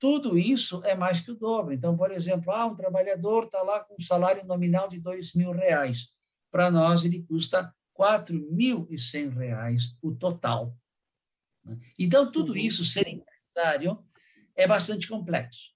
tudo 0.06 0.38
isso 0.38 0.80
é 0.84 0.94
mais 0.94 1.20
que 1.20 1.32
o 1.32 1.34
dobro. 1.34 1.74
Então, 1.74 1.96
por 1.96 2.12
exemplo, 2.12 2.52
ah, 2.52 2.64
um 2.66 2.76
trabalhador 2.76 3.46
está 3.46 3.60
lá 3.60 3.80
com 3.80 3.96
um 3.98 4.00
salário 4.00 4.46
nominal 4.46 4.88
de 4.88 5.00
dois 5.00 5.34
mil 5.34 5.50
reais. 5.50 6.12
Para 6.48 6.70
nós, 6.70 7.04
ele 7.04 7.24
custa 7.24 7.74
R$ 7.98 9.28
reais 9.36 9.96
o 10.00 10.14
total. 10.14 10.72
Né? 11.64 11.76
Então, 11.98 12.30
tudo 12.30 12.52
uhum. 12.52 12.56
isso, 12.56 12.84
ser 12.84 13.08
empresário, 13.08 13.98
é 14.54 14.64
bastante 14.68 15.08
complexo. 15.08 15.72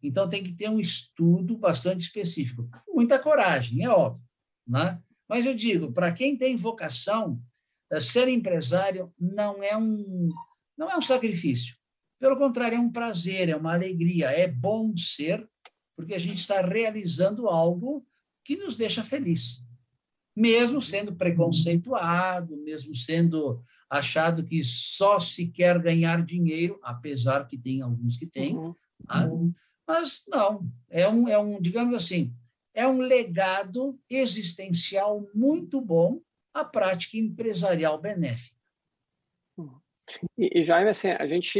Então, 0.00 0.28
tem 0.28 0.44
que 0.44 0.54
ter 0.54 0.70
um 0.70 0.78
estudo 0.78 1.58
bastante 1.58 2.02
específico. 2.02 2.68
Muita 2.86 3.18
coragem, 3.18 3.82
é 3.82 3.90
óbvio. 3.90 4.24
Né? 4.64 5.02
Mas 5.28 5.44
eu 5.44 5.56
digo, 5.56 5.92
para 5.92 6.12
quem 6.12 6.36
tem 6.36 6.54
vocação, 6.54 7.42
eh, 7.90 7.98
ser 7.98 8.28
empresário 8.28 9.12
não 9.18 9.60
é 9.60 9.76
um 9.76 10.28
não 10.78 10.88
é 10.88 10.96
um 10.96 11.02
sacrifício. 11.02 11.74
Pelo 12.22 12.38
contrário, 12.38 12.76
é 12.76 12.80
um 12.80 12.90
prazer, 12.90 13.48
é 13.48 13.56
uma 13.56 13.74
alegria, 13.74 14.30
é 14.30 14.46
bom 14.46 14.96
ser, 14.96 15.46
porque 15.96 16.14
a 16.14 16.18
gente 16.18 16.38
está 16.38 16.60
realizando 16.60 17.48
algo 17.48 18.06
que 18.44 18.56
nos 18.56 18.76
deixa 18.76 19.02
feliz 19.02 19.62
mesmo 20.34 20.80
sendo 20.80 21.14
preconceituado, 21.14 22.56
mesmo 22.56 22.94
sendo 22.96 23.62
achado 23.88 24.44
que 24.44 24.64
só 24.64 25.20
se 25.20 25.46
quer 25.48 25.78
ganhar 25.80 26.24
dinheiro, 26.24 26.78
apesar 26.82 27.46
que 27.46 27.58
tem 27.58 27.82
alguns 27.82 28.16
que 28.16 28.26
têm, 28.26 28.56
uhum. 28.56 28.74
Tá? 29.06 29.28
mas 29.86 30.22
não, 30.28 30.66
é 30.88 31.08
um, 31.08 31.28
é 31.28 31.38
um, 31.38 31.60
digamos 31.60 31.94
assim, 31.94 32.32
é 32.72 32.86
um 32.86 33.00
legado 33.00 33.98
existencial 34.08 35.28
muito 35.34 35.80
bom 35.80 36.20
a 36.54 36.64
prática 36.64 37.18
empresarial 37.18 38.00
benéfica. 38.00 38.56
E, 40.36 40.60
e 40.60 40.64
Jaime, 40.64 40.90
assim, 40.90 41.10
a 41.10 41.26
gente 41.26 41.58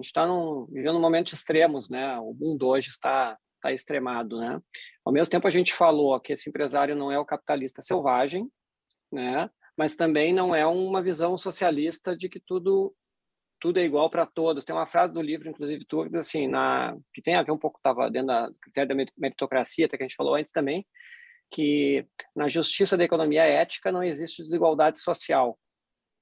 está 0.00 0.26
vivendo 0.70 0.96
um 0.96 1.00
momento 1.00 1.32
extremos, 1.32 1.88
né? 1.88 2.18
O 2.18 2.34
mundo 2.34 2.66
hoje 2.68 2.90
está 2.90 3.36
está 3.58 3.72
extremado, 3.72 4.38
né? 4.38 4.60
Ao 5.04 5.12
mesmo 5.12 5.30
tempo 5.30 5.46
a 5.46 5.50
gente 5.50 5.74
falou 5.74 6.18
que 6.20 6.32
esse 6.32 6.48
empresário 6.48 6.96
não 6.96 7.12
é 7.12 7.18
o 7.18 7.24
capitalista 7.24 7.82
selvagem, 7.82 8.48
né? 9.12 9.50
Mas 9.76 9.96
também 9.96 10.32
não 10.32 10.54
é 10.54 10.66
uma 10.66 11.02
visão 11.02 11.36
socialista 11.36 12.16
de 12.16 12.28
que 12.28 12.40
tudo 12.40 12.94
tudo 13.60 13.80
é 13.80 13.84
igual 13.84 14.08
para 14.08 14.24
todos. 14.24 14.64
Tem 14.64 14.74
uma 14.74 14.86
frase 14.86 15.12
do 15.12 15.20
livro, 15.20 15.48
inclusive, 15.48 15.84
tu, 15.84 16.08
assim, 16.16 16.46
na, 16.46 16.96
que 17.12 17.20
tem 17.20 17.34
a 17.34 17.42
ver 17.42 17.50
um 17.50 17.58
pouco, 17.58 17.78
estava 17.78 18.08
dentro 18.08 18.28
do 18.28 18.54
critério 18.60 18.88
da 18.88 19.04
meritocracia, 19.16 19.86
até 19.86 19.96
que 19.96 20.04
a 20.04 20.06
gente 20.06 20.14
falou 20.14 20.36
antes 20.36 20.52
também, 20.52 20.86
que 21.50 22.06
na 22.36 22.46
justiça 22.46 22.96
da 22.96 23.02
economia 23.02 23.42
ética 23.42 23.90
não 23.90 24.02
existe 24.02 24.42
desigualdade 24.42 25.00
social, 25.00 25.58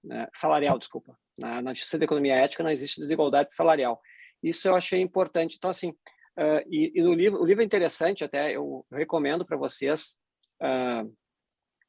né? 0.02 0.26
salarial, 0.32 0.78
desculpa. 0.78 1.14
Na, 1.38 1.60
na, 1.60 1.74
justiça 1.74 1.98
da 1.98 2.04
economia 2.04 2.34
ética 2.36 2.62
não 2.62 2.70
existe 2.70 3.00
desigualdade 3.00 3.54
salarial. 3.54 4.00
Isso 4.42 4.66
eu 4.68 4.74
achei 4.74 5.00
importante. 5.00 5.56
Então, 5.56 5.70
assim, 5.70 5.90
uh, 5.90 6.62
e, 6.68 6.92
e, 6.94 7.02
o 7.02 7.14
livro, 7.14 7.40
o 7.40 7.44
livro 7.44 7.62
é 7.62 7.66
interessante, 7.66 8.24
até 8.24 8.56
eu 8.56 8.84
recomendo 8.90 9.44
para 9.44 9.56
vocês. 9.56 10.16
Uh, 10.60 11.12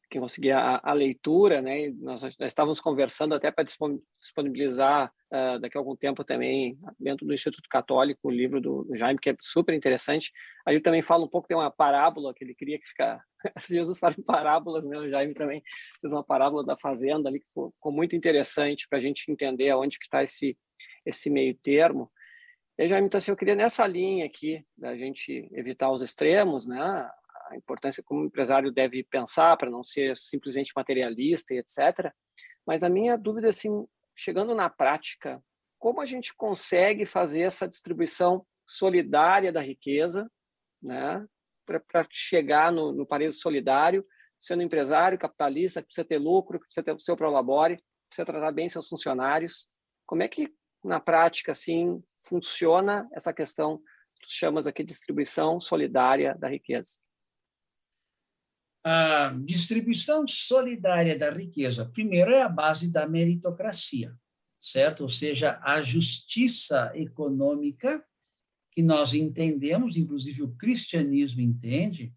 quem 0.09 0.21
conseguir 0.21 0.51
a, 0.51 0.79
a, 0.83 0.93
leitura, 0.93 1.61
né? 1.61 1.89
Nós, 1.99 2.23
nós, 2.23 2.35
estávamos 2.39 2.79
conversando 2.79 3.35
até 3.35 3.51
para 3.51 3.65
disponibilizar 4.19 5.11
uh, 5.31 5.59
daqui 5.59 5.77
a 5.77 5.81
algum 5.81 5.95
tempo 5.95 6.23
também 6.23 6.77
dentro 6.99 7.25
do 7.25 7.33
Instituto 7.33 7.67
Católico 7.69 8.27
o 8.27 8.31
livro 8.31 8.61
do, 8.61 8.83
do, 8.83 8.95
Jaime 8.95 9.19
que 9.19 9.29
é 9.29 9.35
super 9.41 9.75
interessante. 9.75 10.31
Aí 10.65 10.75
ele 10.75 10.81
também 10.81 11.01
fala 11.01 11.25
um 11.25 11.29
pouco 11.29 11.47
tem 11.47 11.57
uma 11.57 11.71
parábola 11.71 12.33
que 12.33 12.43
ele 12.43 12.55
queria 12.55 12.79
que 12.79 12.87
fica 12.87 13.21
Jesus 13.67 13.99
fala 13.99 14.15
em 14.17 14.23
parábolas, 14.23 14.85
né? 14.85 14.97
O 14.97 15.09
Jaime 15.09 15.33
também 15.33 15.61
fez 15.99 16.13
uma 16.13 16.23
parábola 16.23 16.65
da 16.65 16.77
fazenda 16.77 17.27
ali 17.29 17.39
que 17.39 17.47
ficou, 17.47 17.71
ficou 17.71 17.91
muito 17.91 18.15
interessante 18.15 18.87
para 18.89 18.99
a 18.99 19.01
gente 19.01 19.29
entender 19.29 19.69
aonde 19.69 19.99
que 19.99 20.05
está 20.05 20.23
esse 20.23 20.57
esse 21.05 21.29
meio 21.29 21.55
termo. 21.55 22.11
E 22.77 22.87
Jaime, 22.87 23.07
então 23.07 23.17
assim, 23.17 23.31
eu 23.31 23.37
queria 23.37 23.55
nessa 23.55 23.87
linha 23.87 24.25
aqui 24.25 24.63
da 24.77 24.95
gente 24.95 25.49
evitar 25.51 25.91
os 25.91 26.01
extremos, 26.01 26.67
né? 26.67 27.09
A 27.49 27.55
importância 27.55 28.03
como 28.03 28.21
o 28.21 28.25
empresário 28.25 28.71
deve 28.71 29.03
pensar 29.03 29.57
para 29.57 29.69
não 29.69 29.83
ser 29.83 30.15
simplesmente 30.17 30.73
materialista 30.75 31.53
e 31.53 31.59
etc. 31.59 32.11
Mas 32.65 32.83
a 32.83 32.89
minha 32.89 33.17
dúvida 33.17 33.47
é 33.47 33.49
assim, 33.49 33.85
chegando 34.15 34.53
na 34.53 34.69
prática, 34.69 35.41
como 35.79 36.01
a 36.01 36.05
gente 36.05 36.35
consegue 36.35 37.05
fazer 37.05 37.41
essa 37.41 37.67
distribuição 37.67 38.45
solidária 38.65 39.51
da 39.51 39.61
riqueza, 39.61 40.29
né, 40.81 41.25
para 41.65 42.05
chegar 42.09 42.71
no, 42.71 42.91
no 42.91 43.05
pareço 43.05 43.39
solidário, 43.39 44.05
sendo 44.39 44.63
empresário, 44.63 45.17
capitalista, 45.17 45.81
que 45.81 45.87
precisa 45.87 46.07
ter 46.07 46.17
lucro, 46.17 46.59
que 46.59 46.65
precisa 46.65 46.83
ter 46.83 46.93
o 46.93 46.99
seu 46.99 47.15
prolabore, 47.15 47.81
precisa 48.09 48.25
tratar 48.25 48.51
bem 48.51 48.69
seus 48.69 48.87
funcionários. 48.87 49.69
Como 50.05 50.23
é 50.23 50.27
que, 50.27 50.53
na 50.83 50.99
prática, 50.99 51.51
assim, 51.51 52.01
funciona 52.27 53.07
essa 53.11 53.33
questão 53.33 53.79
que 54.21 54.29
chamas 54.29 54.67
aqui 54.67 54.83
de 54.83 54.93
distribuição 54.93 55.59
solidária 55.59 56.35
da 56.35 56.47
riqueza? 56.47 56.99
A 58.83 59.35
distribuição 59.43 60.27
solidária 60.27 61.17
da 61.17 61.29
riqueza, 61.29 61.85
primeiro, 61.85 62.31
é 62.31 62.41
a 62.41 62.49
base 62.49 62.91
da 62.91 63.07
meritocracia, 63.07 64.15
certo? 64.61 65.01
Ou 65.01 65.09
seja, 65.09 65.59
a 65.61 65.81
justiça 65.81 66.91
econômica 66.95 68.03
que 68.71 68.83
nós 68.83 69.13
entendemos, 69.13 69.97
inclusive 69.97 70.43
o 70.43 70.55
cristianismo 70.55 71.41
entende, 71.41 72.13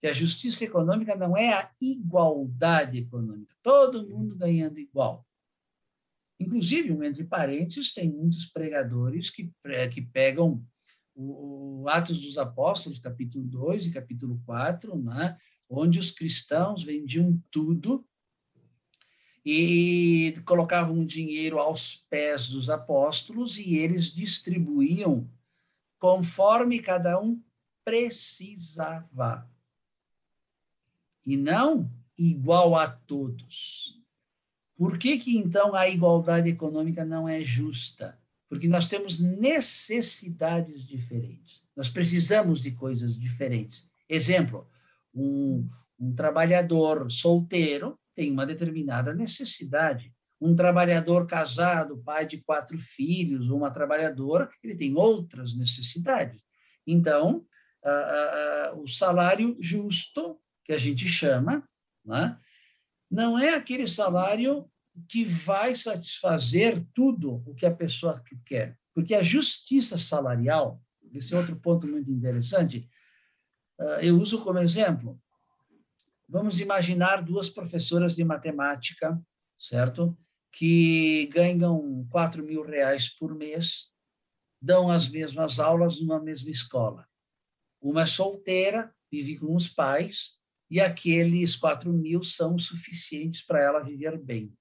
que 0.00 0.06
a 0.06 0.12
justiça 0.12 0.64
econômica 0.64 1.14
não 1.14 1.36
é 1.36 1.52
a 1.52 1.70
igualdade 1.80 2.98
econômica, 2.98 3.54
todo 3.62 4.08
mundo 4.08 4.36
ganhando 4.36 4.78
igual. 4.78 5.26
Inclusive, 6.40 6.90
entre 7.04 7.24
parênteses, 7.24 7.92
tem 7.92 8.10
muitos 8.10 8.46
pregadores 8.46 9.28
que, 9.28 9.52
que 9.92 10.02
pegam 10.02 10.64
o, 11.14 11.84
Atos 11.88 12.22
dos 12.22 12.38
Apóstolos, 12.38 13.00
capítulo 13.00 13.44
2 13.44 13.86
e 13.86 13.90
capítulo 13.90 14.40
4, 14.46 14.96
né? 14.96 15.36
Onde 15.68 15.98
os 15.98 16.10
cristãos 16.10 16.82
vendiam 16.82 17.42
tudo 17.50 18.06
e 19.44 20.34
colocavam 20.44 21.04
dinheiro 21.04 21.58
aos 21.58 21.94
pés 21.94 22.50
dos 22.50 22.68
apóstolos 22.68 23.58
e 23.58 23.76
eles 23.76 24.12
distribuíam 24.12 25.28
conforme 25.98 26.80
cada 26.80 27.20
um 27.20 27.42
precisava. 27.84 29.50
E 31.24 31.36
não 31.36 31.90
igual 32.16 32.74
a 32.74 32.88
todos. 32.88 33.98
Por 34.76 34.98
que, 34.98 35.18
que 35.18 35.36
então 35.36 35.74
a 35.74 35.88
igualdade 35.88 36.48
econômica 36.48 37.04
não 37.04 37.28
é 37.28 37.42
justa? 37.42 38.18
Porque 38.48 38.68
nós 38.68 38.86
temos 38.86 39.18
necessidades 39.18 40.86
diferentes. 40.86 41.62
Nós 41.74 41.88
precisamos 41.88 42.62
de 42.62 42.70
coisas 42.72 43.18
diferentes. 43.18 43.86
Exemplo, 44.08 44.66
um, 45.18 45.68
um 45.98 46.14
trabalhador 46.14 47.10
solteiro 47.10 47.98
tem 48.14 48.30
uma 48.32 48.46
determinada 48.46 49.14
necessidade. 49.14 50.12
Um 50.40 50.54
trabalhador 50.54 51.26
casado, 51.26 52.02
pai 52.04 52.26
de 52.26 52.38
quatro 52.38 52.78
filhos, 52.78 53.50
uma 53.50 53.70
trabalhadora, 53.70 54.48
ele 54.62 54.76
tem 54.76 54.94
outras 54.96 55.56
necessidades. 55.56 56.40
Então, 56.86 57.44
o 58.76 58.86
salário 58.86 59.56
justo, 59.60 60.38
que 60.64 60.72
a 60.72 60.78
gente 60.78 61.08
chama, 61.08 61.66
né, 62.04 62.38
não 63.10 63.38
é 63.38 63.54
aquele 63.54 63.86
salário 63.88 64.70
que 65.08 65.24
vai 65.24 65.74
satisfazer 65.74 66.84
tudo 66.94 67.42
o 67.46 67.54
que 67.54 67.66
a 67.66 67.74
pessoa 67.74 68.22
quer. 68.44 68.76
Porque 68.94 69.14
a 69.14 69.22
justiça 69.22 69.96
salarial, 69.96 70.80
esse 71.12 71.34
é 71.34 71.36
outro 71.36 71.56
ponto 71.56 71.86
muito 71.86 72.10
interessante, 72.10 72.88
eu 74.00 74.18
uso 74.18 74.42
como 74.42 74.58
exemplo. 74.58 75.20
Vamos 76.28 76.60
imaginar 76.60 77.22
duas 77.22 77.48
professoras 77.48 78.14
de 78.14 78.24
matemática, 78.24 79.20
certo? 79.58 80.16
Que 80.52 81.26
ganham 81.32 82.06
4 82.10 82.44
mil 82.44 82.62
reais 82.62 83.08
por 83.08 83.34
mês, 83.34 83.90
dão 84.60 84.90
as 84.90 85.08
mesmas 85.08 85.58
aulas 85.58 86.00
numa 86.00 86.20
mesma 86.20 86.50
escola. 86.50 87.08
Uma 87.80 88.02
é 88.02 88.06
solteira, 88.06 88.94
vive 89.10 89.38
com 89.38 89.54
os 89.54 89.68
pais, 89.68 90.36
e 90.70 90.80
aqueles 90.80 91.56
4 91.56 91.90
mil 91.92 92.22
são 92.22 92.58
suficientes 92.58 93.42
para 93.42 93.62
ela 93.62 93.80
viver 93.80 94.18
bem. 94.18 94.52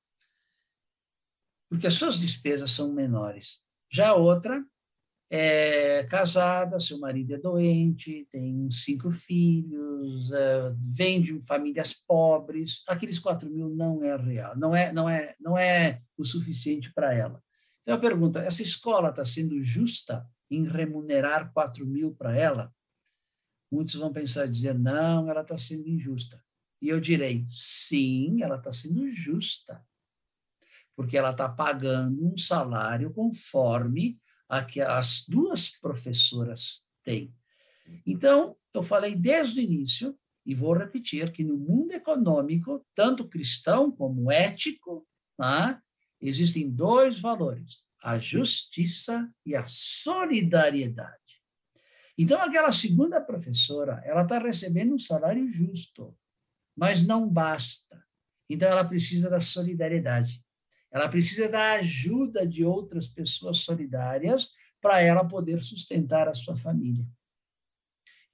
Porque 1.70 1.88
as 1.88 1.96
suas 1.96 2.18
despesas 2.18 2.72
são 2.72 2.94
menores. 2.94 3.62
Já 3.92 4.10
a 4.10 4.16
outra 4.16 4.66
é 5.30 6.06
casada, 6.06 6.80
seu 6.80 7.00
marido 7.00 7.34
é 7.34 7.38
doente, 7.38 8.28
tem 8.32 8.70
cinco 8.72 9.12
filhos, 9.12 10.32
é, 10.32 10.74
vem 10.90 11.22
de 11.22 11.40
famílias 11.42 11.94
pobres, 11.94 12.84
aqueles 12.88 13.20
quatro 13.20 13.50
mil 13.50 13.70
não 13.70 14.04
é 14.04 14.16
real, 14.16 14.58
não 14.58 14.76
é, 14.76 14.94
não 14.94 15.10
é, 15.10 15.36
não 15.40 15.58
é 15.58 16.02
o 16.18 16.24
suficiente 16.24 16.94
para 16.94 17.14
ela. 17.14 17.44
Então 17.84 17.96
a 17.96 18.00
pergunta: 18.00 18.40
essa 18.40 18.64
escola 18.64 19.10
está 19.10 19.26
sendo 19.26 19.62
justa 19.62 20.26
em 20.50 20.66
remunerar 20.66 21.52
quatro 21.52 21.86
mil 21.86 22.16
para 22.16 22.36
ela? 22.36 22.74
Muitos 23.70 23.96
vão 23.96 24.14
pensar 24.14 24.48
dizer 24.48 24.80
não, 24.80 25.30
ela 25.30 25.42
está 25.42 25.58
sendo 25.58 25.90
injusta. 25.90 26.42
E 26.82 26.88
eu 26.88 27.02
direi 27.02 27.44
sim, 27.50 28.42
ela 28.42 28.56
está 28.56 28.72
sendo 28.72 29.10
justa, 29.10 29.84
porque 30.96 31.18
ela 31.18 31.32
está 31.32 31.50
pagando 31.50 32.26
um 32.26 32.38
salário 32.38 33.12
conforme 33.12 34.18
a 34.50 34.64
que 34.64 34.82
as 34.82 35.26
duas 35.28 35.70
professoras 35.70 36.84
têm. 37.04 37.34
Então, 38.06 38.56
eu 38.74 38.84
falei 38.84 39.16
desde 39.16 39.60
o 39.60 39.64
início, 39.64 40.18
e 40.46 40.56
vou 40.56 40.74
repetir, 40.74 41.32
que 41.34 41.44
no 41.44 41.58
mundo 41.58 41.92
econômico, 41.92 42.86
tanto 42.96 43.28
cristão 43.28 43.92
como 43.92 44.32
ético, 44.32 45.06
tá? 45.36 45.82
existem 46.22 46.70
dois 46.70 47.20
valores: 47.20 47.84
a 48.02 48.18
justiça 48.18 49.30
e 49.46 49.56
a 49.56 49.66
solidariedade. 49.68 51.18
Então, 52.18 52.42
aquela 52.42 52.72
segunda 52.72 53.22
professora, 53.22 54.02
ela 54.06 54.24
está 54.24 54.40
recebendo 54.40 54.96
um 54.96 55.00
salário 55.00 55.48
justo, 55.52 56.18
mas 56.76 57.06
não 57.06 57.30
basta. 57.30 58.04
Então, 58.50 58.70
ela 58.70 58.86
precisa 58.86 59.30
da 59.30 59.40
solidariedade. 59.40 60.42
Ela 60.98 61.10
precisa 61.10 61.48
da 61.48 61.74
ajuda 61.74 62.46
de 62.46 62.66
outras 62.66 63.08
pessoas 63.08 63.60
solidárias 63.60 64.50
para 64.82 65.02
ela 65.02 65.24
poder 65.26 65.62
sustentar 65.62 66.28
a 66.28 66.34
sua 66.34 66.56
família. 66.56 67.06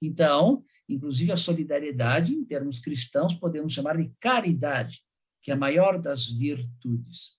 Então, 0.00 0.64
inclusive 0.88 1.32
a 1.32 1.36
solidariedade, 1.36 2.32
em 2.32 2.44
termos 2.44 2.78
cristãos, 2.78 3.34
podemos 3.34 3.72
chamar 3.72 3.96
de 3.96 4.12
caridade, 4.20 5.02
que 5.42 5.50
é 5.50 5.54
a 5.54 5.58
maior 5.58 5.98
das 5.98 6.28
virtudes. 6.28 7.32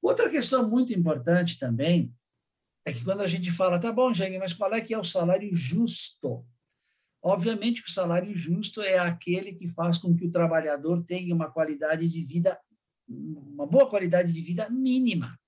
Outra 0.00 0.28
questão 0.28 0.68
muito 0.68 0.92
importante 0.92 1.58
também 1.58 2.14
é 2.84 2.92
que 2.92 3.02
quando 3.02 3.22
a 3.22 3.26
gente 3.26 3.50
fala, 3.50 3.78
tá 3.78 3.90
bom, 3.90 4.12
Jaime, 4.12 4.38
mas 4.38 4.52
qual 4.52 4.72
é 4.74 4.80
que 4.80 4.92
é 4.92 4.98
o 4.98 5.04
salário 5.04 5.48
justo? 5.54 6.46
Obviamente 7.22 7.82
que 7.82 7.88
o 7.88 7.92
salário 7.92 8.36
justo 8.36 8.82
é 8.82 8.98
aquele 8.98 9.54
que 9.54 9.66
faz 9.66 9.96
com 9.96 10.14
que 10.14 10.26
o 10.26 10.30
trabalhador 10.30 11.02
tenha 11.04 11.34
uma 11.34 11.50
qualidade 11.50 12.06
de 12.08 12.22
vida 12.22 12.58
uma 13.08 13.66
boa 13.66 13.88
qualidade 13.88 14.32
de 14.32 14.40
vida 14.40 14.68
mínima. 14.70 15.38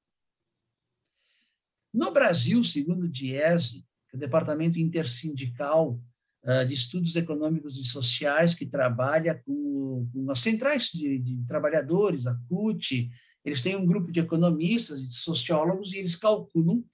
No 1.92 2.10
Brasil, 2.10 2.62
segundo 2.62 3.04
o 3.04 3.08
DIESE, 3.08 3.86
é 4.12 4.16
o 4.16 4.20
Departamento 4.20 4.78
Intersindical 4.78 6.00
ah, 6.44 6.64
de 6.64 6.74
Estudos 6.74 7.16
Econômicos 7.16 7.78
e 7.78 7.84
Sociais, 7.84 8.54
que 8.54 8.66
trabalha 8.66 9.42
com, 9.44 10.08
com 10.12 10.30
as 10.30 10.40
centrais 10.40 10.84
de, 10.84 11.18
de 11.18 11.44
trabalhadores, 11.46 12.26
a 12.26 12.34
CUT, 12.48 13.10
eles 13.44 13.62
têm 13.62 13.76
um 13.76 13.86
grupo 13.86 14.10
de 14.10 14.20
economistas, 14.20 15.00
de 15.00 15.14
sociólogos, 15.14 15.92
e 15.92 15.98
eles 15.98 16.16
calculam 16.16 16.84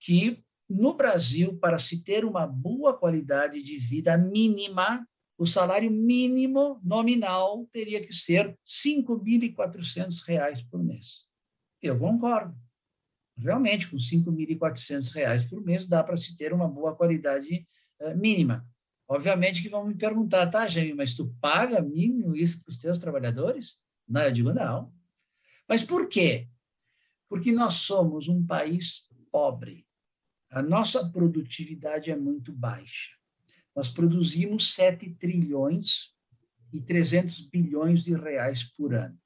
que 0.00 0.42
no 0.68 0.94
Brasil, 0.94 1.56
para 1.58 1.78
se 1.78 2.02
ter 2.02 2.24
uma 2.24 2.46
boa 2.46 2.96
qualidade 2.96 3.62
de 3.62 3.78
vida 3.78 4.16
mínima, 4.18 5.06
o 5.38 5.46
salário 5.46 5.90
mínimo 5.90 6.80
nominal 6.82 7.64
teria 7.72 8.04
que 8.04 8.12
ser 8.12 8.48
R$ 8.48 8.56
5.400 8.66 10.68
por 10.68 10.82
mês. 10.82 11.24
Eu 11.80 11.96
concordo. 11.96 12.56
Realmente, 13.38 13.88
com 13.88 13.96
R$ 13.96 14.02
5.400 14.02 15.48
por 15.48 15.64
mês, 15.64 15.86
dá 15.86 16.02
para 16.02 16.16
se 16.16 16.36
ter 16.36 16.52
uma 16.52 16.66
boa 16.66 16.96
qualidade 16.96 17.64
uh, 18.00 18.16
mínima. 18.16 18.68
Obviamente 19.06 19.62
que 19.62 19.68
vão 19.68 19.86
me 19.86 19.94
perguntar, 19.94 20.48
tá, 20.48 20.66
Jaime, 20.66 20.92
mas 20.92 21.14
tu 21.14 21.32
paga 21.40 21.80
mínimo 21.80 22.34
isso 22.34 22.60
para 22.62 22.72
os 22.72 22.80
teus 22.80 22.98
trabalhadores? 22.98 23.80
Não, 24.08 24.22
eu 24.22 24.32
digo 24.32 24.52
não. 24.52 24.92
Mas 25.68 25.84
por 25.84 26.08
quê? 26.08 26.48
Porque 27.28 27.52
nós 27.52 27.74
somos 27.74 28.26
um 28.26 28.44
país 28.44 29.08
pobre. 29.30 29.86
A 30.50 30.62
nossa 30.62 31.10
produtividade 31.10 32.10
é 32.10 32.16
muito 32.16 32.52
baixa. 32.52 33.17
Nós 33.78 33.88
produzimos 33.88 34.74
7 34.74 35.08
trilhões 35.20 36.12
e 36.72 36.80
300 36.80 37.38
bilhões 37.42 38.02
de 38.02 38.12
reais 38.12 38.64
por 38.64 38.92
ano. 38.92 39.16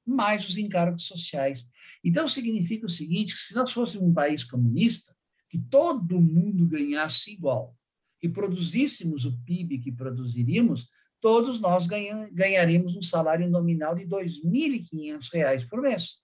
mais 0.05 0.47
os 0.47 0.59
encargos 0.59 1.07
sociais. 1.07 1.67
Então, 2.05 2.29
significa 2.29 2.85
o 2.85 2.91
seguinte, 2.91 3.35
se 3.39 3.55
nós 3.55 3.73
fôssemos 3.73 4.07
um 4.07 4.13
país 4.13 4.45
comunista, 4.45 5.12
que 5.53 5.59
todo 5.59 6.19
mundo 6.19 6.67
ganhasse 6.67 7.31
igual 7.31 7.77
e 8.23 8.27
produzíssemos 8.27 9.27
o 9.27 9.39
PIB 9.45 9.81
que 9.81 9.93
produziríamos, 9.93 10.89
todos 11.21 11.61
nós 11.61 11.87
ganharíamos 11.87 12.97
um 12.97 13.03
salário 13.03 13.47
nominal 13.51 13.95
de 13.95 14.05
R$ 14.05 14.09
2.500 14.09 15.69
por 15.69 15.83
mês. 15.83 16.15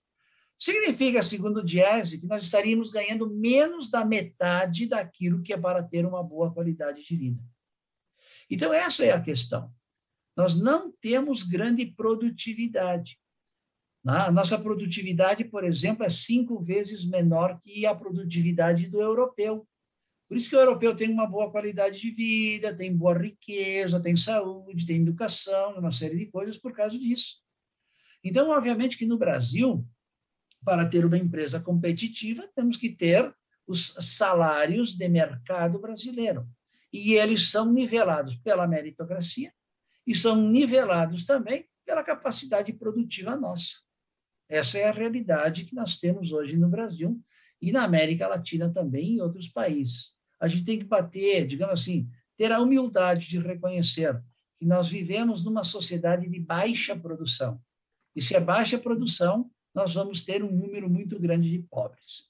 Significa, 0.57 1.21
segundo 1.21 1.57
o 1.57 1.63
Diese, 1.63 2.19
que 2.19 2.25
nós 2.25 2.43
estaríamos 2.43 2.89
ganhando 2.89 3.29
menos 3.29 3.87
da 3.87 4.03
metade 4.03 4.87
daquilo 4.87 5.43
que 5.43 5.53
é 5.53 5.57
para 5.57 5.83
ter 5.83 6.07
uma 6.07 6.23
boa 6.23 6.51
qualidade 6.51 7.03
de 7.05 7.15
vida. 7.15 7.43
Então, 8.49 8.73
essa 8.73 9.05
é 9.05 9.11
a 9.11 9.21
questão. 9.21 9.71
Nós 10.35 10.59
não 10.59 10.91
temos 10.91 11.43
grande 11.43 11.85
produtividade. 11.85 13.19
A 14.05 14.31
nossa 14.31 14.57
produtividade, 14.57 15.43
por 15.43 15.63
exemplo, 15.63 16.05
é 16.05 16.09
cinco 16.09 16.59
vezes 16.59 17.05
menor 17.05 17.59
que 17.61 17.85
a 17.85 17.93
produtividade 17.93 18.87
do 18.87 19.01
europeu. 19.01 19.67
Por 20.27 20.37
isso 20.37 20.49
que 20.49 20.55
o 20.55 20.59
europeu 20.59 20.95
tem 20.95 21.11
uma 21.11 21.27
boa 21.27 21.51
qualidade 21.51 21.99
de 21.99 22.11
vida, 22.11 22.75
tem 22.75 22.95
boa 22.95 23.17
riqueza, 23.17 24.01
tem 24.01 24.15
saúde, 24.15 24.85
tem 24.85 25.01
educação, 25.01 25.77
uma 25.77 25.91
série 25.91 26.17
de 26.17 26.27
coisas 26.27 26.57
por 26.57 26.71
causa 26.71 26.97
disso. 26.97 27.37
Então, 28.23 28.49
obviamente 28.49 28.97
que 28.97 29.05
no 29.05 29.17
Brasil, 29.17 29.85
para 30.63 30.87
ter 30.87 31.05
uma 31.05 31.17
empresa 31.17 31.59
competitiva, 31.59 32.49
temos 32.55 32.77
que 32.77 32.89
ter 32.89 33.33
os 33.67 33.95
salários 33.99 34.95
de 34.95 35.07
mercado 35.07 35.79
brasileiro. 35.79 36.47
E 36.91 37.13
eles 37.13 37.49
são 37.51 37.71
nivelados 37.71 38.35
pela 38.37 38.67
meritocracia 38.67 39.53
e 40.07 40.15
são 40.15 40.35
nivelados 40.35 41.25
também 41.25 41.67
pela 41.85 42.03
capacidade 42.03 42.73
produtiva 42.73 43.35
nossa. 43.35 43.88
Essa 44.49 44.79
é 44.79 44.89
a 44.89 44.91
realidade 44.91 45.63
que 45.63 45.75
nós 45.75 45.97
temos 45.97 46.31
hoje 46.31 46.57
no 46.57 46.67
Brasil 46.67 47.21
e 47.61 47.71
na 47.71 47.83
América 47.83 48.27
Latina 48.27 48.73
também 48.73 49.13
em 49.13 49.21
outros 49.21 49.47
países. 49.47 50.15
A 50.39 50.47
gente 50.47 50.63
tem 50.63 50.79
que 50.79 50.85
bater, 50.85 51.45
digamos 51.45 51.79
assim, 51.79 52.09
ter 52.35 52.51
a 52.51 52.59
humildade 52.59 53.27
de 53.27 53.37
reconhecer 53.37 54.19
que 54.57 54.65
nós 54.65 54.89
vivemos 54.89 55.45
numa 55.45 55.63
sociedade 55.63 56.27
de 56.27 56.39
baixa 56.39 56.95
produção. 56.95 57.61
E 58.15 58.21
se 58.21 58.35
é 58.35 58.39
baixa 58.39 58.77
produção, 58.77 59.49
nós 59.73 59.93
vamos 59.93 60.23
ter 60.23 60.43
um 60.43 60.51
número 60.51 60.89
muito 60.89 61.19
grande 61.19 61.49
de 61.49 61.59
pobres. 61.59 62.27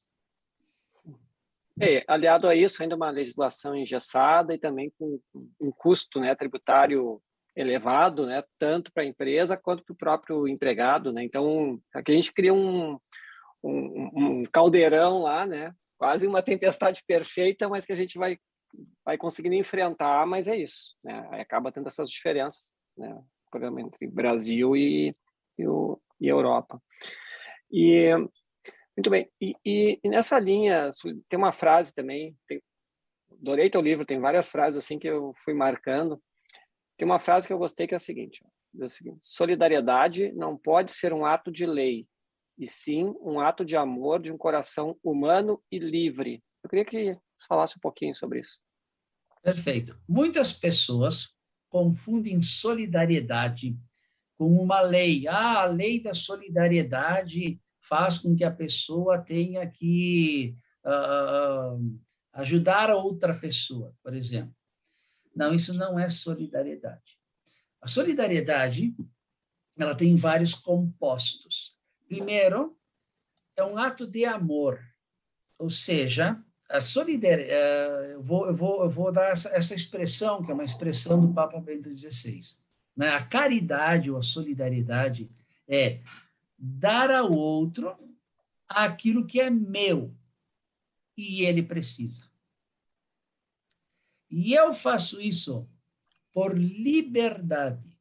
É, 1.82 2.04
aliado 2.08 2.48
a 2.48 2.56
isso, 2.56 2.84
ainda 2.84 2.96
uma 2.96 3.10
legislação 3.10 3.74
engessada 3.76 4.54
e 4.54 4.58
também 4.58 4.92
com 5.00 5.22
um 5.62 5.72
custo 5.72 6.20
né, 6.20 6.36
tributário 6.36 7.22
elevado, 7.60 8.26
né, 8.26 8.44
tanto 8.58 8.92
para 8.92 9.04
a 9.04 9.06
empresa 9.06 9.58
quanto 9.58 9.84
para 9.84 9.94
o 9.94 9.98
próprio 9.98 10.48
empregado, 10.48 11.12
né? 11.12 11.24
Então, 11.24 11.80
aqui 11.94 12.12
a 12.12 12.16
gente 12.16 12.34
cria 12.34 12.54
um, 12.54 12.98
um, 13.64 14.10
um, 14.16 14.44
caldeirão 14.52 15.22
lá, 15.24 15.46
né? 15.46 15.74
Quase 15.98 16.26
uma 16.28 16.42
tempestade 16.42 17.04
perfeita, 17.08 17.68
mas 17.68 17.86
que 17.86 17.94
a 17.94 17.98
gente 17.98 18.18
vai 18.18 18.38
vai 19.04 19.18
conseguindo 19.18 19.56
enfrentar, 19.56 20.28
mas 20.28 20.48
é 20.48 20.56
isso, 20.56 20.96
né? 21.04 21.28
Aí 21.32 21.42
acaba 21.42 21.72
tendo 21.72 21.88
essas 21.88 22.10
diferenças, 22.10 22.76
né? 22.98 23.20
Entre 23.80 24.08
Brasil 24.08 24.76
e, 24.76 25.16
e, 25.58 25.68
o, 25.68 26.00
e 26.22 26.28
Europa. 26.28 26.80
E 27.72 28.14
muito 28.96 29.10
bem. 29.10 29.28
E, 29.42 29.56
e, 29.66 30.00
e, 30.04 30.10
nessa 30.10 30.38
linha 30.40 30.92
tem 31.28 31.40
uma 31.40 31.52
frase 31.52 31.94
também. 31.94 32.38
Tem, 32.48 32.62
adorei 33.32 33.70
teu 33.70 33.82
livro. 33.82 34.06
Tem 34.06 34.20
várias 34.20 34.50
frases 34.50 34.78
assim 34.78 35.00
que 35.00 35.08
eu 35.08 35.34
fui 35.34 35.54
marcando. 35.54 36.22
Tem 37.00 37.06
uma 37.06 37.18
frase 37.18 37.48
que 37.48 37.54
eu 37.54 37.58
gostei 37.58 37.88
que 37.88 37.94
é 37.94 37.98
a 37.98 38.00
seguinte, 38.00 38.44
é 38.78 38.84
a 38.84 38.90
seguinte: 38.90 39.20
solidariedade 39.22 40.34
não 40.34 40.58
pode 40.58 40.92
ser 40.92 41.14
um 41.14 41.26
ato 41.26 41.50
de 41.50 41.66
lei, 41.66 42.06
e 42.58 42.68
sim 42.68 43.16
um 43.22 43.40
ato 43.40 43.64
de 43.64 43.78
amor 43.78 44.22
de 44.22 44.34
um 44.34 44.38
coração 44.38 45.00
humano 45.02 45.64
e 45.72 45.80
livre. 45.80 46.44
Eu 46.62 46.70
queria 46.70 46.84
que 46.84 47.14
você 47.38 47.48
falasse 47.48 47.78
um 47.78 47.80
pouquinho 47.80 48.14
sobre 48.14 48.42
isso. 48.42 48.60
Perfeito. 49.42 49.98
Muitas 50.06 50.52
pessoas 50.52 51.34
confundem 51.70 52.42
solidariedade 52.42 53.78
com 54.38 54.62
uma 54.62 54.82
lei. 54.82 55.26
Ah, 55.26 55.62
a 55.62 55.66
lei 55.68 56.04
da 56.04 56.14
solidariedade 56.14 57.62
faz 57.80 58.18
com 58.18 58.36
que 58.36 58.44
a 58.44 58.52
pessoa 58.52 59.20
tenha 59.20 59.66
que 59.66 60.54
uh, 60.86 61.98
ajudar 62.34 62.90
a 62.90 62.98
outra 62.98 63.34
pessoa, 63.34 63.96
por 64.04 64.14
exemplo. 64.14 64.59
Não, 65.36 65.54
isso 65.54 65.74
não 65.74 66.00
é 66.00 66.10
solidariedade. 66.10 67.20
A 67.82 67.88
solidariedade, 67.88 68.94
ela 69.78 69.96
tem 69.96 70.16
vários 70.16 70.54
compostos. 70.54 71.78
Primeiro, 72.08 72.78
é 73.56 73.64
um 73.64 73.78
ato 73.78 74.06
de 74.06 74.26
amor, 74.26 74.80
ou 75.58 75.70
seja, 75.70 76.42
a 76.70 76.82
solidariedade. 76.82 77.52
Eh, 77.52 78.14
eu 78.14 78.24
vou, 78.24 78.48
eu 78.48 78.56
vou, 78.56 78.84
eu 78.84 78.90
vou 78.90 79.12
dar 79.12 79.32
essa, 79.32 79.50
essa 79.50 79.74
expressão, 79.74 80.44
que 80.44 80.52
é 80.52 80.54
uma 80.54 80.64
expressão 80.64 81.20
do 81.20 81.34
Papa 81.34 81.60
Bento 81.60 81.90
XVI. 81.96 82.42
Né? 82.96 83.10
A 83.10 83.26
caridade 83.26 84.12
ou 84.12 84.18
a 84.18 84.24
solidariedade 84.24 85.30
é 85.68 86.02
dar 86.58 87.10
ao 87.12 87.32
outro 87.32 87.96
aquilo 88.68 89.26
que 89.26 89.40
é 89.40 89.50
meu 89.50 90.16
e 91.18 91.44
ele 91.44 91.64
precisa. 91.64 92.29
E 94.30 94.54
eu 94.54 94.74
faço 94.74 95.20
isso 95.20 95.68
por 96.32 96.58
liberdade 96.58 97.98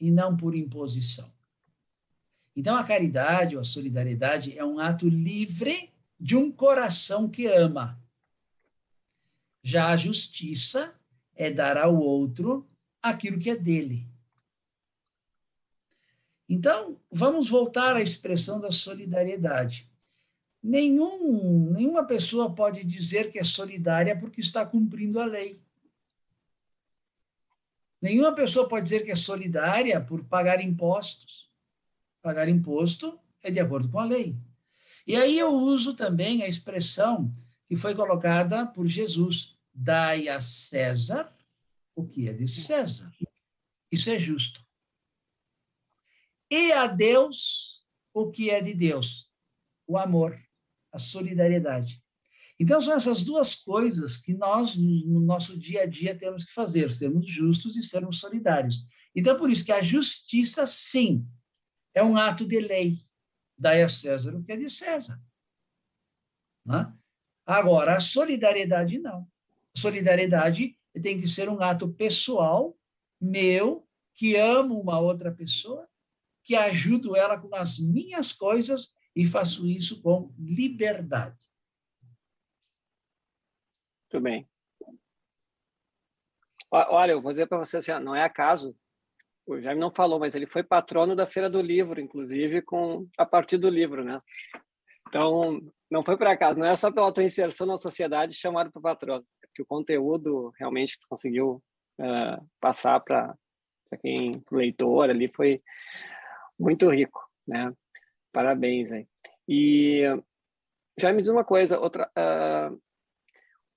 e 0.00 0.10
não 0.10 0.36
por 0.36 0.54
imposição. 0.54 1.32
Então, 2.54 2.76
a 2.76 2.84
caridade 2.84 3.54
ou 3.54 3.62
a 3.62 3.64
solidariedade 3.64 4.58
é 4.58 4.64
um 4.64 4.80
ato 4.80 5.08
livre 5.08 5.92
de 6.18 6.36
um 6.36 6.50
coração 6.50 7.28
que 7.28 7.46
ama. 7.46 8.02
Já 9.62 9.88
a 9.88 9.96
justiça 9.96 10.92
é 11.36 11.52
dar 11.52 11.76
ao 11.76 11.96
outro 11.96 12.68
aquilo 13.00 13.38
que 13.38 13.50
é 13.50 13.56
dele. 13.56 14.08
Então, 16.48 16.96
vamos 17.10 17.48
voltar 17.48 17.94
à 17.94 18.00
expressão 18.00 18.58
da 18.60 18.72
solidariedade. 18.72 19.88
Nenhum, 20.62 21.70
nenhuma 21.70 22.04
pessoa 22.04 22.52
pode 22.52 22.84
dizer 22.84 23.30
que 23.30 23.38
é 23.38 23.44
solidária 23.44 24.18
porque 24.18 24.40
está 24.40 24.66
cumprindo 24.66 25.20
a 25.20 25.24
lei. 25.24 25.60
Nenhuma 28.00 28.34
pessoa 28.34 28.68
pode 28.68 28.84
dizer 28.84 29.04
que 29.04 29.10
é 29.10 29.16
solidária 29.16 30.00
por 30.00 30.24
pagar 30.24 30.62
impostos. 30.62 31.50
Pagar 32.22 32.48
imposto 32.48 33.18
é 33.42 33.50
de 33.50 33.58
acordo 33.58 33.88
com 33.88 33.98
a 33.98 34.04
lei. 34.04 34.36
E 35.06 35.16
aí 35.16 35.38
eu 35.38 35.52
uso 35.52 35.94
também 35.94 36.42
a 36.42 36.48
expressão 36.48 37.34
que 37.66 37.76
foi 37.76 37.94
colocada 37.94 38.66
por 38.66 38.86
Jesus: 38.86 39.56
dai 39.72 40.28
a 40.28 40.40
César 40.40 41.34
o 41.94 42.06
que 42.06 42.28
é 42.28 42.32
de 42.32 42.46
César. 42.46 43.12
Isso 43.90 44.08
é 44.08 44.18
justo. 44.18 44.64
E 46.48 46.70
a 46.70 46.86
Deus 46.86 47.84
o 48.14 48.30
que 48.30 48.50
é 48.50 48.60
de 48.62 48.72
Deus: 48.72 49.28
o 49.86 49.98
amor, 49.98 50.40
a 50.92 50.98
solidariedade. 50.98 52.02
Então, 52.58 52.80
são 52.80 52.94
essas 52.94 53.22
duas 53.22 53.54
coisas 53.54 54.16
que 54.16 54.34
nós, 54.34 54.76
no 54.76 55.20
nosso 55.20 55.56
dia 55.56 55.82
a 55.82 55.86
dia, 55.86 56.18
temos 56.18 56.44
que 56.44 56.52
fazer: 56.52 56.92
sermos 56.92 57.30
justos 57.30 57.76
e 57.76 57.82
sermos 57.82 58.18
solidários. 58.18 58.86
Então, 59.14 59.36
por 59.36 59.50
isso 59.50 59.64
que 59.64 59.72
a 59.72 59.80
justiça, 59.80 60.66
sim, 60.66 61.26
é 61.94 62.02
um 62.02 62.16
ato 62.16 62.46
de 62.46 62.58
lei. 62.60 62.98
Dai 63.56 63.82
a 63.82 63.88
César 63.88 64.34
o 64.36 64.42
que 64.42 64.52
é 64.52 64.56
de 64.56 64.70
César. 64.70 65.20
Né? 66.64 66.92
Agora, 67.46 67.96
a 67.96 68.00
solidariedade, 68.00 68.98
não. 68.98 69.26
A 69.74 69.80
solidariedade 69.80 70.76
tem 71.02 71.20
que 71.20 71.26
ser 71.26 71.48
um 71.48 71.60
ato 71.62 71.88
pessoal, 71.88 72.76
meu, 73.20 73.86
que 74.14 74.36
amo 74.36 74.78
uma 74.80 74.98
outra 74.98 75.32
pessoa, 75.32 75.88
que 76.44 76.54
ajudo 76.54 77.16
ela 77.16 77.38
com 77.38 77.54
as 77.54 77.78
minhas 77.78 78.32
coisas 78.32 78.90
e 79.14 79.26
faço 79.26 79.66
isso 79.68 80.00
com 80.02 80.32
liberdade. 80.38 81.47
Muito 84.10 84.22
bem. 84.22 84.48
Olha, 86.70 87.12
eu 87.12 87.20
vou 87.20 87.32
dizer 87.32 87.46
para 87.46 87.58
você 87.58 87.76
assim, 87.76 87.92
não 88.00 88.14
é 88.14 88.24
acaso. 88.24 88.74
O 89.46 89.60
Jaime 89.60 89.80
não 89.80 89.90
falou, 89.90 90.18
mas 90.18 90.34
ele 90.34 90.46
foi 90.46 90.62
patrono 90.62 91.14
da 91.14 91.26
Feira 91.26 91.48
do 91.48 91.60
Livro, 91.60 92.00
inclusive 92.00 92.62
com 92.62 93.06
a 93.16 93.24
partir 93.24 93.58
do 93.58 93.68
livro, 93.68 94.04
né? 94.04 94.20
Então, 95.08 95.60
não 95.90 96.04
foi 96.04 96.18
por 96.18 96.26
acaso, 96.26 96.58
não 96.58 96.66
é 96.66 96.76
só 96.76 96.92
pela 96.92 97.12
tua 97.12 97.24
inserção 97.24 97.66
na 97.66 97.78
sociedade 97.78 98.34
chamado 98.34 98.70
para 98.70 98.82
patrono, 98.82 99.24
é 99.42 99.46
porque 99.46 99.62
o 99.62 99.66
conteúdo 99.66 100.52
realmente 100.58 100.98
conseguiu 101.08 101.62
uh, 101.98 102.46
passar 102.60 103.00
para 103.00 103.34
quem 104.02 104.42
leitor 104.50 105.08
ali 105.08 105.32
foi 105.34 105.62
muito 106.58 106.90
rico, 106.90 107.20
né? 107.46 107.72
Parabéns 108.32 108.92
aí. 108.92 109.06
E 109.48 110.02
já 110.98 111.10
me 111.10 111.22
diz 111.22 111.30
uma 111.30 111.44
coisa, 111.44 111.80
outra, 111.80 112.10
uh, 112.10 112.78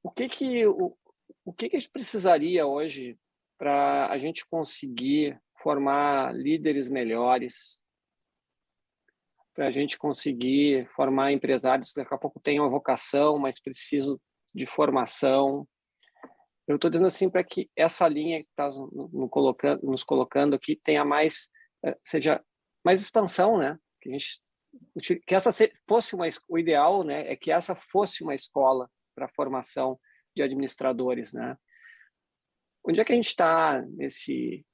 o 0.04 0.10
que 0.10 0.28
que 0.28 0.66
o, 0.66 0.97
o 1.45 1.54
que 1.54 1.70
que 1.70 1.78
a 1.78 1.80
gente 1.80 1.91
precisaria 1.91 2.66
hoje 2.66 3.18
para 3.58 4.08
a 4.08 4.18
gente 4.18 4.45
conseguir 4.47 5.39
formar 5.62 6.34
líderes 6.34 6.89
melhores, 6.89 7.82
para 9.54 9.68
a 9.68 9.72
gente 9.72 9.97
conseguir 9.97 10.88
formar 10.91 11.32
empresários 11.32 11.91
que 11.93 12.02
daqui 12.02 12.14
a 12.14 12.18
pouco 12.18 12.39
tenham 12.39 12.66
a 12.66 12.70
vocação, 12.70 13.38
mas 13.38 13.60
precisam 13.60 14.20
de 14.54 14.66
formação. 14.66 15.68
Eu 16.68 16.76
estou 16.76 16.89
dizendo 16.89 17.08
assim 17.08 17.30
para 17.30 17.43
que 17.43 17.70
essa 17.76 18.08
linha 18.08 18.43
que 18.43 18.49
está 18.49 18.68
nos 18.68 19.30
colocando, 19.30 19.82
nos 19.84 20.04
colocando 20.04 20.56
aqui 20.56 20.80
tenha 20.84 21.04
mais, 21.06 21.49
eh, 21.84 21.97
seja 22.04 22.43
mais 22.84 23.02
expansão, 23.02 23.58
né? 23.58 23.78
Que, 24.02 24.10
a 24.10 24.14
gente, 24.14 24.41
que 25.28 25.36
essa 25.36 25.52
fosse 25.88 26.16
uma, 26.16 26.26
o 26.47 26.58
ideal, 26.58 27.04
né? 27.04 27.32
É 27.32 27.36
que 27.36 27.52
essa 27.52 27.76
fosse 27.76 28.24
uma 28.24 28.34
escola 28.34 28.89
para 29.14 29.26
a 29.26 29.30
formação 29.30 29.99
de 30.36 30.43
administradores, 30.43 31.34
né? 31.34 31.57
Onde 32.84 32.99
é 32.99 33.05
que 33.05 33.12
a 33.12 33.16
gente 33.16 33.28
está 33.28 33.82
nesse, 33.89 34.66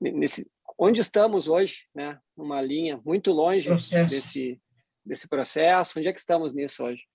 nesse, 0.00 0.50
onde 0.78 1.00
estamos 1.00 1.48
hoje, 1.48 1.86
né? 1.94 2.20
Numa 2.36 2.60
linha 2.60 3.00
muito 3.04 3.32
longe 3.32 3.68
processo. 3.68 4.14
desse 4.14 4.60
desse 5.08 5.26
processo. 5.26 5.98
Onde 5.98 6.08
é 6.08 6.12
que 6.12 6.20
estamos 6.20 6.52
nisso 6.52 6.84
hoje? 6.84 7.06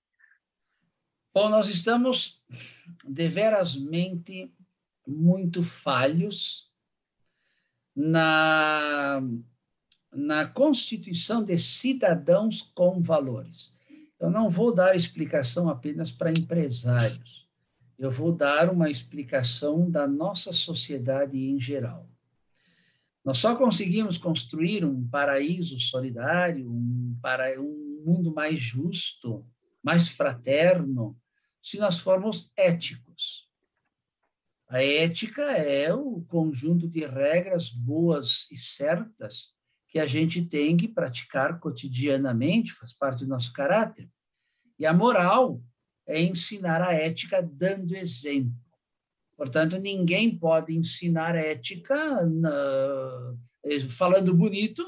Bom, 1.34 1.50
nós 1.50 1.68
estamos 1.68 2.42
deverasmente 3.04 4.54
muito 5.08 5.64
falhos 5.64 6.72
na, 7.96 9.22
na 10.12 10.48
constituição 10.48 11.44
de 11.44 11.58
cidadãos 11.58 12.62
com 12.62 13.02
valores. 13.02 13.73
Eu 14.24 14.32
não 14.32 14.50
vou 14.50 14.74
dar 14.74 14.96
explicação 14.96 15.68
apenas 15.68 16.10
para 16.10 16.32
empresários, 16.32 17.46
eu 18.00 18.10
vou 18.10 18.32
dar 18.32 18.72
uma 18.72 18.90
explicação 18.90 19.92
da 19.92 20.08
nossa 20.08 20.54
sociedade 20.54 21.38
em 21.38 21.60
geral. 21.60 22.10
Nós 23.22 23.38
só 23.38 23.54
conseguimos 23.54 24.18
construir 24.18 24.86
um 24.86 25.06
paraíso 25.10 25.78
solidário, 25.78 26.72
um, 26.72 27.20
para, 27.22 27.60
um 27.60 28.02
mundo 28.06 28.34
mais 28.34 28.62
justo, 28.62 29.46
mais 29.84 30.08
fraterno, 30.08 31.20
se 31.62 31.78
nós 31.78 32.00
formos 32.00 32.50
éticos. 32.56 33.50
A 34.70 34.82
ética 34.82 35.42
é 35.52 35.94
o 35.94 36.22
conjunto 36.30 36.88
de 36.88 37.06
regras 37.06 37.70
boas 37.70 38.50
e 38.50 38.56
certas 38.56 39.54
que 39.94 40.00
a 40.00 40.08
gente 40.08 40.44
tem 40.44 40.76
que 40.76 40.88
praticar 40.88 41.60
cotidianamente, 41.60 42.74
faz 42.74 42.92
parte 42.94 43.20
do 43.24 43.30
nosso 43.30 43.54
caráter. 43.54 44.10
E 44.80 44.88
a 44.88 44.94
moral 44.94 45.62
é 46.08 46.20
ensinar 46.20 46.82
a 46.82 46.92
ética 46.92 47.44
dando 47.44 47.96
exemplo. 47.96 48.58
Portanto, 49.38 49.78
ninguém 49.78 50.36
pode 50.36 50.76
ensinar 50.76 51.36
ética 51.36 52.26
na, 52.26 53.36
falando 53.88 54.34
bonito, 54.34 54.84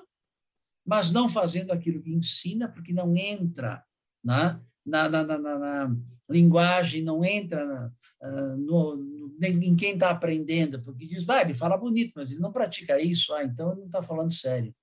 mas 0.84 1.12
não 1.12 1.30
fazendo 1.30 1.72
aquilo 1.72 2.02
que 2.02 2.12
ensina, 2.12 2.68
porque 2.68 2.92
não 2.92 3.16
entra 3.16 3.84
na, 4.24 4.60
na, 4.84 5.08
na, 5.08 5.38
na 5.38 5.96
linguagem, 6.28 7.04
não 7.04 7.24
entra 7.24 7.94
uh, 8.24 8.58
no, 8.58 8.96
no, 8.96 9.38
em 9.40 9.76
quem 9.76 9.94
está 9.94 10.10
aprendendo, 10.10 10.82
porque 10.82 11.06
diz, 11.06 11.24
vai, 11.24 11.44
ele 11.44 11.54
fala 11.54 11.78
bonito, 11.78 12.14
mas 12.16 12.32
ele 12.32 12.42
não 12.42 12.52
pratica 12.52 13.00
isso, 13.00 13.36
ah, 13.36 13.44
então 13.44 13.72
ele 13.72 13.82
não 13.82 13.86
está 13.86 14.02
falando 14.02 14.34
sério. 14.34 14.74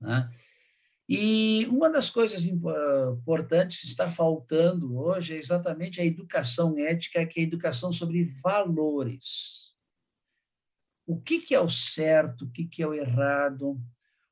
Né? 0.00 0.30
E 1.08 1.66
uma 1.68 1.88
das 1.88 2.10
coisas 2.10 2.44
importantes 2.44 3.80
que 3.80 3.86
está 3.86 4.10
faltando 4.10 4.98
hoje 4.98 5.34
é 5.34 5.38
exatamente 5.38 6.00
a 6.00 6.04
educação 6.04 6.76
ética, 6.78 7.24
que 7.24 7.40
é 7.40 7.42
a 7.42 7.46
educação 7.46 7.90
sobre 7.90 8.24
valores. 8.42 9.72
O 11.06 11.18
que, 11.18 11.40
que 11.40 11.54
é 11.54 11.60
o 11.60 11.70
certo, 11.70 12.44
o 12.44 12.50
que, 12.50 12.66
que 12.66 12.82
é 12.82 12.86
o 12.86 12.92
errado, 12.92 13.80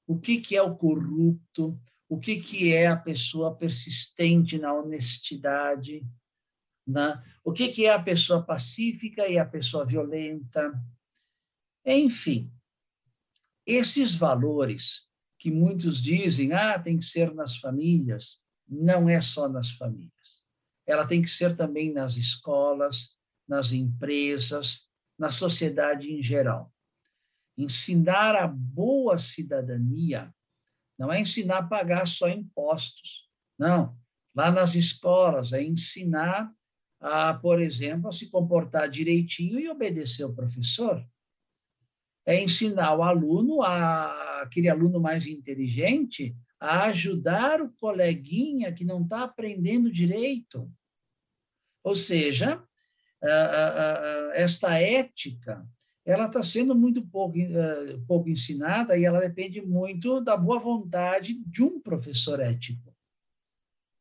o 0.07 0.19
que, 0.21 0.39
que 0.39 0.55
é 0.55 0.61
o 0.61 0.77
corrupto, 0.77 1.81
o 2.07 2.21
que, 2.21 2.39
que 2.41 2.71
é 2.71 2.87
a 2.89 2.97
pessoa 2.97 3.57
persistente 3.57 4.59
na 4.59 4.75
honestidade, 4.75 6.07
né? 6.87 7.25
o 7.43 7.55
que, 7.55 7.69
que 7.69 7.87
é 7.87 7.95
a 7.95 8.03
pessoa 8.03 8.43
pacífica 8.43 9.27
e 9.27 9.39
a 9.39 9.47
pessoa 9.47 9.87
violenta. 9.87 10.71
Enfim, 11.87 12.53
esses 13.65 14.15
valores 14.15 15.06
que 15.47 15.51
muitos 15.53 16.03
dizem, 16.03 16.53
ah, 16.53 16.77
tem 16.77 16.99
que 16.99 17.05
ser 17.05 17.33
nas 17.33 17.57
famílias, 17.59 18.41
não 18.69 19.09
é 19.09 19.21
só 19.21 19.49
nas 19.49 19.71
famílias. 19.71 20.11
Ela 20.85 21.07
tem 21.07 21.23
que 21.23 21.31
ser 21.31 21.55
também 21.55 21.93
nas 21.93 22.17
escolas, 22.17 23.11
nas 23.47 23.71
empresas, 23.71 24.89
na 25.17 25.31
sociedade 25.31 26.13
em 26.13 26.21
geral. 26.21 26.75
Ensinar 27.57 28.35
a 28.35 28.49
boa 28.49 29.19
cidadania 29.19 30.35
não 30.99 31.13
é 31.13 31.21
ensinar 31.21 31.59
a 31.59 31.63
pagar 31.63 32.09
só 32.09 32.29
impostos. 32.29 33.29
Não. 33.57 33.97
Lá 34.35 34.51
nas 34.51 34.75
escolas 34.75 35.53
é 35.53 35.63
ensinar 35.63 36.53
a, 37.01 37.35
por 37.35 37.63
exemplo, 37.63 38.09
a 38.09 38.13
se 38.13 38.29
comportar 38.29 38.91
direitinho 38.91 39.61
e 39.61 39.69
obedecer 39.69 40.25
o 40.25 40.35
professor. 40.35 41.01
É 42.27 42.43
ensinar 42.43 42.95
o 42.97 43.03
aluno, 43.03 43.63
a, 43.63 44.43
aquele 44.43 44.69
aluno 44.69 45.01
mais 45.01 45.27
inteligente, 45.27 46.37
a 46.59 46.85
ajudar 46.87 47.63
o 47.63 47.73
coleguinha 47.73 48.73
que 48.73 48.85
não 48.85 49.03
está 49.03 49.23
aprendendo 49.23 49.91
direito. 49.91 50.71
Ou 51.85 51.95
seja, 51.95 52.63
esta 54.35 54.79
ética 54.79 55.65
ela 56.05 56.27
está 56.27 56.41
sendo 56.41 56.73
muito 56.75 57.05
pouco, 57.05 57.37
uh, 57.37 58.01
pouco 58.07 58.29
ensinada 58.29 58.97
e 58.97 59.05
ela 59.05 59.21
depende 59.21 59.61
muito 59.61 60.21
da 60.21 60.37
boa 60.37 60.61
vontade 60.61 61.35
de 61.45 61.65
um 61.65 61.81
professor 61.81 62.39
ético. 62.39 62.95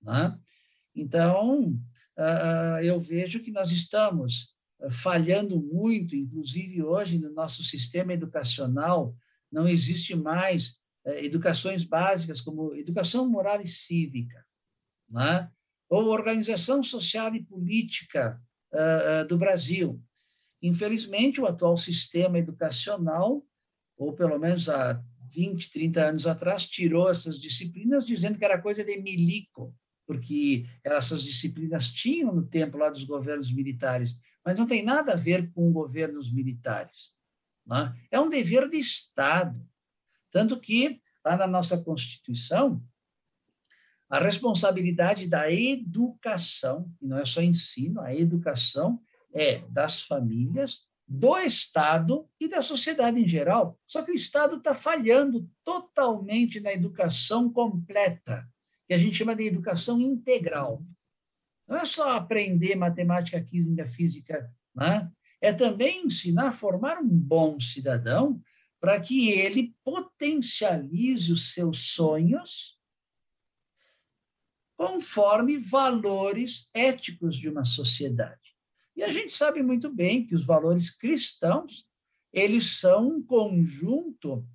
Né? 0.04 0.38
Então, 0.96 1.78
eu 2.82 3.00
vejo 3.02 3.42
que 3.42 3.52
nós 3.52 3.72
estamos 3.72 4.55
falhando 4.92 5.60
muito, 5.62 6.16
inclusive 6.16 6.84
hoje 6.84 7.20
no 7.20 7.32
nosso 7.32 7.64
sistema 7.64 8.14
educacional, 8.14 9.16
não 9.52 9.68
existe 9.68 10.16
mais 10.16 10.78
uh, 11.06 11.12
educações 11.12 11.84
básicas 11.84 12.42
como 12.42 12.76
educação 12.76 13.30
moral 13.30 13.62
e 13.62 13.68
cívica, 13.68 14.46
né? 15.10 15.50
ou 15.90 16.08
organização 16.08 16.84
social 16.84 17.36
e 17.36 17.44
política 17.44 18.42
do 19.30 19.38
Brasil 19.38 20.04
Infelizmente, 20.66 21.40
o 21.40 21.46
atual 21.46 21.78
sistema 21.78 22.40
educacional, 22.40 23.46
ou 23.96 24.14
pelo 24.14 24.40
menos 24.40 24.68
há 24.68 25.00
20, 25.32 25.70
30 25.70 26.04
anos 26.04 26.26
atrás, 26.26 26.68
tirou 26.68 27.08
essas 27.08 27.40
disciplinas 27.40 28.04
dizendo 28.06 28.38
que 28.38 28.44
era 28.44 28.60
coisa 28.60 28.84
de 28.84 28.98
milico, 28.98 29.76
porque 30.08 30.66
essas 30.84 31.22
disciplinas 31.22 31.92
tinham 31.92 32.34
no 32.34 32.48
tempo 32.48 32.78
lá 32.78 32.90
dos 32.90 33.04
governos 33.04 33.52
militares, 33.52 34.18
mas 34.46 34.56
não 34.56 34.68
tem 34.68 34.84
nada 34.84 35.14
a 35.14 35.18
ver 35.18 35.52
com 35.52 35.74
governos 35.74 36.32
militares. 36.32 37.12
Né? 37.66 37.94
É 38.12 38.20
um 38.20 38.30
dever 38.30 38.70
de 38.70 38.78
Estado. 38.78 39.60
Tanto 40.32 40.60
que, 40.60 41.02
lá 41.26 41.36
na 41.36 41.48
nossa 41.48 41.84
Constituição, 41.84 42.82
a 44.08 44.20
responsabilidade 44.20 45.28
da 45.28 45.52
educação, 45.52 46.90
e 47.02 47.08
não 47.08 47.18
é 47.18 47.26
só 47.26 47.42
ensino, 47.42 48.00
a 48.02 48.14
educação 48.14 49.02
é 49.34 49.60
das 49.70 50.02
famílias, 50.02 50.86
do 51.08 51.38
Estado 51.38 52.28
e 52.40 52.48
da 52.48 52.62
sociedade 52.62 53.20
em 53.20 53.28
geral. 53.28 53.80
Só 53.86 54.04
que 54.04 54.12
o 54.12 54.16
Estado 54.16 54.58
está 54.58 54.74
falhando 54.74 55.50
totalmente 55.64 56.60
na 56.60 56.72
educação 56.72 57.52
completa, 57.52 58.48
que 58.88 58.94
a 58.94 58.98
gente 58.98 59.16
chama 59.16 59.36
de 59.36 59.48
educação 59.48 60.00
integral. 60.00 60.84
Não 61.68 61.78
é 61.78 61.86
só 61.86 62.12
aprender 62.12 62.76
matemática, 62.76 63.42
química, 63.42 63.88
física, 63.88 64.52
né? 64.76 65.12
é 65.42 65.54
também 65.54 66.06
ensinar 66.06 66.48
a 66.50 66.52
formar 66.52 67.00
um 67.00 67.08
bom 67.08 67.60
cidadão 67.60 68.42
para 68.80 69.00
que 69.00 69.30
ele 69.30 69.76
potencialize 69.84 71.32
os 71.32 71.54
seus 71.54 71.94
sonhos 71.94 72.76
conforme 74.78 75.58
valores 75.58 76.70
éticos 76.74 77.38
de 77.38 77.50
uma 77.50 77.66
sociedade. 77.66 78.56
E 78.96 79.04
a 79.04 79.12
gente 79.12 79.34
sabe 79.34 79.64
muito 79.64 79.92
bem 79.92 80.26
que 80.26 80.36
os 80.36 80.46
valores 80.46 80.90
cristãos, 80.90 81.86
eles 82.32 82.80
são 82.80 83.10
um 83.10 83.24
conjunto, 83.24 84.46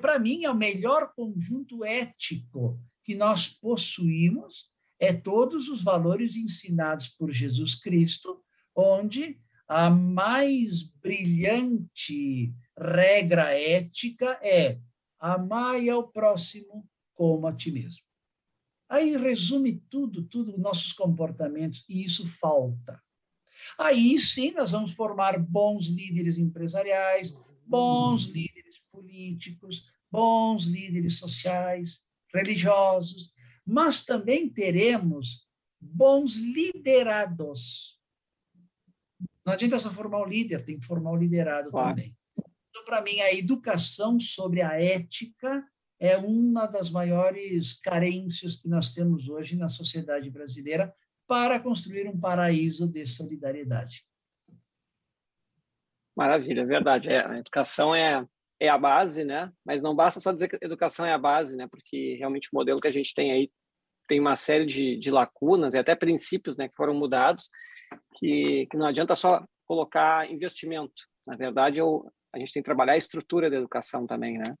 para 0.00 0.18
mim 0.18 0.44
é 0.44 0.50
o 0.50 0.56
melhor 0.56 1.12
conjunto 1.14 1.84
ético 1.84 2.80
que 3.04 3.14
nós 3.14 3.48
possuímos, 3.48 4.70
é 4.98 5.12
todos 5.12 5.68
os 5.68 5.82
valores 5.82 6.36
ensinados 6.36 7.08
por 7.08 7.30
Jesus 7.30 7.74
Cristo, 7.74 8.42
onde 8.74 9.38
a 9.66 9.90
mais 9.90 10.82
brilhante 10.82 12.54
regra 12.76 13.52
ética 13.52 14.38
é 14.42 14.80
amai 15.20 15.88
ao 15.88 16.08
próximo 16.08 16.88
como 17.14 17.46
a 17.46 17.52
ti 17.52 17.70
mesmo. 17.70 18.02
Aí 18.88 19.16
resume 19.16 19.82
tudo, 19.90 20.22
tudo, 20.22 20.56
nossos 20.56 20.92
comportamentos, 20.92 21.84
e 21.88 22.04
isso 22.04 22.26
falta. 22.26 23.02
Aí 23.76 24.18
sim 24.18 24.52
nós 24.52 24.72
vamos 24.72 24.92
formar 24.92 25.38
bons 25.38 25.86
líderes 25.86 26.38
empresariais, 26.38 27.36
bons 27.66 28.24
líderes 28.24 28.80
políticos, 28.90 29.84
bons 30.10 30.64
líderes 30.64 31.18
sociais, 31.18 32.02
religiosos, 32.32 33.32
mas 33.68 34.02
também 34.02 34.48
teremos 34.48 35.46
bons 35.78 36.36
liderados. 36.36 38.00
Não 39.44 39.52
adianta 39.52 39.78
só 39.78 39.90
formar 39.90 40.22
o 40.22 40.24
líder, 40.24 40.64
tem 40.64 40.80
que 40.80 40.86
formar 40.86 41.10
o 41.10 41.16
liderado 41.16 41.70
claro. 41.70 41.90
também. 41.90 42.16
Então, 42.70 42.84
para 42.86 43.02
mim, 43.02 43.20
a 43.20 43.32
educação 43.32 44.18
sobre 44.18 44.62
a 44.62 44.80
ética 44.80 45.62
é 46.00 46.16
uma 46.16 46.64
das 46.64 46.90
maiores 46.90 47.74
carências 47.74 48.56
que 48.56 48.68
nós 48.68 48.94
temos 48.94 49.28
hoje 49.28 49.54
na 49.54 49.68
sociedade 49.68 50.30
brasileira 50.30 50.94
para 51.26 51.60
construir 51.60 52.08
um 52.08 52.18
paraíso 52.18 52.88
de 52.88 53.04
solidariedade. 53.06 54.02
Maravilha, 56.16 56.62
é 56.62 56.64
verdade. 56.64 57.10
É, 57.10 57.26
a 57.26 57.38
educação 57.38 57.94
é, 57.94 58.26
é 58.60 58.68
a 58.68 58.78
base, 58.78 59.24
né? 59.24 59.52
Mas 59.64 59.82
não 59.82 59.94
basta 59.94 60.20
só 60.20 60.32
dizer 60.32 60.48
que 60.48 60.58
educação 60.64 61.06
é 61.06 61.12
a 61.12 61.18
base, 61.18 61.56
né? 61.56 61.66
Porque 61.70 62.16
realmente 62.18 62.48
o 62.52 62.56
modelo 62.56 62.80
que 62.80 62.88
a 62.88 62.92
gente 62.92 63.14
tem 63.14 63.32
aí 63.32 63.50
tem 64.08 64.18
uma 64.18 64.36
série 64.36 64.64
de, 64.64 64.96
de 64.96 65.10
lacunas 65.10 65.74
e 65.74 65.78
até 65.78 65.94
princípios, 65.94 66.56
né, 66.56 66.66
que 66.66 66.74
foram 66.74 66.94
mudados, 66.94 67.50
que, 68.14 68.66
que 68.70 68.76
não 68.76 68.86
adianta 68.86 69.14
só 69.14 69.44
colocar 69.66 70.30
investimento. 70.30 71.02
Na 71.26 71.36
verdade, 71.36 71.78
eu, 71.78 72.10
a 72.34 72.38
gente 72.38 72.52
tem 72.54 72.62
que 72.62 72.66
trabalhar 72.66 72.94
a 72.94 72.96
estrutura 72.96 73.50
da 73.50 73.56
educação 73.56 74.06
também, 74.06 74.38
né? 74.38 74.54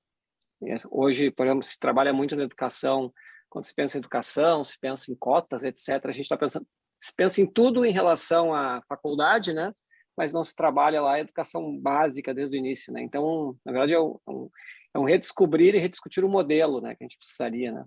Hoje, 0.90 1.30
por 1.30 1.46
exemplo, 1.46 1.62
se 1.62 1.78
trabalha 1.78 2.12
muito 2.12 2.36
na 2.36 2.42
educação, 2.42 3.12
quando 3.48 3.64
se 3.64 3.74
pensa 3.74 3.96
em 3.96 4.00
educação, 4.00 4.62
se 4.62 4.78
pensa 4.78 5.10
em 5.10 5.14
cotas, 5.14 5.64
etc. 5.64 5.88
A 6.04 6.12
gente 6.12 6.24
está 6.24 6.36
pensando, 6.36 6.66
se 7.00 7.14
pensa 7.14 7.40
em 7.40 7.46
tudo 7.46 7.86
em 7.86 7.92
relação 7.92 8.52
à 8.52 8.82
faculdade, 8.88 9.54
né? 9.54 9.72
Mas 10.18 10.32
não 10.32 10.42
se 10.42 10.56
trabalha 10.56 11.00
lá 11.00 11.14
a 11.14 11.20
educação 11.20 11.78
básica 11.78 12.34
desde 12.34 12.56
o 12.56 12.58
início, 12.58 12.92
né? 12.92 13.00
Então, 13.00 13.56
na 13.64 13.70
verdade, 13.70 13.94
é 13.94 14.00
um, 14.00 14.50
é 14.92 14.98
um 14.98 15.04
redescobrir 15.04 15.76
e 15.76 15.78
rediscutir 15.78 16.24
o 16.24 16.28
modelo, 16.28 16.80
né? 16.80 16.96
Que 16.96 17.04
a 17.04 17.06
gente 17.06 17.16
precisaria, 17.16 17.70
né? 17.70 17.84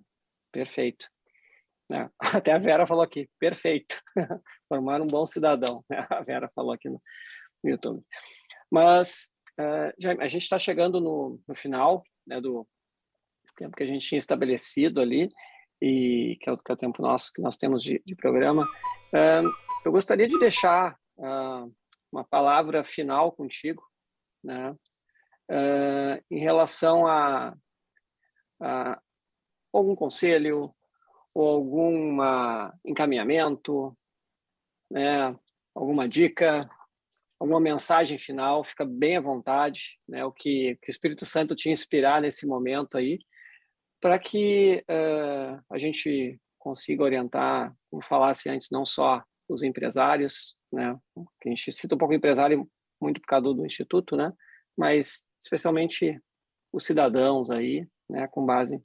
Perfeito. 0.49 1.09
Né? 1.89 2.09
Até 2.41 2.53
a 2.53 2.57
Vera 2.57 2.87
falou 2.87 3.03
aqui, 3.03 3.29
perfeito. 3.37 4.01
Formar 4.69 5.01
um 5.01 5.07
bom 5.07 5.25
cidadão. 5.25 5.83
Né? 5.89 6.07
A 6.09 6.21
Vera 6.21 6.49
falou 6.55 6.71
aqui 6.71 6.87
no, 6.87 7.01
no 7.61 7.69
YouTube. 7.69 8.01
Mas 8.71 9.29
uh, 9.59 9.93
já, 9.99 10.13
a 10.13 10.27
gente 10.29 10.43
está 10.43 10.57
chegando 10.57 11.01
no, 11.01 11.37
no 11.45 11.53
final 11.53 12.01
né, 12.25 12.39
do 12.39 12.65
tempo 13.57 13.75
que 13.75 13.83
a 13.83 13.87
gente 13.87 14.07
tinha 14.07 14.17
estabelecido 14.17 15.01
ali, 15.01 15.29
e 15.81 16.37
que 16.39 16.49
é 16.49 16.53
o, 16.53 16.57
que 16.57 16.71
é 16.71 16.73
o 16.73 16.77
tempo 16.77 17.01
nosso 17.01 17.33
que 17.33 17.41
nós 17.41 17.57
temos 17.57 17.83
de, 17.83 18.01
de 18.05 18.15
programa. 18.15 18.63
Uh, 18.63 19.51
eu 19.83 19.91
gostaria 19.91 20.29
de 20.29 20.39
deixar 20.39 20.95
uh, 21.17 21.69
uma 22.11 22.23
palavra 22.23 22.83
final 22.83 23.31
contigo, 23.31 23.83
né, 24.43 24.71
uh, 24.71 26.23
em 26.29 26.39
relação 26.39 27.07
a, 27.07 27.55
a, 28.61 29.01
algum 29.71 29.95
conselho 29.95 30.73
ou 31.33 31.47
algum 31.47 32.17
encaminhamento, 32.85 33.97
né, 34.89 35.37
alguma 35.73 36.07
dica 36.09 36.69
alguma 37.41 37.59
mensagem 37.59 38.19
final, 38.19 38.63
fica 38.63 38.85
bem 38.85 39.17
à 39.17 39.19
vontade, 39.19 39.99
né, 40.07 40.23
o 40.23 40.31
que, 40.31 40.77
que 40.79 40.89
o 40.89 40.91
Espírito 40.91 41.25
Santo 41.25 41.55
te 41.55 41.71
inspirar 41.71 42.21
nesse 42.21 42.45
momento 42.45 42.99
aí, 42.99 43.17
para 43.99 44.19
que 44.19 44.85
uh, 44.87 45.59
a 45.71 45.77
gente 45.79 46.39
consiga 46.59 47.03
orientar, 47.03 47.75
como 47.89 48.03
falasse 48.03 48.47
antes, 48.47 48.69
não 48.71 48.85
só 48.85 49.23
os 49.49 49.63
empresários, 49.63 50.55
né, 50.71 50.97
que 51.41 51.49
a 51.49 51.51
gente 51.51 51.71
cita 51.71 51.95
um 51.95 51.97
pouco 51.97 52.13
o 52.13 52.17
empresário 52.17 52.69
muito 53.01 53.19
por 53.19 53.27
causa 53.27 53.53
do 53.53 53.65
Instituto, 53.65 54.15
né, 54.15 54.31
mas 54.77 55.23
especialmente 55.41 56.19
os 56.71 56.85
cidadãos 56.85 57.49
aí, 57.49 57.87
né, 58.09 58.27
com 58.27 58.45
base 58.45 58.81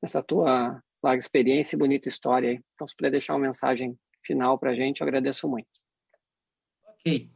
nessa 0.00 0.22
tua 0.22 0.82
larga 1.02 1.20
experiência 1.20 1.76
e 1.76 1.78
bonita 1.78 2.08
história 2.08 2.50
aí. 2.50 2.60
Então, 2.74 2.86
se 2.86 2.96
puder 2.96 3.10
deixar 3.10 3.34
uma 3.34 3.46
mensagem 3.46 3.98
final 4.24 4.58
para 4.58 4.70
a 4.70 4.74
gente, 4.74 5.00
eu 5.00 5.06
agradeço 5.06 5.48
muito. 5.48 5.68
Ok. 6.86 7.30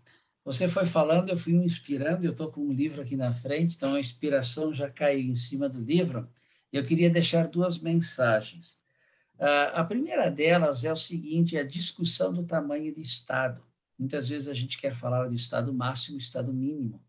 Você 0.45 0.68
foi 0.68 0.87
falando, 0.87 1.29
eu 1.29 1.37
fui 1.37 1.53
me 1.53 1.64
inspirando, 1.64 2.24
eu 2.24 2.31
estou 2.31 2.53
com 2.53 2.61
um 2.61 2.72
livro 2.72 3.03
aqui 3.03 3.16
na 3.16 3.35
frente, 3.35 3.74
então 3.74 3.95
a 3.95 4.01
inspiração 4.01 4.72
já 4.72 4.89
caiu 4.89 5.33
em 5.33 5.37
cima 5.37 5.68
do 5.68 5.81
livro. 5.81 6.29
Eu 6.72 6.87
queria 6.87 7.11
deixar 7.11 7.49
duas 7.49 7.81
mensagens. 7.81 8.79
Uh, 9.39 9.74
a 9.74 9.84
primeira 9.84 10.30
delas 10.30 10.84
é 10.84 10.93
o 10.93 10.97
seguinte: 10.97 11.59
a 11.59 11.66
discussão 11.66 12.32
do 12.32 12.45
tamanho 12.45 12.95
de 12.95 13.01
Estado. 13.01 13.62
Muitas 13.99 14.28
vezes 14.28 14.49
a 14.49 14.55
gente 14.55 14.78
quer 14.78 14.95
falar 14.95 15.28
de 15.28 15.37
Estado 15.37 15.72
máximo 15.72 16.18
Estado 16.18 16.53
mínimo. 16.53 17.03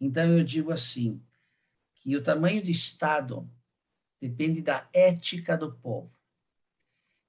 Então 0.00 0.24
eu 0.24 0.44
digo 0.44 0.72
assim: 0.72 1.22
que 2.00 2.16
o 2.16 2.22
tamanho 2.22 2.62
de 2.62 2.70
Estado 2.70 3.48
depende 4.20 4.60
da 4.60 4.86
ética 4.92 5.56
do 5.56 5.72
povo. 5.72 6.12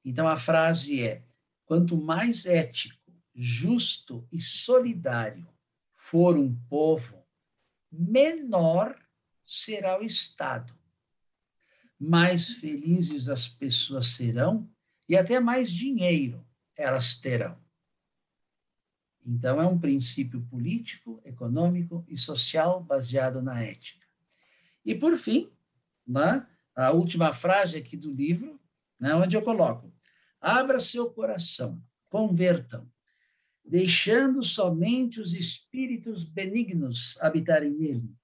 Então 0.03 0.27
a 0.27 0.37
frase 0.37 1.01
é: 1.01 1.23
quanto 1.65 1.97
mais 1.97 2.45
ético 2.45 3.05
justo 3.33 4.25
e 4.31 4.39
solidário 4.39 5.47
for 5.93 6.37
um 6.37 6.55
povo, 6.69 7.21
menor 7.91 8.97
será 9.45 9.99
o 9.99 10.03
Estado. 10.03 10.73
Mais 12.07 12.51
felizes 12.51 13.27
as 13.29 13.47
pessoas 13.47 14.09
serão 14.09 14.69
e 15.09 15.17
até 15.17 15.39
mais 15.39 15.71
dinheiro 15.71 16.45
elas 16.77 17.15
terão. 17.15 17.57
Então, 19.25 19.59
é 19.59 19.65
um 19.65 19.79
princípio 19.79 20.39
político, 20.43 21.19
econômico 21.25 22.05
e 22.07 22.15
social 22.15 22.83
baseado 22.83 23.41
na 23.41 23.59
ética. 23.63 24.05
E, 24.85 24.93
por 24.93 25.17
fim, 25.17 25.49
né, 26.05 26.45
a 26.75 26.91
última 26.91 27.33
frase 27.33 27.75
aqui 27.75 27.97
do 27.97 28.13
livro, 28.13 28.61
né, 28.99 29.15
onde 29.15 29.35
eu 29.35 29.41
coloco: 29.41 29.91
abra 30.39 30.79
seu 30.79 31.09
coração, 31.09 31.81
convertam, 32.07 32.87
deixando 33.63 34.43
somente 34.43 35.19
os 35.19 35.33
espíritos 35.33 36.23
benignos 36.23 37.19
habitarem 37.19 37.71
nele. 37.71 38.15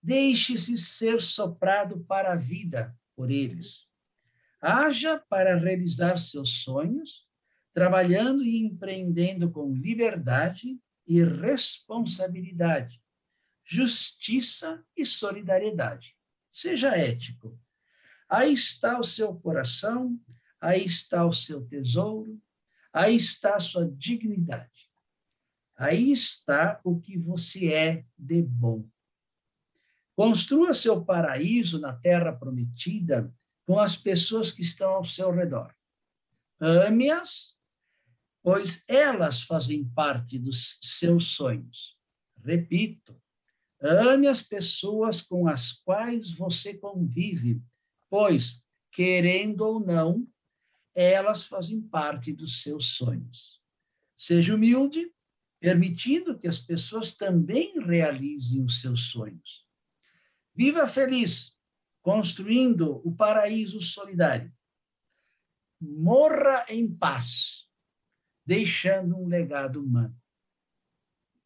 Deixe-se 0.00 0.78
ser 0.78 1.20
soprado 1.20 2.04
para 2.04 2.34
a 2.34 2.36
vida 2.36 2.96
por 3.16 3.30
eles. 3.30 3.86
Haja 4.60 5.18
para 5.18 5.56
realizar 5.56 6.18
seus 6.18 6.62
sonhos, 6.62 7.26
trabalhando 7.72 8.44
e 8.44 8.64
empreendendo 8.64 9.50
com 9.50 9.74
liberdade 9.74 10.78
e 11.06 11.22
responsabilidade, 11.22 13.00
justiça 13.64 14.84
e 14.96 15.04
solidariedade. 15.04 16.16
Seja 16.52 16.96
ético. 16.96 17.58
Aí 18.28 18.52
está 18.52 18.98
o 18.98 19.04
seu 19.04 19.34
coração, 19.34 20.18
aí 20.60 20.84
está 20.84 21.24
o 21.24 21.32
seu 21.32 21.64
tesouro, 21.66 22.40
aí 22.92 23.14
está 23.16 23.56
a 23.56 23.60
sua 23.60 23.88
dignidade. 23.88 24.90
Aí 25.76 26.10
está 26.10 26.80
o 26.82 26.98
que 26.98 27.18
você 27.18 27.72
é 27.72 28.04
de 28.18 28.42
bom. 28.42 28.88
Construa 30.16 30.72
seu 30.72 31.04
paraíso 31.04 31.78
na 31.78 31.92
terra 31.92 32.32
prometida 32.32 33.30
com 33.66 33.78
as 33.78 33.94
pessoas 33.94 34.50
que 34.50 34.62
estão 34.62 34.94
ao 34.94 35.04
seu 35.04 35.30
redor. 35.30 35.70
Ame-as, 36.58 37.54
pois 38.42 38.82
elas 38.88 39.42
fazem 39.42 39.84
parte 39.84 40.38
dos 40.38 40.78
seus 40.80 41.26
sonhos. 41.26 41.94
Repito, 42.42 43.20
ame 43.78 44.26
as 44.26 44.40
pessoas 44.40 45.20
com 45.20 45.46
as 45.46 45.72
quais 45.72 46.30
você 46.32 46.72
convive, 46.72 47.60
pois, 48.08 48.62
querendo 48.90 49.60
ou 49.60 49.80
não, 49.80 50.26
elas 50.94 51.44
fazem 51.44 51.82
parte 51.82 52.32
dos 52.32 52.62
seus 52.62 52.96
sonhos. 52.96 53.60
Seja 54.16 54.54
humilde, 54.54 55.12
permitindo 55.60 56.38
que 56.38 56.48
as 56.48 56.58
pessoas 56.58 57.12
também 57.12 57.78
realizem 57.84 58.64
os 58.64 58.80
seus 58.80 59.10
sonhos. 59.10 59.65
Viva 60.56 60.86
feliz, 60.86 61.54
construindo 62.02 63.06
o 63.06 63.14
paraíso 63.14 63.82
solidário. 63.82 64.50
Morra 65.78 66.64
em 66.70 66.90
paz, 66.90 67.68
deixando 68.46 69.18
um 69.18 69.28
legado 69.28 69.84
humano. 69.84 70.16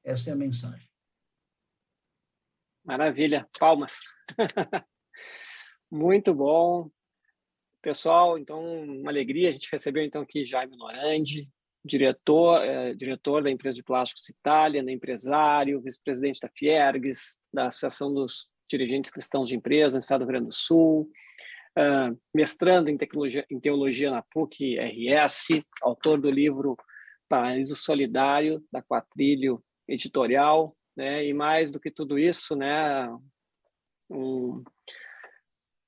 Essa 0.05 0.31
é 0.31 0.33
a 0.33 0.37
mensagem. 0.37 0.89
Maravilha, 2.85 3.49
palmas. 3.59 4.01
Muito 5.91 6.33
bom. 6.33 6.89
Pessoal, 7.83 8.39
então, 8.39 8.63
uma 8.63 9.11
alegria. 9.11 9.49
A 9.49 9.53
gente 9.53 9.69
recebeu 9.73 10.05
então 10.05 10.23
aqui 10.23 10.45
Jaime 10.45 10.77
Norandi, 10.77 11.51
diretor, 11.85 12.63
é, 12.63 12.95
diretor 12.95 13.43
da 13.43 13.51
empresa 13.51 13.77
de 13.77 13.83
plásticos 13.83 14.29
Itália, 14.29 14.85
né, 14.85 14.93
empresário, 14.93 15.83
vice-presidente 15.83 16.39
da 16.41 16.49
Fiergs, 16.55 17.41
da 17.53 17.67
Associação 17.67 18.15
dos 18.15 18.49
Dirigentes 18.71 19.11
Cristãos 19.11 19.49
de 19.49 19.57
Empresas 19.57 19.95
no 19.95 19.99
Estado 19.99 20.21
do 20.21 20.25
Rio 20.25 20.33
Grande 20.33 20.49
do 20.49 20.55
Sul, 20.55 21.11
uh, 21.77 22.19
mestrando 22.33 22.89
em, 22.89 22.97
em 23.51 23.61
teologia 23.61 24.11
na 24.11 24.23
PUC 24.23 24.79
RS, 24.79 25.63
autor 25.83 26.21
do 26.21 26.31
livro 26.31 26.77
Paraíso 27.29 27.75
Solidário, 27.75 28.65
da 28.73 28.83
Quatrilho 28.83 29.63
Editorial, 29.89 30.77
né, 30.97 31.27
e 31.27 31.33
mais 31.33 31.73
do 31.73 31.81
que 31.81 31.91
tudo 31.91 32.19
isso, 32.19 32.55
né, 32.55 33.09
um 34.09 34.63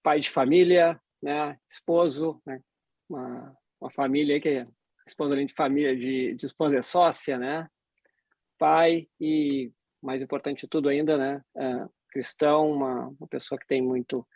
pai 0.03 0.21
de 0.21 0.31
família, 0.31 1.01
né, 1.23 1.59
esposo, 1.69 2.41
né, 2.47 2.61
uma, 3.09 3.57
uma 3.81 3.91
família 3.91 4.41
que 4.41 4.49
é 4.49 4.67
esposa 5.07 5.35
além 5.35 5.47
de 5.47 5.55
família, 5.55 5.97
de, 5.97 6.35
de 6.35 6.47
esposa 6.47 6.79
é 6.79 6.83
sócia, 6.83 7.39
né, 7.39 7.69
pai 8.59 9.09
e 9.21 9.73
mais 10.01 10.23
importante 10.23 10.63
de 10.63 10.69
tudo 10.69 10.89
ainda, 10.89 11.17
né, 11.17 11.43
uh, 11.57 11.93
cristão, 12.13 12.71
uma, 12.71 13.09
uma 13.19 13.29
pessoa 13.29 13.59
que 13.59 13.67
tem 13.67 13.83
muito 13.83 14.27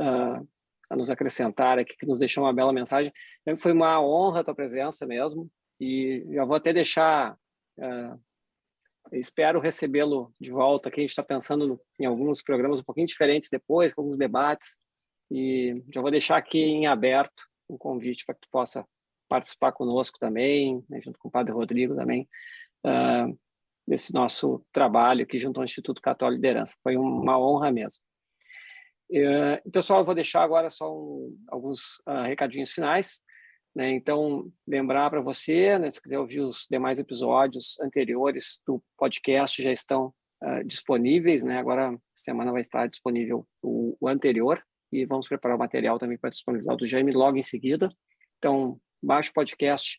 uh, 0.00 0.48
a 0.90 0.96
nos 0.96 1.10
acrescentar 1.10 1.78
aqui, 1.78 1.96
que 1.96 2.06
nos 2.06 2.18
deixou 2.18 2.44
uma 2.44 2.52
bela 2.52 2.72
mensagem. 2.72 3.12
Foi 3.58 3.72
uma 3.72 4.00
honra 4.00 4.40
a 4.40 4.44
tua 4.44 4.54
presença 4.54 5.06
mesmo 5.06 5.50
e 5.80 6.26
já 6.30 6.44
vou 6.44 6.56
até 6.56 6.72
deixar 6.72 7.36
uh, 7.78 8.20
espero 9.12 9.60
recebê-lo 9.60 10.32
de 10.40 10.50
volta 10.50 10.88
aqui. 10.88 11.00
A 11.00 11.02
gente 11.02 11.10
está 11.10 11.22
pensando 11.22 11.66
no, 11.66 11.80
em 11.98 12.04
alguns 12.04 12.42
programas 12.42 12.80
um 12.80 12.84
pouquinho 12.84 13.06
diferentes 13.06 13.48
depois, 13.50 13.92
com 13.92 14.02
alguns 14.02 14.18
debates. 14.18 14.80
E 15.30 15.82
já 15.92 16.00
vou 16.00 16.10
deixar 16.10 16.36
aqui 16.36 16.58
em 16.58 16.86
aberto 16.86 17.44
um 17.68 17.76
convite 17.76 18.24
para 18.24 18.34
que 18.34 18.42
tu 18.42 18.48
possa 18.50 18.86
participar 19.28 19.72
conosco 19.72 20.18
também, 20.18 20.82
né, 20.90 21.00
junto 21.00 21.18
com 21.18 21.28
o 21.28 21.30
Padre 21.30 21.52
Rodrigo 21.52 21.94
também, 21.94 22.26
uh, 22.84 23.38
desse 23.88 24.12
nosso 24.12 24.62
trabalho 24.70 25.22
aqui 25.22 25.38
junto 25.38 25.58
ao 25.58 25.64
Instituto 25.64 26.02
Católico 26.02 26.40
de 26.40 26.46
Liderança. 26.46 26.76
Foi 26.82 26.96
uma 26.96 27.38
honra 27.40 27.72
mesmo. 27.72 28.02
Uh, 29.10 29.70
pessoal, 29.70 30.00
eu 30.00 30.04
vou 30.04 30.14
deixar 30.14 30.42
agora 30.42 30.68
só 30.68 30.86
alguns 31.48 31.98
uh, 32.06 32.22
recadinhos 32.26 32.72
finais. 32.72 33.22
Né? 33.74 33.92
Então, 33.92 34.52
lembrar 34.66 35.08
para 35.08 35.22
você, 35.22 35.78
né, 35.78 35.90
se 35.90 36.02
quiser 36.02 36.18
ouvir 36.18 36.40
os 36.40 36.66
demais 36.70 36.98
episódios 36.98 37.80
anteriores 37.80 38.60
do 38.66 38.82
podcast, 38.98 39.62
já 39.62 39.72
estão 39.72 40.12
uh, 40.42 40.62
disponíveis. 40.66 41.42
Né? 41.42 41.58
Agora, 41.58 41.98
semana 42.14 42.52
vai 42.52 42.60
estar 42.60 42.86
disponível 42.88 43.46
o, 43.62 43.96
o 43.98 44.08
anterior 44.08 44.62
e 44.92 45.06
vamos 45.06 45.26
preparar 45.26 45.56
o 45.56 45.60
material 45.60 45.98
também 45.98 46.18
para 46.18 46.30
disponibilizar 46.30 46.74
o 46.74 46.78
do 46.78 46.86
Jaime 46.86 47.12
logo 47.12 47.38
em 47.38 47.42
seguida. 47.42 47.88
Então, 48.36 48.78
baixe 49.02 49.30
o 49.30 49.34
podcast 49.34 49.98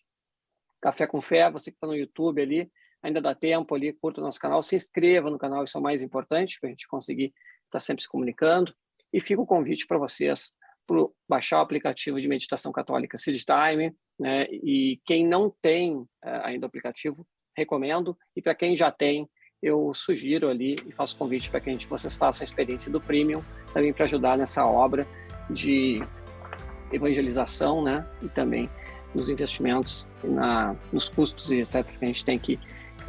Café 0.79 1.07
com 1.07 1.21
Fé, 1.21 1.49
você 1.49 1.71
que 1.71 1.77
está 1.77 1.87
no 1.87 1.95
YouTube 1.95 2.41
ali, 2.41 2.71
ainda 3.01 3.21
dá 3.21 3.33
tempo 3.33 3.73
ali, 3.75 3.93
curta 3.93 4.21
o 4.21 4.23
nosso 4.23 4.39
canal, 4.39 4.61
se 4.61 4.75
inscreva 4.75 5.29
no 5.29 5.37
canal, 5.37 5.63
isso 5.63 5.77
é 5.77 5.79
o 5.79 5.83
mais 5.83 6.01
importante, 6.01 6.59
para 6.59 6.69
a 6.69 6.71
gente 6.71 6.87
conseguir 6.87 7.25
estar 7.25 7.71
tá 7.71 7.79
sempre 7.79 8.03
se 8.03 8.09
comunicando. 8.09 8.73
E 9.11 9.21
fica 9.21 9.41
o 9.41 9.45
convite 9.45 9.87
para 9.87 9.97
vocês 9.97 10.53
para 10.85 11.05
baixar 11.27 11.59
o 11.59 11.61
aplicativo 11.61 12.19
de 12.19 12.27
meditação 12.27 12.71
católica 12.71 13.17
Seed 13.17 13.43
Time, 13.43 13.95
né? 14.19 14.47
E 14.51 14.99
quem 15.05 15.25
não 15.27 15.53
tem 15.61 15.97
uh, 15.97 16.07
ainda 16.43 16.65
o 16.65 16.67
aplicativo, 16.67 17.25
recomendo. 17.55 18.17
E 18.35 18.41
para 18.41 18.55
quem 18.55 18.75
já 18.75 18.91
tem, 18.91 19.29
eu 19.61 19.93
sugiro 19.93 20.49
ali 20.49 20.75
e 20.87 20.91
faço 20.91 21.17
convite 21.17 21.49
para 21.49 21.59
que 21.59 21.69
a 21.69 21.73
gente, 21.73 21.87
vocês 21.87 22.15
façam 22.15 22.43
a 22.43 22.45
experiência 22.45 22.91
do 22.91 22.99
Premium, 22.99 23.43
também 23.73 23.93
para 23.93 24.05
ajudar 24.05 24.37
nessa 24.37 24.65
obra 24.65 25.07
de 25.49 26.01
evangelização, 26.91 27.83
né? 27.83 28.07
E 28.21 28.27
também 28.27 28.69
nos 29.13 29.29
investimentos, 29.29 30.07
na, 30.23 30.75
nos 30.91 31.09
custos 31.09 31.51
e 31.51 31.59
etc. 31.59 31.83
que 31.85 32.03
a 32.03 32.07
gente 32.07 32.25
tem 32.25 32.37
que 32.39 32.59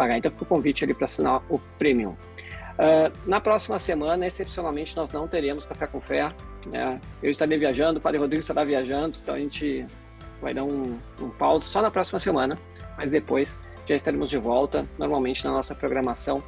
pagar. 0.00 0.16
Então 0.16 0.30
fica 0.30 0.44
o 0.44 0.46
convite 0.46 0.82
ali 0.84 0.94
para 0.94 1.04
assinar 1.04 1.42
o 1.50 1.58
Premium. 1.78 2.12
Uh, 2.12 3.12
na 3.26 3.38
próxima 3.38 3.78
semana, 3.78 4.26
excepcionalmente, 4.26 4.96
nós 4.96 5.10
não 5.10 5.28
teremos 5.28 5.66
Café 5.66 5.86
com 5.86 6.00
Fé. 6.00 6.32
Né? 6.66 6.98
Eu 7.22 7.28
estarei 7.28 7.58
viajando, 7.58 7.98
o 7.98 8.02
Padre 8.02 8.18
Rodrigo 8.18 8.40
estará 8.40 8.64
viajando, 8.64 9.18
então 9.20 9.34
a 9.34 9.38
gente 9.38 9.84
vai 10.40 10.54
dar 10.54 10.64
um, 10.64 10.98
um 11.20 11.28
pause 11.28 11.66
só 11.66 11.82
na 11.82 11.90
próxima 11.90 12.18
semana, 12.18 12.58
mas 12.96 13.10
depois 13.10 13.60
já 13.84 13.94
estaremos 13.94 14.30
de 14.30 14.38
volta, 14.38 14.86
normalmente 14.98 15.44
na 15.44 15.50
nossa 15.50 15.74
programação 15.74 16.42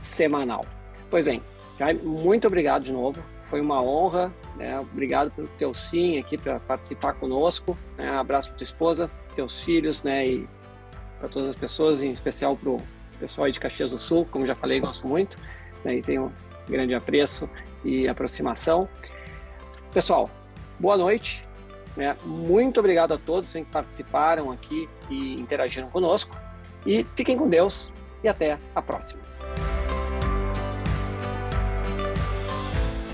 semanal. 0.00 0.64
Pois 1.10 1.24
bem, 1.24 1.42
Jaime, 1.78 2.00
muito 2.02 2.46
obrigado 2.46 2.84
de 2.84 2.92
novo. 2.92 3.22
Foi 3.42 3.60
uma 3.60 3.82
honra, 3.82 4.32
né? 4.56 4.80
obrigado 4.80 5.30
pelo 5.30 5.48
teu 5.58 5.74
sim 5.74 6.18
aqui 6.18 6.38
para 6.38 6.58
participar 6.60 7.12
conosco. 7.14 7.76
Né? 7.98 8.08
Abraço 8.08 8.48
para 8.48 8.56
tua 8.56 8.64
esposa, 8.64 9.10
teus 9.36 9.60
filhos, 9.60 10.02
né? 10.02 10.26
E 10.26 10.48
para 11.24 11.32
todas 11.32 11.48
as 11.48 11.56
pessoas, 11.56 12.02
em 12.02 12.10
especial 12.10 12.54
para 12.54 12.68
o 12.68 12.82
pessoal 13.18 13.50
de 13.50 13.58
Caxias 13.58 13.92
do 13.92 13.98
Sul, 13.98 14.26
como 14.30 14.46
já 14.46 14.54
falei, 14.54 14.78
gosto 14.78 15.08
muito, 15.08 15.38
né, 15.82 15.96
e 15.96 16.02
tenho 16.02 16.30
grande 16.68 16.94
apreço 16.94 17.48
e 17.82 18.06
aproximação. 18.06 18.86
Pessoal, 19.92 20.28
boa 20.78 20.98
noite. 20.98 21.46
Né? 21.96 22.14
Muito 22.24 22.78
obrigado 22.78 23.12
a 23.14 23.18
todos 23.18 23.50
que 23.52 23.64
participaram 23.64 24.50
aqui 24.50 24.86
e 25.08 25.34
interagiram 25.40 25.88
conosco. 25.88 26.36
E 26.84 27.04
fiquem 27.14 27.38
com 27.38 27.48
Deus 27.48 27.90
e 28.22 28.28
até 28.28 28.58
a 28.74 28.82
próxima. 28.82 29.22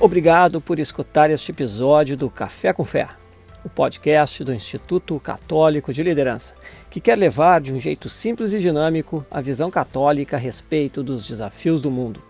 Obrigado 0.01 0.61
por 0.61 0.81
escutar 0.81 1.31
este 1.31 1.53
episódio 1.53 2.17
do 2.17 2.29
Café 2.29 2.73
com 2.73 2.85
Fé 2.85 3.20
o 3.65 3.69
podcast 3.69 4.43
do 4.43 4.55
Instituto 4.55 5.19
Católico 5.21 5.93
de 5.93 6.03
Liderança, 6.03 6.55
que 6.91 7.01
quer 7.01 7.17
levar 7.17 7.61
de 7.61 7.73
um 7.73 7.81
jeito 7.81 8.09
simples 8.09 8.53
e 8.53 8.59
dinâmico 8.59 9.25
a 9.31 9.41
visão 9.41 9.71
católica 9.71 10.37
a 10.37 10.41
respeito 10.41 11.03
dos 11.03 11.29
desafios 11.29 11.83
do 11.83 11.91
mundo. 11.91 12.23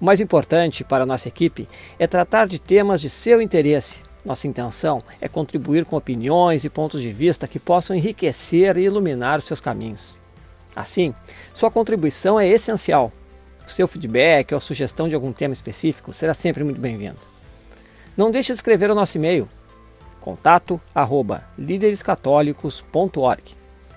O 0.00 0.04
mais 0.04 0.20
importante 0.20 0.84
para 0.84 1.04
a 1.04 1.06
nossa 1.06 1.28
equipe 1.28 1.66
é 1.98 2.06
tratar 2.06 2.46
de 2.46 2.58
temas 2.58 3.00
de 3.00 3.10
seu 3.10 3.40
interesse. 3.40 4.00
Nossa 4.24 4.46
intenção 4.46 5.02
é 5.20 5.28
contribuir 5.28 5.84
com 5.84 5.96
opiniões 5.96 6.64
e 6.64 6.70
pontos 6.70 7.00
de 7.02 7.12
vista 7.12 7.48
que 7.48 7.58
possam 7.58 7.96
enriquecer 7.96 8.76
e 8.76 8.84
iluminar 8.84 9.40
seus 9.40 9.60
caminhos. 9.60 10.18
Assim, 10.74 11.14
sua 11.52 11.70
contribuição 11.70 12.38
é 12.38 12.48
essencial. 12.48 13.12
O 13.66 13.70
seu 13.70 13.86
feedback 13.88 14.52
ou 14.52 14.60
sugestão 14.60 15.08
de 15.08 15.14
algum 15.14 15.32
tema 15.32 15.54
específico 15.54 16.12
será 16.12 16.34
sempre 16.34 16.64
muito 16.64 16.80
bem-vindo. 16.80 17.18
Não 18.16 18.30
deixe 18.30 18.52
de 18.52 18.56
escrever 18.56 18.90
o 18.90 18.94
nosso 18.94 19.16
e-mail 19.16 19.48
contato 20.24 20.80
arroba 20.94 21.44
líderescatólicos.org. 21.58 23.42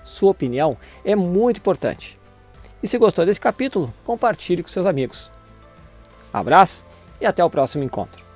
Sua 0.04 0.30
opinião 0.30 0.76
é 1.02 1.16
muito 1.16 1.56
importante. 1.56 2.20
E 2.82 2.86
se 2.86 2.98
gostou 2.98 3.24
desse 3.24 3.40
capítulo, 3.40 3.90
compartilhe 4.04 4.62
com 4.62 4.68
seus 4.68 4.84
amigos. 4.84 5.32
Abraço 6.30 6.84
e 7.18 7.24
até 7.24 7.42
o 7.42 7.48
próximo 7.48 7.82
encontro. 7.82 8.27